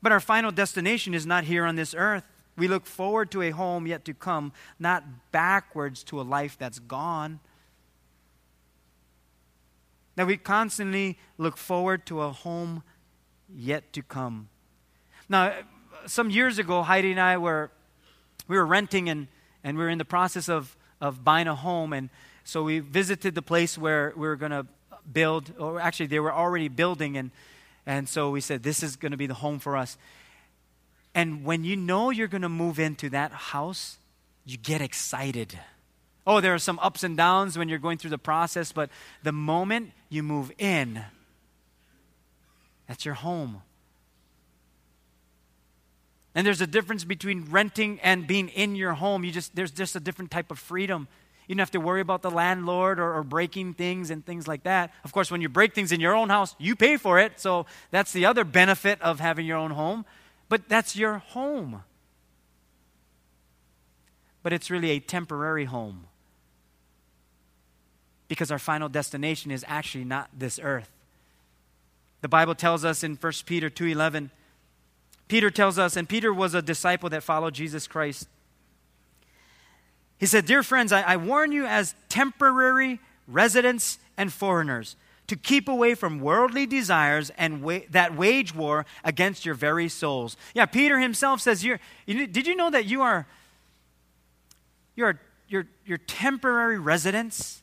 But 0.00 0.12
our 0.12 0.20
final 0.20 0.52
destination 0.52 1.14
is 1.14 1.26
not 1.26 1.44
here 1.44 1.64
on 1.64 1.76
this 1.76 1.94
earth. 1.96 2.24
We 2.56 2.68
look 2.68 2.86
forward 2.86 3.30
to 3.32 3.42
a 3.42 3.50
home 3.50 3.86
yet 3.86 4.04
to 4.04 4.14
come, 4.14 4.52
not 4.78 5.04
backwards 5.32 6.02
to 6.04 6.20
a 6.20 6.22
life 6.22 6.56
that's 6.58 6.78
gone. 6.78 7.40
That 10.16 10.26
we 10.26 10.36
constantly 10.36 11.18
look 11.38 11.56
forward 11.56 12.06
to 12.06 12.22
a 12.22 12.30
home 12.30 12.82
yet 13.54 13.92
to 13.94 14.02
come. 14.02 14.48
Now, 15.28 15.54
some 16.06 16.30
years 16.30 16.58
ago, 16.58 16.82
Heidi 16.82 17.10
and 17.10 17.20
I 17.20 17.36
were 17.38 17.70
we 18.48 18.56
were 18.56 18.66
renting 18.66 19.08
and, 19.08 19.28
and 19.62 19.76
we 19.76 19.84
were 19.84 19.90
in 19.90 19.98
the 19.98 20.04
process 20.04 20.48
of, 20.48 20.74
of 21.00 21.22
buying 21.22 21.46
a 21.46 21.54
home. 21.54 21.92
And 21.92 22.08
so 22.44 22.62
we 22.62 22.80
visited 22.80 23.34
the 23.34 23.42
place 23.42 23.78
where 23.78 24.12
we 24.16 24.26
were 24.26 24.36
going 24.36 24.52
to 24.52 24.66
build, 25.10 25.52
or 25.58 25.78
actually, 25.78 26.06
they 26.06 26.18
were 26.18 26.32
already 26.32 26.68
building. 26.68 27.16
And, 27.16 27.30
and 27.86 28.08
so 28.08 28.30
we 28.30 28.40
said, 28.40 28.62
This 28.62 28.82
is 28.82 28.96
going 28.96 29.12
to 29.12 29.18
be 29.18 29.26
the 29.26 29.34
home 29.34 29.58
for 29.58 29.76
us. 29.76 29.98
And 31.14 31.44
when 31.44 31.64
you 31.64 31.76
know 31.76 32.10
you're 32.10 32.28
going 32.28 32.42
to 32.42 32.48
move 32.48 32.78
into 32.78 33.10
that 33.10 33.32
house, 33.32 33.98
you 34.44 34.56
get 34.56 34.80
excited. 34.80 35.58
Oh, 36.26 36.40
there 36.40 36.54
are 36.54 36.58
some 36.58 36.78
ups 36.80 37.02
and 37.02 37.16
downs 37.16 37.56
when 37.56 37.68
you're 37.68 37.78
going 37.78 37.98
through 37.98 38.10
the 38.10 38.18
process, 38.18 38.72
but 38.72 38.90
the 39.22 39.32
moment 39.32 39.92
you 40.10 40.22
move 40.22 40.52
in, 40.58 41.02
that's 42.88 43.04
your 43.04 43.14
home. 43.14 43.62
And 46.34 46.46
there's 46.46 46.60
a 46.60 46.66
difference 46.66 47.04
between 47.04 47.46
renting 47.50 48.00
and 48.00 48.26
being 48.26 48.48
in 48.48 48.74
your 48.76 48.94
home. 48.94 49.24
You 49.24 49.30
just 49.30 49.54
there's 49.54 49.70
just 49.70 49.94
a 49.94 50.00
different 50.00 50.30
type 50.30 50.50
of 50.50 50.58
freedom. 50.58 51.06
You 51.46 51.54
don't 51.54 51.60
have 51.60 51.70
to 51.72 51.80
worry 51.80 52.00
about 52.00 52.20
the 52.22 52.30
landlord 52.30 53.00
or, 53.00 53.14
or, 53.14 53.22
breaking 53.22 53.72
things 53.72 54.10
and 54.10 54.24
things 54.24 54.46
like 54.46 54.64
that. 54.64 54.92
Of 55.02 55.12
course, 55.12 55.30
when 55.30 55.40
you 55.40 55.48
break 55.48 55.74
things 55.74 55.92
in 55.92 56.00
your 56.00 56.14
own 56.14 56.28
house, 56.28 56.54
you 56.58 56.76
pay 56.76 56.98
for 56.98 57.18
it. 57.18 57.40
So 57.40 57.64
that's 57.90 58.12
the 58.12 58.26
other 58.26 58.44
benefit 58.44 59.00
of 59.00 59.18
having 59.18 59.46
your 59.46 59.56
own 59.56 59.70
home. 59.70 60.04
But 60.50 60.68
that's 60.68 60.94
your 60.94 61.18
home. 61.18 61.82
But 64.42 64.52
it's 64.52 64.70
really 64.70 64.90
a 64.90 65.00
temporary 65.00 65.64
home. 65.64 66.04
Because 68.28 68.50
our 68.50 68.58
final 68.58 68.90
destination 68.90 69.50
is 69.50 69.64
actually 69.66 70.04
not 70.04 70.28
this 70.38 70.60
earth. 70.62 70.90
The 72.20 72.28
Bible 72.28 72.54
tells 72.54 72.84
us 72.84 73.04
in 73.04 73.16
1 73.16 73.32
Peter 73.46 73.70
2:11 73.70 74.30
Peter 75.28 75.50
tells 75.50 75.78
us 75.78 75.96
and 75.96 76.08
Peter 76.08 76.32
was 76.32 76.54
a 76.54 76.62
disciple 76.62 77.10
that 77.10 77.22
followed 77.22 77.54
Jesus 77.54 77.86
Christ. 77.86 78.28
He 80.18 80.26
said, 80.26 80.46
"Dear 80.46 80.62
friends, 80.62 80.90
I, 80.90 81.02
I 81.02 81.16
warn 81.16 81.52
you 81.52 81.66
as 81.66 81.94
temporary 82.08 82.98
residents 83.26 83.98
and 84.16 84.32
foreigners 84.32 84.96
to 85.26 85.36
keep 85.36 85.68
away 85.68 85.94
from 85.94 86.18
worldly 86.18 86.66
desires 86.66 87.30
and 87.36 87.62
wa- 87.62 87.80
that 87.90 88.16
wage 88.16 88.54
war 88.54 88.86
against 89.04 89.44
your 89.44 89.54
very 89.54 89.88
souls." 89.88 90.36
Yeah, 90.54 90.66
Peter 90.66 90.98
himself 90.98 91.40
says, 91.40 91.62
you're, 91.64 91.78
you, 92.06 92.26
"Did 92.26 92.46
you 92.46 92.56
know 92.56 92.70
that 92.70 92.86
you 92.86 93.02
are 93.02 93.26
you're 94.96 95.20
you're, 95.48 95.66
you're 95.86 95.98
temporary 95.98 96.78
residents 96.78 97.62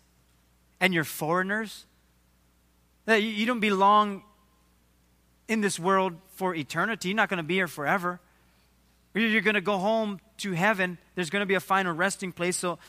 and 0.79 0.93
you're 0.93 1.03
foreigners? 1.03 1.85
That 3.05 3.21
you, 3.21 3.29
you 3.29 3.45
don't 3.45 3.59
belong 3.59 4.23
in 5.47 5.61
this 5.61 5.79
world 5.79 6.13
for 6.35 6.55
eternity. 6.55 7.09
You're 7.09 7.15
not 7.15 7.29
going 7.29 7.37
to 7.37 7.43
be 7.43 7.55
here 7.55 7.67
forever. 7.67 8.19
You're 9.13 9.41
going 9.41 9.55
to 9.55 9.61
go 9.61 9.77
home 9.77 10.19
to 10.39 10.51
heaven. 10.51 10.97
There's 11.15 11.29
going 11.29 11.41
to 11.41 11.45
be 11.45 11.53
a 11.53 11.59
final 11.59 11.93
resting 11.93 12.31
place. 12.31 12.57
So, 12.57 12.79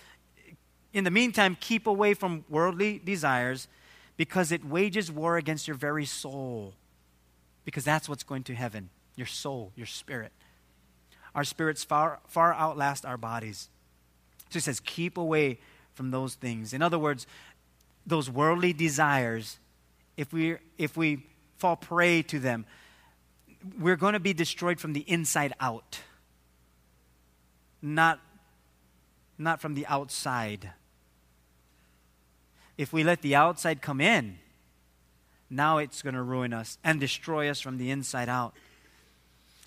in 0.93 1.05
the 1.05 1.11
meantime, 1.11 1.57
keep 1.61 1.87
away 1.87 2.15
from 2.15 2.45
worldly 2.49 2.99
desires 2.99 3.69
because 4.17 4.51
it 4.51 4.65
wages 4.65 5.13
war 5.13 5.37
against 5.37 5.69
your 5.69 5.77
very 5.77 6.05
soul. 6.05 6.75
Because 7.65 7.85
that's 7.85 8.09
what's 8.09 8.23
going 8.23 8.45
to 8.45 8.55
heaven 8.55 8.91
your 9.17 9.27
soul, 9.27 9.73
your 9.75 9.87
spirit. 9.87 10.31
Our 11.35 11.45
spirits 11.45 11.83
far, 11.85 12.21
far 12.29 12.53
outlast 12.55 13.07
our 13.07 13.17
bodies. 13.17 13.71
So 14.51 14.55
he 14.55 14.61
says, 14.61 14.79
keep 14.81 15.17
away 15.17 15.59
from 15.95 16.11
those 16.11 16.35
things. 16.35 16.73
In 16.75 16.83
other 16.83 16.99
words, 16.99 17.27
those 18.07 18.31
worldly 18.31 18.73
desires, 18.75 19.59
if 20.17 20.33
we, 20.33 20.57
if 20.77 20.97
we 20.97 21.25
fall 21.57 21.77
prey 21.77 22.23
to 22.23 22.39
them, 22.39 22.67
we're 23.79 23.97
going 23.97 24.13
to 24.13 24.21
be 24.21 24.33
destroyed 24.33 24.79
from 24.79 24.93
the 24.93 25.01
inside 25.01 25.53
out, 25.61 26.01
not, 27.83 28.21
not 29.39 29.61
from 29.61 29.75
the 29.75 29.87
outside. 29.87 30.71
If 32.79 32.93
we 32.93 33.03
let 33.03 33.23
the 33.23 33.35
outside 33.35 33.83
come 33.83 34.01
in, 34.01 34.39
now 35.49 35.79
it's 35.79 36.03
going 36.03 36.15
to 36.15 36.23
ruin 36.23 36.53
us 36.53 36.79
and 36.85 37.01
destroy 37.01 37.49
us 37.49 37.61
from 37.61 37.79
the 37.79 37.91
inside 37.91 38.29
out. 38.29 38.55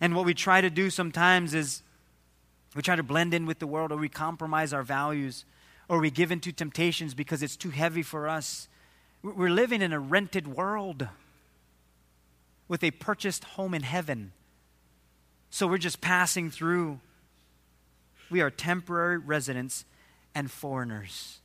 And 0.02 0.16
what 0.16 0.26
we 0.26 0.34
try 0.34 0.62
to 0.62 0.70
do 0.70 0.90
sometimes 0.90 1.54
is 1.54 1.82
we 2.76 2.82
try 2.82 2.96
to 2.96 3.04
blend 3.04 3.34
in 3.34 3.46
with 3.46 3.60
the 3.60 3.68
world 3.68 3.92
or 3.92 3.98
we 3.98 4.10
compromise 4.10 4.74
our 4.74 4.84
values 4.84 5.46
or 5.88 6.00
we 6.00 6.12
give 6.12 6.32
in 6.32 6.40
to 6.42 6.52
temptations 6.52 7.14
because 7.14 7.42
it's 7.42 7.58
too 7.58 7.72
heavy 7.72 8.04
for 8.04 8.28
us. 8.28 8.68
We're 9.24 9.50
living 9.50 9.82
in 9.82 9.92
a 9.92 10.00
rented 10.00 10.48
world 10.48 11.08
with 12.70 12.84
a 12.84 12.92
purchased 12.92 13.44
home 13.44 13.74
in 13.74 13.82
heaven. 13.82 14.32
So 15.50 15.68
we're 15.68 15.78
just 15.80 16.00
passing 16.00 16.50
through. 16.50 17.02
We 18.30 18.40
are 18.40 18.50
temporary 18.50 19.18
residents 19.18 19.84
and 20.34 20.50
foreigners. 20.50 21.40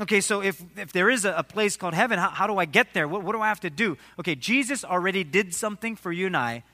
Okay, 0.00 0.20
so 0.20 0.40
if, 0.40 0.62
if 0.76 0.92
there 0.92 1.10
is 1.10 1.24
a, 1.24 1.34
a 1.34 1.42
place 1.42 1.76
called 1.76 1.94
heaven, 1.94 2.18
how, 2.18 2.30
how, 2.30 2.46
do 2.46 2.56
I 2.56 2.64
get 2.64 2.94
there? 2.94 3.06
What, 3.06 3.22
what 3.22 3.32
do 3.32 3.40
I 3.40 3.48
have 3.48 3.60
to 3.60 3.70
do? 3.70 3.96
Okay, 4.18 4.34
Jesus 4.34 4.84
already 4.84 5.22
did 5.22 5.54
something 5.54 5.94
for 5.94 6.10
you 6.10 6.26
and 6.26 6.36
I 6.36 6.64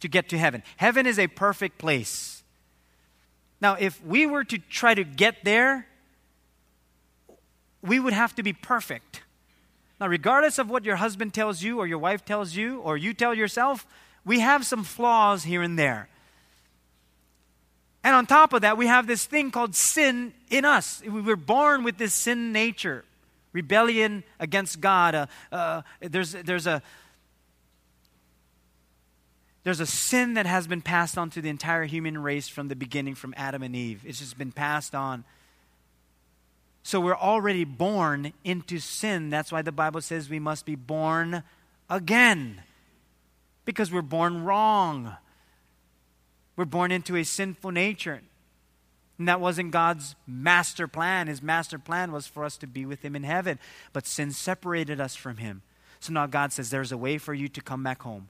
to 0.00 0.08
get 0.08 0.28
to 0.28 0.38
heaven. 0.38 0.62
Heaven 0.76 1.06
is 1.06 1.18
a 1.18 1.26
perfect 1.26 1.78
place. 1.78 2.42
Now, 3.60 3.74
if 3.74 4.04
we 4.04 4.26
were 4.26 4.44
to 4.44 4.58
try 4.58 4.94
to 4.94 5.04
get 5.04 5.44
there, 5.44 5.86
we 7.82 7.98
would 7.98 8.12
have 8.12 8.34
to 8.36 8.42
be 8.42 8.52
perfect. 8.52 9.22
Now, 10.04 10.10
regardless 10.10 10.58
of 10.58 10.68
what 10.68 10.84
your 10.84 10.96
husband 10.96 11.32
tells 11.32 11.62
you, 11.62 11.78
or 11.78 11.86
your 11.86 11.96
wife 11.96 12.26
tells 12.26 12.54
you, 12.54 12.80
or 12.80 12.98
you 12.98 13.14
tell 13.14 13.32
yourself, 13.32 13.86
we 14.22 14.40
have 14.40 14.66
some 14.66 14.84
flaws 14.84 15.44
here 15.44 15.62
and 15.62 15.78
there. 15.78 16.10
And 18.02 18.14
on 18.14 18.26
top 18.26 18.52
of 18.52 18.60
that, 18.60 18.76
we 18.76 18.86
have 18.86 19.06
this 19.06 19.24
thing 19.24 19.50
called 19.50 19.74
sin 19.74 20.34
in 20.50 20.66
us. 20.66 21.00
We 21.02 21.22
were 21.22 21.36
born 21.36 21.84
with 21.84 21.96
this 21.96 22.12
sin 22.12 22.52
nature, 22.52 23.02
rebellion 23.54 24.24
against 24.38 24.78
God. 24.78 25.14
Uh, 25.14 25.26
uh, 25.50 25.82
there's, 26.02 26.32
there's, 26.32 26.66
a, 26.66 26.82
there's 29.62 29.80
a 29.80 29.86
sin 29.86 30.34
that 30.34 30.44
has 30.44 30.66
been 30.66 30.82
passed 30.82 31.16
on 31.16 31.30
to 31.30 31.40
the 31.40 31.48
entire 31.48 31.84
human 31.84 32.18
race 32.18 32.46
from 32.46 32.68
the 32.68 32.76
beginning, 32.76 33.14
from 33.14 33.32
Adam 33.38 33.62
and 33.62 33.74
Eve. 33.74 34.02
It's 34.04 34.18
just 34.18 34.36
been 34.36 34.52
passed 34.52 34.94
on. 34.94 35.24
So 36.84 37.00
we're 37.00 37.16
already 37.16 37.64
born 37.64 38.34
into 38.44 38.78
sin. 38.78 39.30
That's 39.30 39.50
why 39.50 39.62
the 39.62 39.72
Bible 39.72 40.02
says 40.02 40.28
we 40.28 40.38
must 40.38 40.66
be 40.66 40.76
born 40.76 41.42
again. 41.88 42.60
Because 43.64 43.90
we're 43.90 44.02
born 44.02 44.44
wrong. 44.44 45.16
We're 46.56 46.66
born 46.66 46.92
into 46.92 47.16
a 47.16 47.24
sinful 47.24 47.70
nature. 47.70 48.20
And 49.18 49.26
that 49.28 49.40
wasn't 49.40 49.70
God's 49.70 50.14
master 50.26 50.86
plan. 50.86 51.26
His 51.26 51.42
master 51.42 51.78
plan 51.78 52.12
was 52.12 52.26
for 52.26 52.44
us 52.44 52.58
to 52.58 52.66
be 52.66 52.84
with 52.84 53.00
Him 53.00 53.16
in 53.16 53.22
heaven. 53.22 53.58
But 53.94 54.06
sin 54.06 54.30
separated 54.30 55.00
us 55.00 55.16
from 55.16 55.38
Him. 55.38 55.62
So 56.00 56.12
now 56.12 56.26
God 56.26 56.52
says, 56.52 56.68
There's 56.68 56.92
a 56.92 56.98
way 56.98 57.16
for 57.16 57.32
you 57.32 57.48
to 57.48 57.62
come 57.62 57.82
back 57.82 58.02
home. 58.02 58.28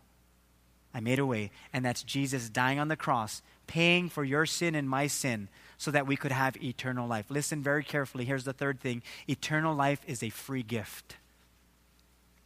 I 0.95 1.01
made 1.01 1.19
a 1.19 1.27
way. 1.27 1.51
And 1.73 1.85
that's 1.85 2.05
Jesus 2.05 2.49
dying 2.49 2.79
on 2.79 2.87
the 2.87 2.97
cross, 2.97 3.43
paying 3.67 4.09
for 4.09 4.23
your 4.23 4.47
sin 4.47 4.77
and 4.77 4.89
my 4.89 5.09
sin 5.09 5.49
so 5.79 5.91
that 5.91 6.07
we 6.07 6.17
could 6.17 6.33
have 6.33 6.57
eternal 6.63 7.07
life. 7.07 7.27
Listen 7.31 7.63
very 7.63 7.85
carefully. 7.85 8.25
Here's 8.25 8.45
the 8.45 8.53
third 8.53 8.81
thing 8.81 9.03
eternal 9.29 9.75
life 9.75 10.01
is 10.07 10.23
a 10.23 10.31
free 10.31 10.63
gift. 10.63 11.17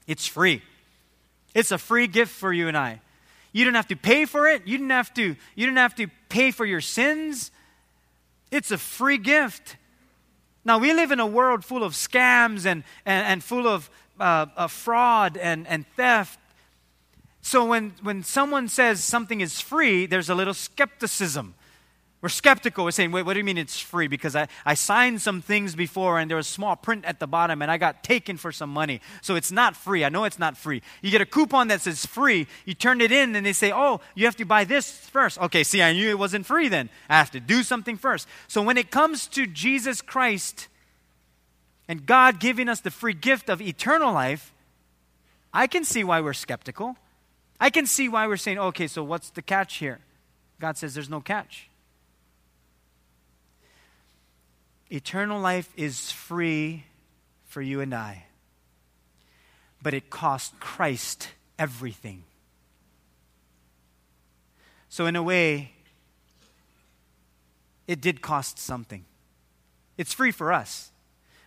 It's 0.06 0.26
free. 0.26 0.62
It's 1.54 1.70
a 1.70 1.78
free 1.78 2.06
gift 2.06 2.32
for 2.32 2.52
you 2.52 2.68
and 2.68 2.76
I. 2.76 3.00
You 3.52 3.64
don't 3.64 3.74
have 3.74 3.88
to 3.88 3.96
pay 3.96 4.24
for 4.24 4.46
it. 4.46 4.66
You 4.66 4.78
didn't 4.78 4.90
have 4.90 5.12
to, 5.14 5.22
you 5.54 5.66
didn't 5.66 5.78
have 5.78 5.94
to 5.96 6.08
pay 6.28 6.50
for 6.50 6.64
your 6.64 6.80
sins. 6.80 7.50
It's 8.50 8.70
a 8.70 8.78
free 8.78 9.18
gift. 9.18 9.76
Now, 10.64 10.78
we 10.78 10.92
live 10.92 11.12
in 11.12 11.20
a 11.20 11.26
world 11.26 11.64
full 11.64 11.82
of 11.82 11.92
scams 11.92 12.66
and, 12.66 12.84
and, 13.06 13.26
and 13.26 13.44
full 13.44 13.66
of, 13.66 13.90
uh, 14.20 14.46
of 14.56 14.72
fraud 14.72 15.36
and, 15.36 15.66
and 15.66 15.86
theft. 15.96 16.38
So, 17.40 17.64
when, 17.64 17.94
when 18.02 18.22
someone 18.22 18.68
says 18.68 19.02
something 19.02 19.40
is 19.40 19.60
free, 19.60 20.06
there's 20.06 20.28
a 20.28 20.34
little 20.34 20.54
skepticism. 20.54 21.54
We're 22.20 22.28
skeptical. 22.28 22.84
We're 22.84 22.90
saying, 22.90 23.12
wait, 23.12 23.22
what 23.22 23.34
do 23.34 23.38
you 23.38 23.44
mean 23.44 23.58
it's 23.58 23.78
free? 23.78 24.08
Because 24.08 24.34
I, 24.34 24.48
I 24.66 24.74
signed 24.74 25.22
some 25.22 25.40
things 25.40 25.76
before 25.76 26.18
and 26.18 26.28
there 26.28 26.36
was 26.36 26.48
small 26.48 26.74
print 26.74 27.04
at 27.04 27.20
the 27.20 27.28
bottom 27.28 27.62
and 27.62 27.70
I 27.70 27.78
got 27.78 28.02
taken 28.02 28.36
for 28.36 28.50
some 28.50 28.70
money. 28.70 29.00
So 29.22 29.36
it's 29.36 29.52
not 29.52 29.76
free. 29.76 30.04
I 30.04 30.08
know 30.08 30.24
it's 30.24 30.38
not 30.38 30.56
free. 30.56 30.82
You 31.00 31.12
get 31.12 31.20
a 31.20 31.26
coupon 31.26 31.68
that 31.68 31.80
says 31.80 32.04
free, 32.04 32.48
you 32.64 32.74
turn 32.74 33.00
it 33.00 33.12
in 33.12 33.36
and 33.36 33.46
they 33.46 33.52
say, 33.52 33.70
oh, 33.72 34.00
you 34.16 34.24
have 34.24 34.34
to 34.36 34.44
buy 34.44 34.64
this 34.64 34.90
first. 34.90 35.38
Okay, 35.38 35.62
see, 35.62 35.80
I 35.80 35.92
knew 35.92 36.10
it 36.10 36.18
wasn't 36.18 36.44
free 36.44 36.66
then. 36.66 36.90
I 37.08 37.18
have 37.18 37.30
to 37.32 37.40
do 37.40 37.62
something 37.62 37.96
first. 37.96 38.26
So 38.48 38.62
when 38.62 38.78
it 38.78 38.90
comes 38.90 39.28
to 39.28 39.46
Jesus 39.46 40.02
Christ 40.02 40.66
and 41.86 42.04
God 42.04 42.40
giving 42.40 42.68
us 42.68 42.80
the 42.80 42.90
free 42.90 43.14
gift 43.14 43.48
of 43.48 43.62
eternal 43.62 44.12
life, 44.12 44.52
I 45.54 45.68
can 45.68 45.84
see 45.84 46.02
why 46.02 46.20
we're 46.20 46.32
skeptical. 46.32 46.96
I 47.60 47.70
can 47.70 47.86
see 47.86 48.08
why 48.08 48.26
we're 48.26 48.36
saying, 48.36 48.58
okay, 48.58 48.88
so 48.88 49.04
what's 49.04 49.30
the 49.30 49.42
catch 49.42 49.76
here? 49.76 50.00
God 50.60 50.76
says 50.76 50.94
there's 50.94 51.08
no 51.08 51.20
catch. 51.20 51.67
Eternal 54.90 55.40
life 55.40 55.70
is 55.76 56.10
free 56.10 56.84
for 57.44 57.60
you 57.60 57.80
and 57.80 57.94
I, 57.94 58.24
but 59.82 59.92
it 59.94 60.10
cost 60.10 60.58
Christ 60.60 61.30
everything. 61.58 62.24
So, 64.88 65.06
in 65.06 65.16
a 65.16 65.22
way, 65.22 65.72
it 67.86 68.00
did 68.00 68.22
cost 68.22 68.58
something. 68.58 69.04
It's 69.98 70.14
free 70.14 70.30
for 70.30 70.52
us, 70.52 70.90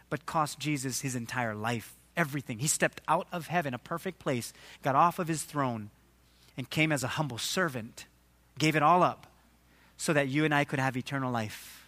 but 0.09 0.25
cost 0.25 0.59
Jesus 0.59 1.01
his 1.01 1.15
entire 1.15 1.55
life, 1.55 1.95
everything. 2.15 2.59
He 2.59 2.67
stepped 2.67 3.01
out 3.07 3.27
of 3.31 3.47
heaven, 3.47 3.73
a 3.73 3.79
perfect 3.79 4.19
place, 4.19 4.53
got 4.83 4.95
off 4.95 5.17
of 5.17 5.27
his 5.27 5.43
throne, 5.43 5.89
and 6.57 6.69
came 6.69 6.91
as 6.91 7.03
a 7.03 7.09
humble 7.09 7.39
servant, 7.39 8.05
gave 8.59 8.75
it 8.75 8.83
all 8.83 9.01
up 9.01 9.27
so 9.97 10.13
that 10.13 10.27
you 10.27 10.45
and 10.45 10.53
I 10.53 10.63
could 10.63 10.79
have 10.79 10.95
eternal 10.97 11.31
life. 11.31 11.80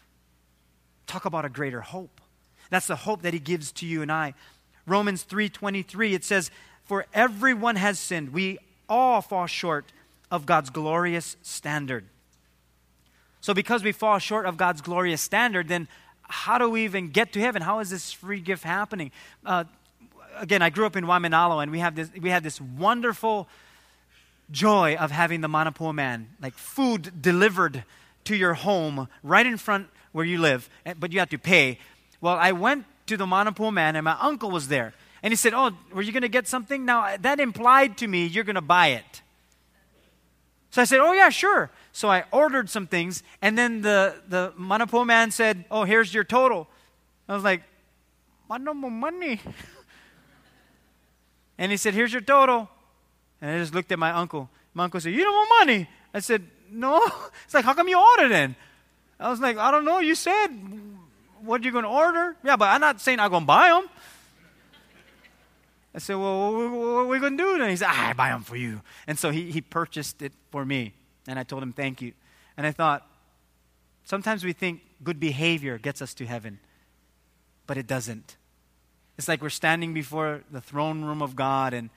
Talk 1.07 1.25
about 1.25 1.45
a 1.45 1.49
greater 1.49 1.81
hope. 1.81 2.21
That's 2.69 2.87
the 2.87 2.95
hope 2.95 3.21
that 3.21 3.33
he 3.33 3.39
gives 3.39 3.71
to 3.73 3.85
you 3.85 4.01
and 4.01 4.11
I. 4.11 4.33
Romans 4.85 5.23
3:23 5.23 6.13
it 6.13 6.23
says, 6.23 6.51
"For 6.83 7.05
everyone 7.13 7.75
has 7.75 7.99
sinned. 7.99 8.33
We 8.33 8.57
all 8.89 9.21
fall 9.21 9.47
short 9.47 9.91
of 10.31 10.45
God's 10.45 10.69
glorious 10.69 11.37
standard." 11.41 12.05
So 13.41 13.53
because 13.53 13.83
we 13.83 13.91
fall 13.91 14.19
short 14.19 14.45
of 14.45 14.57
God's 14.57 14.81
glorious 14.81 15.21
standard, 15.21 15.67
then 15.67 15.87
how 16.23 16.57
do 16.57 16.69
we 16.69 16.83
even 16.85 17.09
get 17.09 17.33
to 17.33 17.39
heaven? 17.39 17.61
How 17.61 17.79
is 17.79 17.89
this 17.89 18.11
free 18.11 18.39
gift 18.39 18.63
happening? 18.63 19.11
Uh, 19.45 19.65
again, 20.37 20.61
I 20.61 20.69
grew 20.69 20.85
up 20.85 20.95
in 20.95 21.05
Waimanalo, 21.05 21.61
and 21.61 21.71
we 21.71 21.79
have 21.79 21.95
this 21.95 22.09
we 22.19 22.29
had 22.29 22.43
this 22.43 22.59
wonderful 22.59 23.47
joy 24.51 24.95
of 24.95 25.11
having 25.11 25.41
the 25.41 25.47
manapua 25.47 25.93
man, 25.93 26.29
like 26.41 26.53
food 26.53 27.21
delivered 27.21 27.83
to 28.25 28.35
your 28.35 28.53
home 28.53 29.07
right 29.21 29.45
in 29.45 29.57
front 29.57 29.89
where 30.13 30.25
you 30.25 30.39
live, 30.39 30.69
eh, 30.85 30.93
but 30.97 31.11
you 31.11 31.19
have 31.19 31.29
to 31.29 31.37
pay. 31.37 31.77
Well, 32.21 32.35
I 32.35 32.53
went 32.53 32.85
to 33.07 33.17
the 33.17 33.27
Mana 33.27 33.53
man, 33.71 33.97
and 33.97 34.05
my 34.05 34.17
uncle 34.21 34.49
was 34.49 34.69
there. 34.69 34.93
And 35.21 35.31
he 35.31 35.35
said, 35.35 35.53
Oh, 35.53 35.71
were 35.93 36.01
you 36.01 36.11
going 36.11 36.21
to 36.21 36.29
get 36.29 36.47
something? 36.47 36.85
Now, 36.85 37.17
that 37.17 37.39
implied 37.39 37.97
to 37.97 38.07
me 38.07 38.25
you're 38.25 38.43
going 38.43 38.55
to 38.55 38.61
buy 38.61 38.87
it. 38.87 39.21
So 40.69 40.81
I 40.81 40.85
said, 40.85 40.99
Oh, 40.99 41.11
yeah, 41.11 41.29
sure. 41.29 41.69
So 41.91 42.09
I 42.09 42.23
ordered 42.31 42.69
some 42.69 42.87
things, 42.87 43.23
and 43.41 43.57
then 43.57 43.81
the, 43.81 44.15
the 44.27 44.53
Mana 44.55 44.87
man 45.05 45.31
said, 45.31 45.65
Oh, 45.69 45.83
here's 45.83 46.13
your 46.13 46.23
total. 46.23 46.67
I 47.27 47.33
was 47.33 47.43
like, 47.43 47.63
I 48.49 48.57
no 48.57 48.73
more 48.73 48.91
money. 48.91 49.39
and 51.57 51.71
he 51.71 51.77
said, 51.77 51.93
Here's 51.93 52.11
your 52.11 52.21
total. 52.21 52.69
And 53.41 53.51
I 53.51 53.59
just 53.59 53.73
looked 53.73 53.91
at 53.91 53.99
my 53.99 54.11
uncle. 54.11 54.49
My 54.73 54.85
uncle 54.85 54.99
said, 54.99 55.13
You 55.13 55.23
don't 55.23 55.33
want 55.33 55.67
money. 55.67 55.89
I 56.13 56.19
said, 56.19 56.43
No. 56.69 57.01
It's 57.45 57.53
like, 57.53 57.65
How 57.65 57.73
come 57.73 57.87
you 57.87 57.99
ordered 57.99 58.29
then? 58.29 58.55
I 59.23 59.29
was 59.29 59.39
like, 59.39 59.57
I 59.57 59.71
don't 59.71 59.85
know. 59.85 59.99
You 59.99 60.15
said, 60.15 60.49
What 61.41 61.61
are 61.61 61.63
you 61.63 61.71
going 61.71 61.85
to 61.85 61.89
order? 61.89 62.35
Yeah, 62.43 62.57
but 62.57 62.65
I'm 62.65 62.81
not 62.81 62.99
saying 62.99 63.19
I'm 63.19 63.29
going 63.29 63.43
to 63.43 63.47
buy 63.47 63.69
them. 63.69 63.89
I 65.95 65.99
said, 65.99 66.15
Well, 66.15 66.51
what 66.51 66.87
are 67.03 67.05
we 67.07 67.19
going 67.19 67.37
to 67.37 67.43
do 67.43 67.61
And 67.61 67.69
He 67.69 67.77
said, 67.77 67.87
I 67.89 68.11
buy 68.13 68.29
them 68.29 68.43
for 68.43 68.57
you. 68.57 68.81
And 69.07 69.17
so 69.17 69.29
he, 69.29 69.49
he 69.49 69.61
purchased 69.61 70.21
it 70.21 70.33
for 70.51 70.65
me. 70.65 70.93
And 71.25 71.39
I 71.39 71.43
told 71.43 71.63
him, 71.63 71.71
Thank 71.71 72.01
you. 72.01 72.11
And 72.57 72.67
I 72.67 72.71
thought, 72.71 73.07
sometimes 74.03 74.43
we 74.43 74.51
think 74.51 74.81
good 75.03 75.21
behavior 75.21 75.77
gets 75.77 76.01
us 76.01 76.13
to 76.15 76.25
heaven, 76.25 76.59
but 77.65 77.77
it 77.77 77.87
doesn't. 77.87 78.35
It's 79.17 79.29
like 79.29 79.41
we're 79.41 79.49
standing 79.49 79.93
before 79.93 80.41
the 80.51 80.59
throne 80.59 81.05
room 81.05 81.21
of 81.21 81.35
God 81.35 81.73
and 81.73 81.89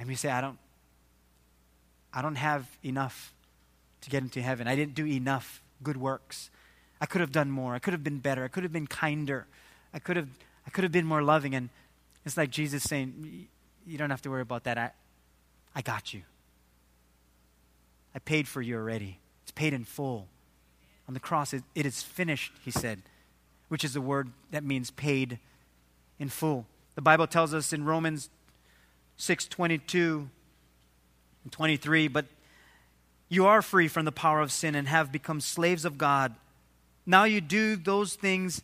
and 0.00 0.08
we 0.08 0.14
say, 0.14 0.30
I 0.30 0.40
don't, 0.40 0.58
I 2.10 2.22
don't 2.22 2.36
have 2.36 2.66
enough 2.82 3.34
to 4.02 4.10
get 4.10 4.22
into 4.22 4.40
heaven. 4.42 4.66
I 4.66 4.76
didn't 4.76 4.94
do 4.94 5.06
enough 5.06 5.62
good 5.82 5.96
works. 5.96 6.50
I 7.00 7.06
could 7.06 7.20
have 7.20 7.32
done 7.32 7.50
more. 7.50 7.74
I 7.74 7.78
could 7.78 7.92
have 7.92 8.04
been 8.04 8.18
better. 8.18 8.44
I 8.44 8.48
could 8.48 8.62
have 8.62 8.72
been 8.72 8.86
kinder. 8.86 9.46
I 9.94 9.98
could 9.98 10.16
have, 10.16 10.28
I 10.66 10.70
could 10.70 10.84
have 10.84 10.92
been 10.92 11.06
more 11.06 11.22
loving. 11.22 11.54
And 11.54 11.70
it's 12.24 12.36
like 12.36 12.50
Jesus 12.50 12.82
saying, 12.82 13.48
You 13.86 13.98
don't 13.98 14.10
have 14.10 14.22
to 14.22 14.30
worry 14.30 14.42
about 14.42 14.64
that. 14.64 14.78
I, 14.78 14.90
I 15.74 15.82
got 15.82 16.12
you. 16.12 16.22
I 18.14 18.18
paid 18.18 18.48
for 18.48 18.60
you 18.60 18.76
already. 18.76 19.18
It's 19.42 19.52
paid 19.52 19.72
in 19.72 19.84
full. 19.84 20.26
On 21.08 21.14
the 21.14 21.20
cross, 21.20 21.52
it, 21.52 21.62
it 21.74 21.86
is 21.86 22.02
finished, 22.02 22.52
he 22.64 22.70
said, 22.70 23.02
which 23.68 23.84
is 23.84 23.94
the 23.94 24.00
word 24.00 24.30
that 24.50 24.62
means 24.62 24.90
paid 24.90 25.38
in 26.18 26.28
full. 26.28 26.66
The 26.94 27.02
Bible 27.02 27.26
tells 27.26 27.54
us 27.54 27.72
in 27.72 27.84
Romans 27.84 28.28
6 29.16 29.46
22 29.46 30.28
and 31.44 31.52
23. 31.52 32.08
But 32.08 32.26
you 33.30 33.46
are 33.46 33.62
free 33.62 33.88
from 33.88 34.04
the 34.04 34.12
power 34.12 34.40
of 34.40 34.52
sin 34.52 34.74
and 34.74 34.88
have 34.88 35.12
become 35.12 35.40
slaves 35.40 35.86
of 35.86 35.96
God. 35.96 36.34
Now 37.06 37.24
you 37.24 37.40
do 37.40 37.76
those 37.76 38.14
things 38.14 38.60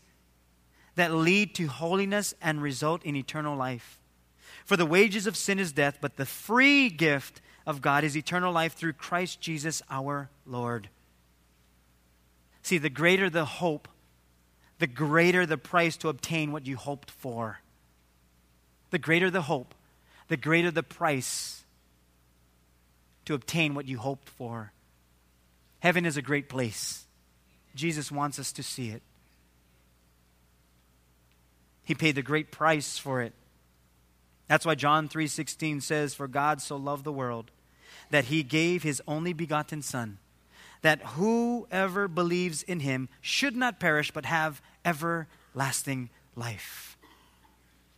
that 0.97 1.14
lead 1.14 1.55
to 1.55 1.67
holiness 1.67 2.35
and 2.43 2.61
result 2.61 3.05
in 3.05 3.14
eternal 3.14 3.57
life. 3.57 3.99
For 4.64 4.77
the 4.77 4.85
wages 4.85 5.29
of 5.29 5.37
sin 5.37 5.61
is 5.61 5.73
death, 5.73 5.99
but 6.01 6.17
the 6.17 6.27
free 6.27 6.91
gift 6.91 7.41
of 7.64 7.81
God 7.81 8.03
is 8.03 8.17
eternal 8.17 8.53
life 8.53 8.75
through 8.75 8.95
Christ 8.95 9.41
Jesus 9.41 9.83
our 9.89 10.31
Lord. 10.45 10.89
See, 12.62 12.79
the 12.79 12.91
greater 12.91 13.31
the 13.31 13.45
hope, 13.45 13.87
the 14.81 14.89
greater 14.89 15.47
the 15.47 15.59
price 15.59 15.97
to 15.99 16.09
obtain 16.09 16.51
what 16.51 16.67
you 16.67 16.77
hoped 16.77 17.12
for. 17.12 17.61
The 18.91 18.99
greater 18.99 19.31
the 19.31 19.43
hope, 19.43 19.75
the 20.27 20.37
greater 20.37 20.73
the 20.73 20.83
price 20.83 21.56
to 23.27 23.35
obtain 23.35 23.74
what 23.74 23.87
you 23.87 23.99
hoped 23.99 24.29
for. 24.29 24.72
Heaven 25.81 26.07
is 26.07 26.16
a 26.16 26.22
great 26.22 26.49
place. 26.49 27.05
Jesus 27.74 28.11
wants 28.11 28.39
us 28.39 28.53
to 28.53 28.62
see 28.62 28.89
it. 28.89 29.03
He 31.85 31.95
paid 31.95 32.14
the 32.14 32.22
great 32.22 32.51
price 32.51 32.99
for 32.99 33.20
it. 33.20 33.33
That's 34.49 34.64
why 34.64 34.74
John 34.74 35.09
3:16 35.09 35.81
says 35.81 36.14
for 36.14 36.27
God 36.27 36.62
so 36.62 36.77
loved 36.77 37.05
the 37.05 37.12
world 37.12 37.51
that 38.11 38.27
he 38.27 38.43
gave 38.43 38.83
his 38.83 39.03
only 39.07 39.33
begotten 39.33 39.83
son 39.83 40.18
that 40.83 41.03
whoever 41.03 42.09
believes 42.09 42.62
in 42.62 42.81
him 42.81 43.09
should 43.20 43.57
not 43.57 43.81
perish 43.81 44.11
but 44.11 44.24
have 44.24 44.62
everlasting 44.85 46.11
life. 46.35 46.95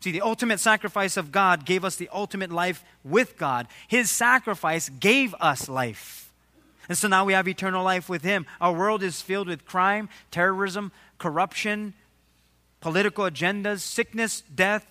See, 0.01 0.13
the 0.13 0.21
ultimate 0.21 0.61
sacrifice 0.61 1.17
of 1.17 1.33
God 1.33 1.65
gave 1.65 1.85
us 1.85 1.97
the 1.97 2.09
ultimate 2.13 2.53
life 2.53 2.85
with 3.03 3.37
God. 3.37 3.67
His 3.89 4.11
sacrifice 4.11 4.89
gave 4.89 5.35
us 5.41 5.69
life. 5.69 6.33
And 6.89 6.97
so 6.97 7.09
now 7.09 7.25
we 7.25 7.33
have 7.33 7.49
eternal 7.49 7.85
life 7.85 8.09
with 8.09 8.23
Him. 8.23 8.47
Our 8.61 8.73
world 8.73 9.03
is 9.03 9.21
filled 9.21 9.49
with 9.49 9.67
crime, 9.67 10.09
terrorism, 10.31 10.93
corruption, 11.19 11.95
political 12.81 13.25
agendas, 13.25 13.81
sickness, 13.81 14.43
death. 14.55 14.87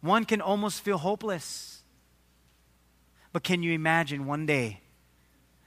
One 0.00 0.24
can 0.24 0.40
almost 0.40 0.82
feel 0.82 0.98
hopeless. 0.98 1.82
But 3.32 3.44
can 3.44 3.62
you 3.62 3.72
imagine 3.72 4.26
one 4.26 4.44
day 4.44 4.80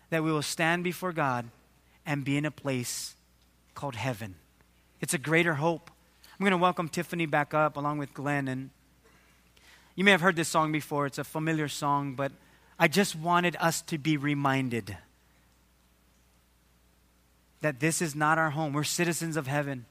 that 0.09 0.23
we 0.23 0.31
will 0.31 0.43
stand 0.43 0.83
before 0.83 1.13
God 1.13 1.49
and 2.05 2.23
be 2.23 2.37
in 2.37 2.45
a 2.45 2.51
place 2.51 3.15
called 3.73 3.95
heaven? 3.95 4.35
It's 5.01 5.13
a 5.13 5.17
greater 5.17 5.55
hope. 5.55 5.89
I'm 6.37 6.43
going 6.43 6.51
to 6.51 6.57
welcome 6.57 6.89
Tiffany 6.89 7.25
back 7.25 7.53
up 7.53 7.77
along 7.77 7.97
with 7.97 8.13
Glenn. 8.13 8.49
And 8.49 8.69
you 9.95 10.03
may 10.03 10.11
have 10.11 10.19
heard 10.19 10.35
this 10.35 10.49
song 10.49 10.73
before, 10.73 11.05
it's 11.05 11.17
a 11.17 11.23
familiar 11.23 11.69
song, 11.69 12.13
but 12.13 12.33
I 12.77 12.89
just 12.89 13.15
wanted 13.15 13.55
us 13.61 13.81
to 13.83 13.97
be 13.97 14.17
reminded 14.17 14.97
that 17.61 17.79
this 17.79 18.01
is 18.01 18.15
not 18.15 18.37
our 18.37 18.49
home. 18.49 18.73
We're 18.73 18.83
citizens 18.83 19.37
of 19.37 19.47
heaven. 19.47 19.85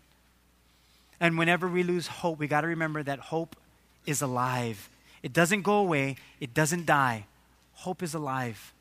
And 1.19 1.39
whenever 1.39 1.67
we 1.67 1.83
lose 1.83 2.09
hope, 2.09 2.39
we 2.39 2.47
got 2.47 2.61
to 2.61 2.67
remember 2.67 3.03
that 3.03 3.21
hope 3.21 3.57
is 4.05 4.21
alive. 4.21 4.91
It 5.23 5.33
doesn't 5.33 5.63
go 5.63 5.79
away, 5.79 6.17
it 6.41 6.53
doesn't 6.53 6.85
die. 6.85 7.25
Hope 7.73 8.03
is 8.03 8.13
alive. 8.13 8.75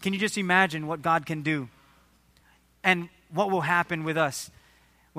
Can 0.00 0.14
you 0.14 0.18
just 0.18 0.38
imagine 0.38 0.86
what 0.86 1.02
God 1.02 1.26
can 1.26 1.42
do? 1.42 1.68
And 2.82 3.10
what 3.30 3.50
will 3.50 3.60
happen 3.60 4.04
with 4.04 4.16
us? 4.16 4.50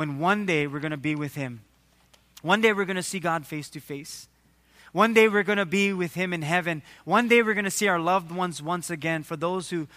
When 0.01 0.17
one 0.17 0.47
day 0.47 0.65
we're 0.65 0.79
going 0.79 0.89
to 0.89 0.97
be 0.97 1.13
with 1.13 1.35
Him. 1.35 1.61
One 2.41 2.59
day 2.59 2.73
we're 2.73 2.85
going 2.85 2.95
to 2.95 3.03
see 3.03 3.19
God 3.19 3.45
face 3.45 3.69
to 3.69 3.79
face. 3.79 4.27
One 4.93 5.13
day 5.13 5.27
we're 5.27 5.43
going 5.43 5.59
to 5.59 5.65
be 5.67 5.93
with 5.93 6.15
Him 6.15 6.33
in 6.33 6.41
heaven. 6.41 6.81
One 7.05 7.27
day 7.27 7.43
we're 7.43 7.53
going 7.53 7.65
to 7.65 7.69
see 7.69 7.87
our 7.87 7.99
loved 7.99 8.31
ones 8.31 8.63
once 8.63 8.89
again 8.89 9.21
for 9.21 9.35
those 9.35 9.69
who, 9.69 9.87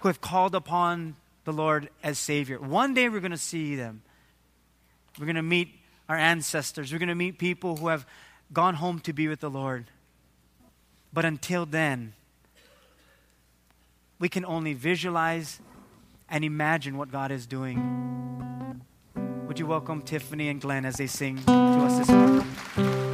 who 0.00 0.08
have 0.08 0.20
called 0.20 0.56
upon 0.56 1.14
the 1.44 1.52
Lord 1.52 1.88
as 2.02 2.18
Savior. 2.18 2.58
One 2.58 2.94
day 2.94 3.08
we're 3.08 3.20
going 3.20 3.30
to 3.30 3.36
see 3.36 3.76
them. 3.76 4.02
We're 5.20 5.26
going 5.26 5.36
to 5.36 5.42
meet 5.42 5.68
our 6.08 6.16
ancestors. 6.16 6.90
We're 6.90 6.98
going 6.98 7.08
to 7.08 7.14
meet 7.14 7.38
people 7.38 7.76
who 7.76 7.86
have 7.86 8.04
gone 8.52 8.74
home 8.74 8.98
to 9.02 9.12
be 9.12 9.28
with 9.28 9.38
the 9.38 9.48
Lord. 9.50 9.84
But 11.12 11.24
until 11.24 11.64
then, 11.64 12.14
we 14.18 14.28
can 14.28 14.44
only 14.44 14.74
visualize 14.74 15.60
and 16.28 16.44
imagine 16.44 16.98
what 16.98 17.12
God 17.12 17.30
is 17.30 17.46
doing. 17.46 18.02
Would 19.46 19.60
you 19.60 19.66
welcome 19.66 20.02
Tiffany 20.02 20.48
and 20.48 20.60
Glenn 20.60 20.84
as 20.84 20.96
they 20.96 21.06
sing 21.06 21.36
to 21.44 21.52
us 21.52 21.98
this 21.98 22.08
morning? 22.08 23.05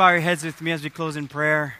bow 0.00 0.12
your 0.12 0.20
heads 0.20 0.42
with 0.42 0.62
me 0.62 0.72
as 0.72 0.82
we 0.82 0.88
close 0.88 1.14
in 1.14 1.28
prayer? 1.28 1.74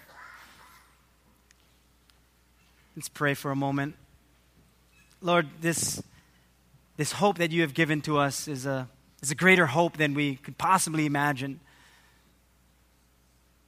Let's 2.94 3.08
pray 3.08 3.32
for 3.32 3.50
a 3.50 3.56
moment. 3.56 3.94
Lord, 5.22 5.48
this, 5.62 6.02
this 6.98 7.12
hope 7.12 7.38
that 7.38 7.50
you 7.50 7.62
have 7.62 7.72
given 7.72 8.02
to 8.02 8.18
us 8.18 8.46
is 8.46 8.66
a, 8.66 8.86
is 9.22 9.30
a 9.30 9.34
greater 9.34 9.64
hope 9.64 9.96
than 9.96 10.12
we 10.12 10.36
could 10.36 10.58
possibly 10.58 11.06
imagine. 11.06 11.60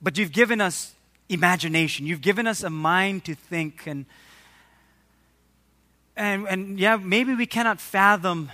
But 0.02 0.18
you've 0.18 0.32
given 0.32 0.60
us 0.60 0.92
imagination, 1.30 2.04
you've 2.04 2.20
given 2.20 2.46
us 2.46 2.62
a 2.62 2.68
mind 2.68 3.24
to 3.24 3.34
think. 3.34 3.86
And, 3.86 4.04
and, 6.14 6.46
and 6.46 6.78
yeah, 6.78 6.96
maybe 6.96 7.34
we 7.34 7.46
cannot 7.46 7.80
fathom 7.80 8.50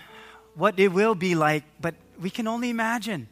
what 0.55 0.78
it 0.78 0.92
will 0.92 1.16
be 1.16 1.34
like, 1.34 1.64
but 1.80 1.96
we 2.20 2.30
can 2.30 2.46
only 2.46 2.70
imagine. 2.70 3.26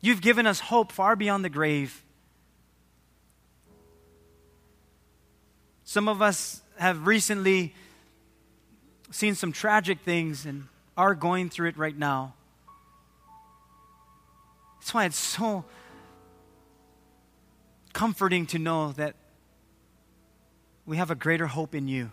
You've 0.00 0.20
given 0.20 0.46
us 0.46 0.60
hope 0.60 0.92
far 0.92 1.16
beyond 1.16 1.44
the 1.44 1.48
grave. 1.48 2.04
Some 5.84 6.08
of 6.08 6.20
us 6.20 6.62
have 6.78 7.06
recently 7.06 7.74
seen 9.10 9.34
some 9.34 9.52
tragic 9.52 10.00
things 10.00 10.44
and 10.44 10.66
are 10.96 11.14
going 11.14 11.48
through 11.48 11.68
it 11.68 11.78
right 11.78 11.96
now. 11.96 12.34
That's 14.78 14.92
why 14.92 15.04
it's 15.06 15.16
so 15.16 15.64
comforting 17.92 18.46
to 18.46 18.58
know 18.58 18.92
that 18.92 19.16
we 20.84 20.98
have 20.98 21.10
a 21.10 21.14
greater 21.14 21.46
hope 21.46 21.74
in 21.74 21.88
you. 21.88 22.10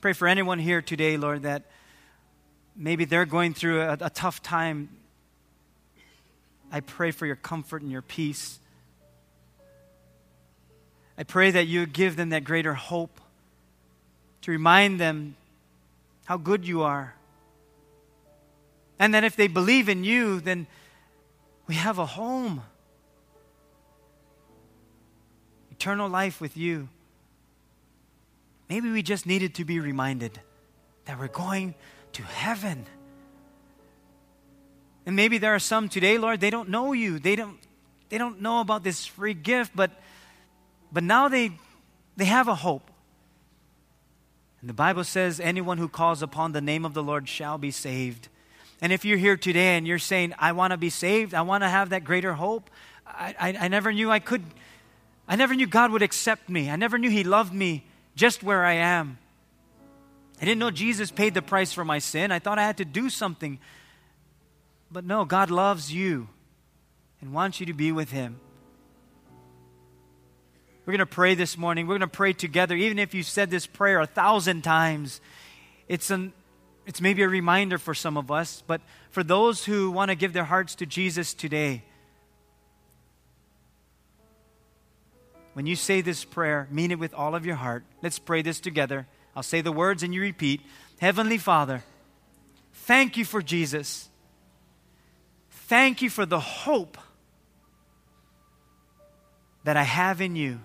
Pray 0.00 0.12
for 0.12 0.28
anyone 0.28 0.58
here 0.58 0.80
today, 0.80 1.16
Lord, 1.16 1.42
that 1.42 1.64
maybe 2.74 3.04
they're 3.04 3.26
going 3.26 3.52
through 3.52 3.82
a, 3.82 3.98
a 4.00 4.10
tough 4.10 4.42
time 4.42 4.88
I 6.72 6.80
pray 6.80 7.10
for 7.10 7.26
your 7.26 7.36
comfort 7.36 7.82
and 7.82 7.90
your 7.90 8.02
peace. 8.02 8.58
I 11.18 11.22
pray 11.24 11.50
that 11.50 11.66
you 11.66 11.86
give 11.86 12.16
them 12.16 12.30
that 12.30 12.44
greater 12.44 12.74
hope 12.74 13.20
to 14.42 14.50
remind 14.50 14.98
them 15.00 15.36
how 16.24 16.36
good 16.36 16.66
you 16.66 16.82
are. 16.82 17.14
And 18.98 19.14
that 19.14 19.24
if 19.24 19.36
they 19.36 19.48
believe 19.48 19.88
in 19.88 20.04
you, 20.04 20.40
then 20.40 20.66
we 21.66 21.74
have 21.74 21.98
a 21.98 22.06
home. 22.06 22.62
Eternal 25.70 26.08
life 26.08 26.40
with 26.40 26.56
you. 26.56 26.88
Maybe 28.68 28.90
we 28.90 29.02
just 29.02 29.26
needed 29.26 29.54
to 29.56 29.64
be 29.64 29.80
reminded 29.80 30.40
that 31.06 31.18
we're 31.18 31.28
going 31.28 31.74
to 32.12 32.22
heaven. 32.22 32.86
And 35.10 35.16
maybe 35.16 35.38
there 35.38 35.56
are 35.56 35.58
some 35.58 35.88
today, 35.88 36.18
Lord, 36.18 36.38
they 36.38 36.50
don't 36.50 36.68
know 36.68 36.92
you. 36.92 37.18
They 37.18 37.34
don't, 37.34 37.58
they 38.10 38.16
don't 38.16 38.40
know 38.40 38.60
about 38.60 38.84
this 38.84 39.06
free 39.06 39.34
gift, 39.34 39.72
but, 39.74 39.90
but 40.92 41.02
now 41.02 41.26
they, 41.26 41.50
they 42.16 42.26
have 42.26 42.46
a 42.46 42.54
hope. 42.54 42.88
And 44.60 44.70
the 44.70 44.74
Bible 44.74 45.02
says, 45.02 45.40
anyone 45.40 45.78
who 45.78 45.88
calls 45.88 46.22
upon 46.22 46.52
the 46.52 46.60
name 46.60 46.84
of 46.84 46.94
the 46.94 47.02
Lord 47.02 47.28
shall 47.28 47.58
be 47.58 47.72
saved. 47.72 48.28
And 48.80 48.92
if 48.92 49.04
you're 49.04 49.18
here 49.18 49.36
today 49.36 49.76
and 49.76 49.84
you're 49.84 49.98
saying, 49.98 50.32
I 50.38 50.52
want 50.52 50.70
to 50.70 50.76
be 50.76 50.90
saved, 50.90 51.34
I 51.34 51.42
want 51.42 51.64
to 51.64 51.68
have 51.68 51.88
that 51.88 52.04
greater 52.04 52.34
hope, 52.34 52.70
I, 53.04 53.34
I, 53.36 53.56
I, 53.62 53.66
never 53.66 53.92
knew 53.92 54.12
I 54.12 54.20
could, 54.20 54.44
I 55.26 55.34
never 55.34 55.56
knew 55.56 55.66
God 55.66 55.90
would 55.90 56.02
accept 56.02 56.48
me. 56.48 56.70
I 56.70 56.76
never 56.76 56.98
knew 56.98 57.10
He 57.10 57.24
loved 57.24 57.52
me 57.52 57.84
just 58.14 58.44
where 58.44 58.64
I 58.64 58.74
am. 58.74 59.18
I 60.40 60.44
didn't 60.44 60.60
know 60.60 60.70
Jesus 60.70 61.10
paid 61.10 61.34
the 61.34 61.42
price 61.42 61.72
for 61.72 61.84
my 61.84 61.98
sin. 61.98 62.30
I 62.30 62.38
thought 62.38 62.60
I 62.60 62.62
had 62.62 62.76
to 62.76 62.84
do 62.84 63.10
something. 63.10 63.58
But 64.90 65.04
no, 65.04 65.24
God 65.24 65.50
loves 65.50 65.92
you 65.92 66.28
and 67.20 67.32
wants 67.32 67.60
you 67.60 67.66
to 67.66 67.72
be 67.72 67.92
with 67.92 68.10
Him. 68.10 68.40
We're 70.84 70.92
going 70.92 70.98
to 70.98 71.06
pray 71.06 71.34
this 71.36 71.56
morning. 71.56 71.86
We're 71.86 71.98
going 71.98 72.10
to 72.10 72.16
pray 72.16 72.32
together. 72.32 72.74
Even 72.74 72.98
if 72.98 73.14
you 73.14 73.22
said 73.22 73.50
this 73.50 73.66
prayer 73.66 74.00
a 74.00 74.06
thousand 74.06 74.62
times, 74.62 75.20
it's, 75.86 76.10
an, 76.10 76.32
it's 76.86 77.00
maybe 77.00 77.22
a 77.22 77.28
reminder 77.28 77.78
for 77.78 77.94
some 77.94 78.16
of 78.16 78.30
us. 78.30 78.64
But 78.66 78.80
for 79.10 79.22
those 79.22 79.64
who 79.64 79.92
want 79.92 80.10
to 80.10 80.16
give 80.16 80.32
their 80.32 80.44
hearts 80.44 80.74
to 80.76 80.86
Jesus 80.86 81.34
today, 81.34 81.84
when 85.52 85.66
you 85.66 85.76
say 85.76 86.00
this 86.00 86.24
prayer, 86.24 86.66
mean 86.70 86.90
it 86.90 86.98
with 86.98 87.14
all 87.14 87.36
of 87.36 87.46
your 87.46 87.56
heart. 87.56 87.84
Let's 88.02 88.18
pray 88.18 88.42
this 88.42 88.58
together. 88.58 89.06
I'll 89.36 89.44
say 89.44 89.60
the 89.60 89.70
words 89.70 90.02
and 90.02 90.12
you 90.12 90.20
repeat 90.20 90.60
Heavenly 91.00 91.38
Father, 91.38 91.84
thank 92.72 93.16
you 93.16 93.24
for 93.24 93.40
Jesus. 93.40 94.09
Thank 95.70 96.02
you 96.02 96.10
for 96.10 96.26
the 96.26 96.40
hope 96.40 96.98
that 99.62 99.76
I 99.76 99.84
have 99.84 100.20
in 100.20 100.34
you. 100.34 100.58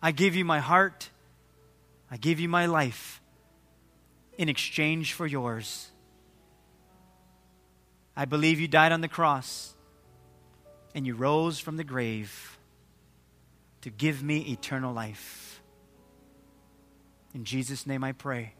I 0.00 0.12
give 0.12 0.36
you 0.36 0.44
my 0.44 0.60
heart. 0.60 1.10
I 2.08 2.18
give 2.18 2.38
you 2.38 2.48
my 2.48 2.66
life 2.66 3.20
in 4.38 4.48
exchange 4.48 5.12
for 5.14 5.26
yours. 5.26 5.90
I 8.16 8.26
believe 8.26 8.60
you 8.60 8.68
died 8.68 8.92
on 8.92 9.00
the 9.00 9.08
cross 9.08 9.74
and 10.94 11.04
you 11.04 11.16
rose 11.16 11.58
from 11.58 11.78
the 11.78 11.82
grave 11.82 12.58
to 13.80 13.90
give 13.90 14.22
me 14.22 14.52
eternal 14.52 14.94
life. 14.94 15.60
In 17.34 17.42
Jesus' 17.42 17.88
name 17.88 18.04
I 18.04 18.12
pray. 18.12 18.54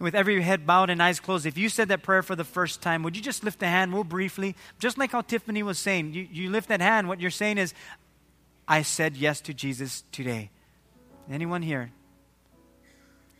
And 0.00 0.04
with 0.06 0.14
every 0.14 0.40
head 0.40 0.66
bowed 0.66 0.88
and 0.88 1.02
eyes 1.02 1.20
closed, 1.20 1.44
if 1.44 1.58
you 1.58 1.68
said 1.68 1.88
that 1.88 2.02
prayer 2.02 2.22
for 2.22 2.34
the 2.34 2.42
first 2.42 2.80
time, 2.80 3.02
would 3.02 3.18
you 3.18 3.22
just 3.22 3.44
lift 3.44 3.62
a 3.62 3.66
hand 3.66 3.92
real 3.92 4.02
briefly? 4.02 4.56
Just 4.78 4.96
like 4.96 5.12
how 5.12 5.20
Tiffany 5.20 5.62
was 5.62 5.78
saying, 5.78 6.14
you, 6.14 6.26
you 6.32 6.48
lift 6.48 6.70
that 6.70 6.80
hand. 6.80 7.06
What 7.06 7.20
you're 7.20 7.30
saying 7.30 7.58
is, 7.58 7.74
I 8.66 8.80
said 8.80 9.14
yes 9.14 9.42
to 9.42 9.52
Jesus 9.52 10.04
today. 10.10 10.48
Anyone 11.30 11.60
here? 11.60 11.92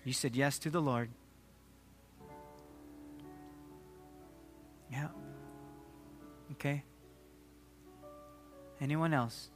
You 0.05 0.13
said 0.13 0.37
yes 0.37 0.59
to 0.59 0.69
the 0.69 0.83
Lord. 0.83 1.09
Yeah. 4.93 5.09
Okay. 6.53 6.83
Anyone 8.83 9.15
else? 9.15 9.49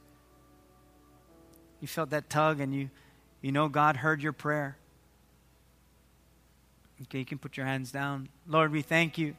You 1.81 1.87
felt 1.87 2.09
that 2.09 2.31
tug 2.31 2.59
and 2.59 2.73
you 2.73 2.89
you 3.41 3.51
know 3.51 3.69
God 3.69 3.97
heard 3.97 4.23
your 4.23 4.33
prayer. 4.33 4.77
Okay, 7.03 7.19
you 7.19 7.25
can 7.25 7.37
put 7.37 7.57
your 7.57 7.65
hands 7.65 7.91
down. 7.91 8.29
Lord, 8.47 8.71
we 8.71 8.81
thank 8.81 9.17
you 9.17 9.35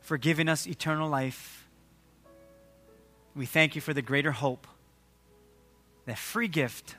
for 0.00 0.16
giving 0.16 0.48
us 0.48 0.66
eternal 0.66 1.08
life. 1.08 1.66
We 3.34 3.46
thank 3.46 3.74
you 3.74 3.80
for 3.80 3.92
the 3.92 4.02
greater 4.02 4.32
hope, 4.32 4.66
that 6.06 6.18
free 6.18 6.48
gift, 6.48 6.96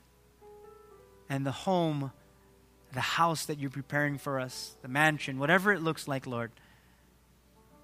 and 1.29 1.45
the 1.45 1.51
home, 1.51 2.11
the 2.93 3.01
house 3.01 3.45
that 3.45 3.57
you're 3.57 3.69
preparing 3.69 4.17
for 4.17 4.39
us, 4.39 4.75
the 4.81 4.87
mansion, 4.87 5.39
whatever 5.39 5.71
it 5.71 5.81
looks 5.81 6.07
like, 6.07 6.27
Lord, 6.27 6.51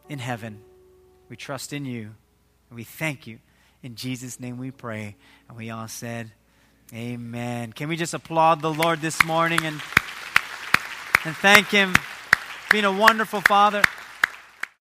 in 0.10 0.20
heaven. 0.20 0.62
We 1.30 1.36
trust 1.36 1.74
in 1.74 1.86
you, 1.86 2.12
and 2.70 2.76
we 2.76 2.84
thank 2.84 3.26
you. 3.26 3.40
In 3.82 3.96
Jesus' 3.96 4.40
name 4.40 4.58
we 4.58 4.72
pray. 4.72 5.16
And 5.48 5.58
we 5.58 5.70
all 5.70 5.88
said, 5.88 6.32
Amen. 6.94 7.74
Can 7.74 7.90
we 7.90 7.96
just 7.96 8.14
applaud 8.14 8.62
the 8.62 8.74
Lord 8.74 9.02
this 9.02 9.24
morning 9.26 9.60
and, 9.64 9.82
and 11.26 11.36
thank 11.36 11.68
Him 11.68 11.94
for 11.94 12.72
being 12.72 12.86
a 12.86 12.92
wonderful 12.92 13.42
Father? 13.42 13.82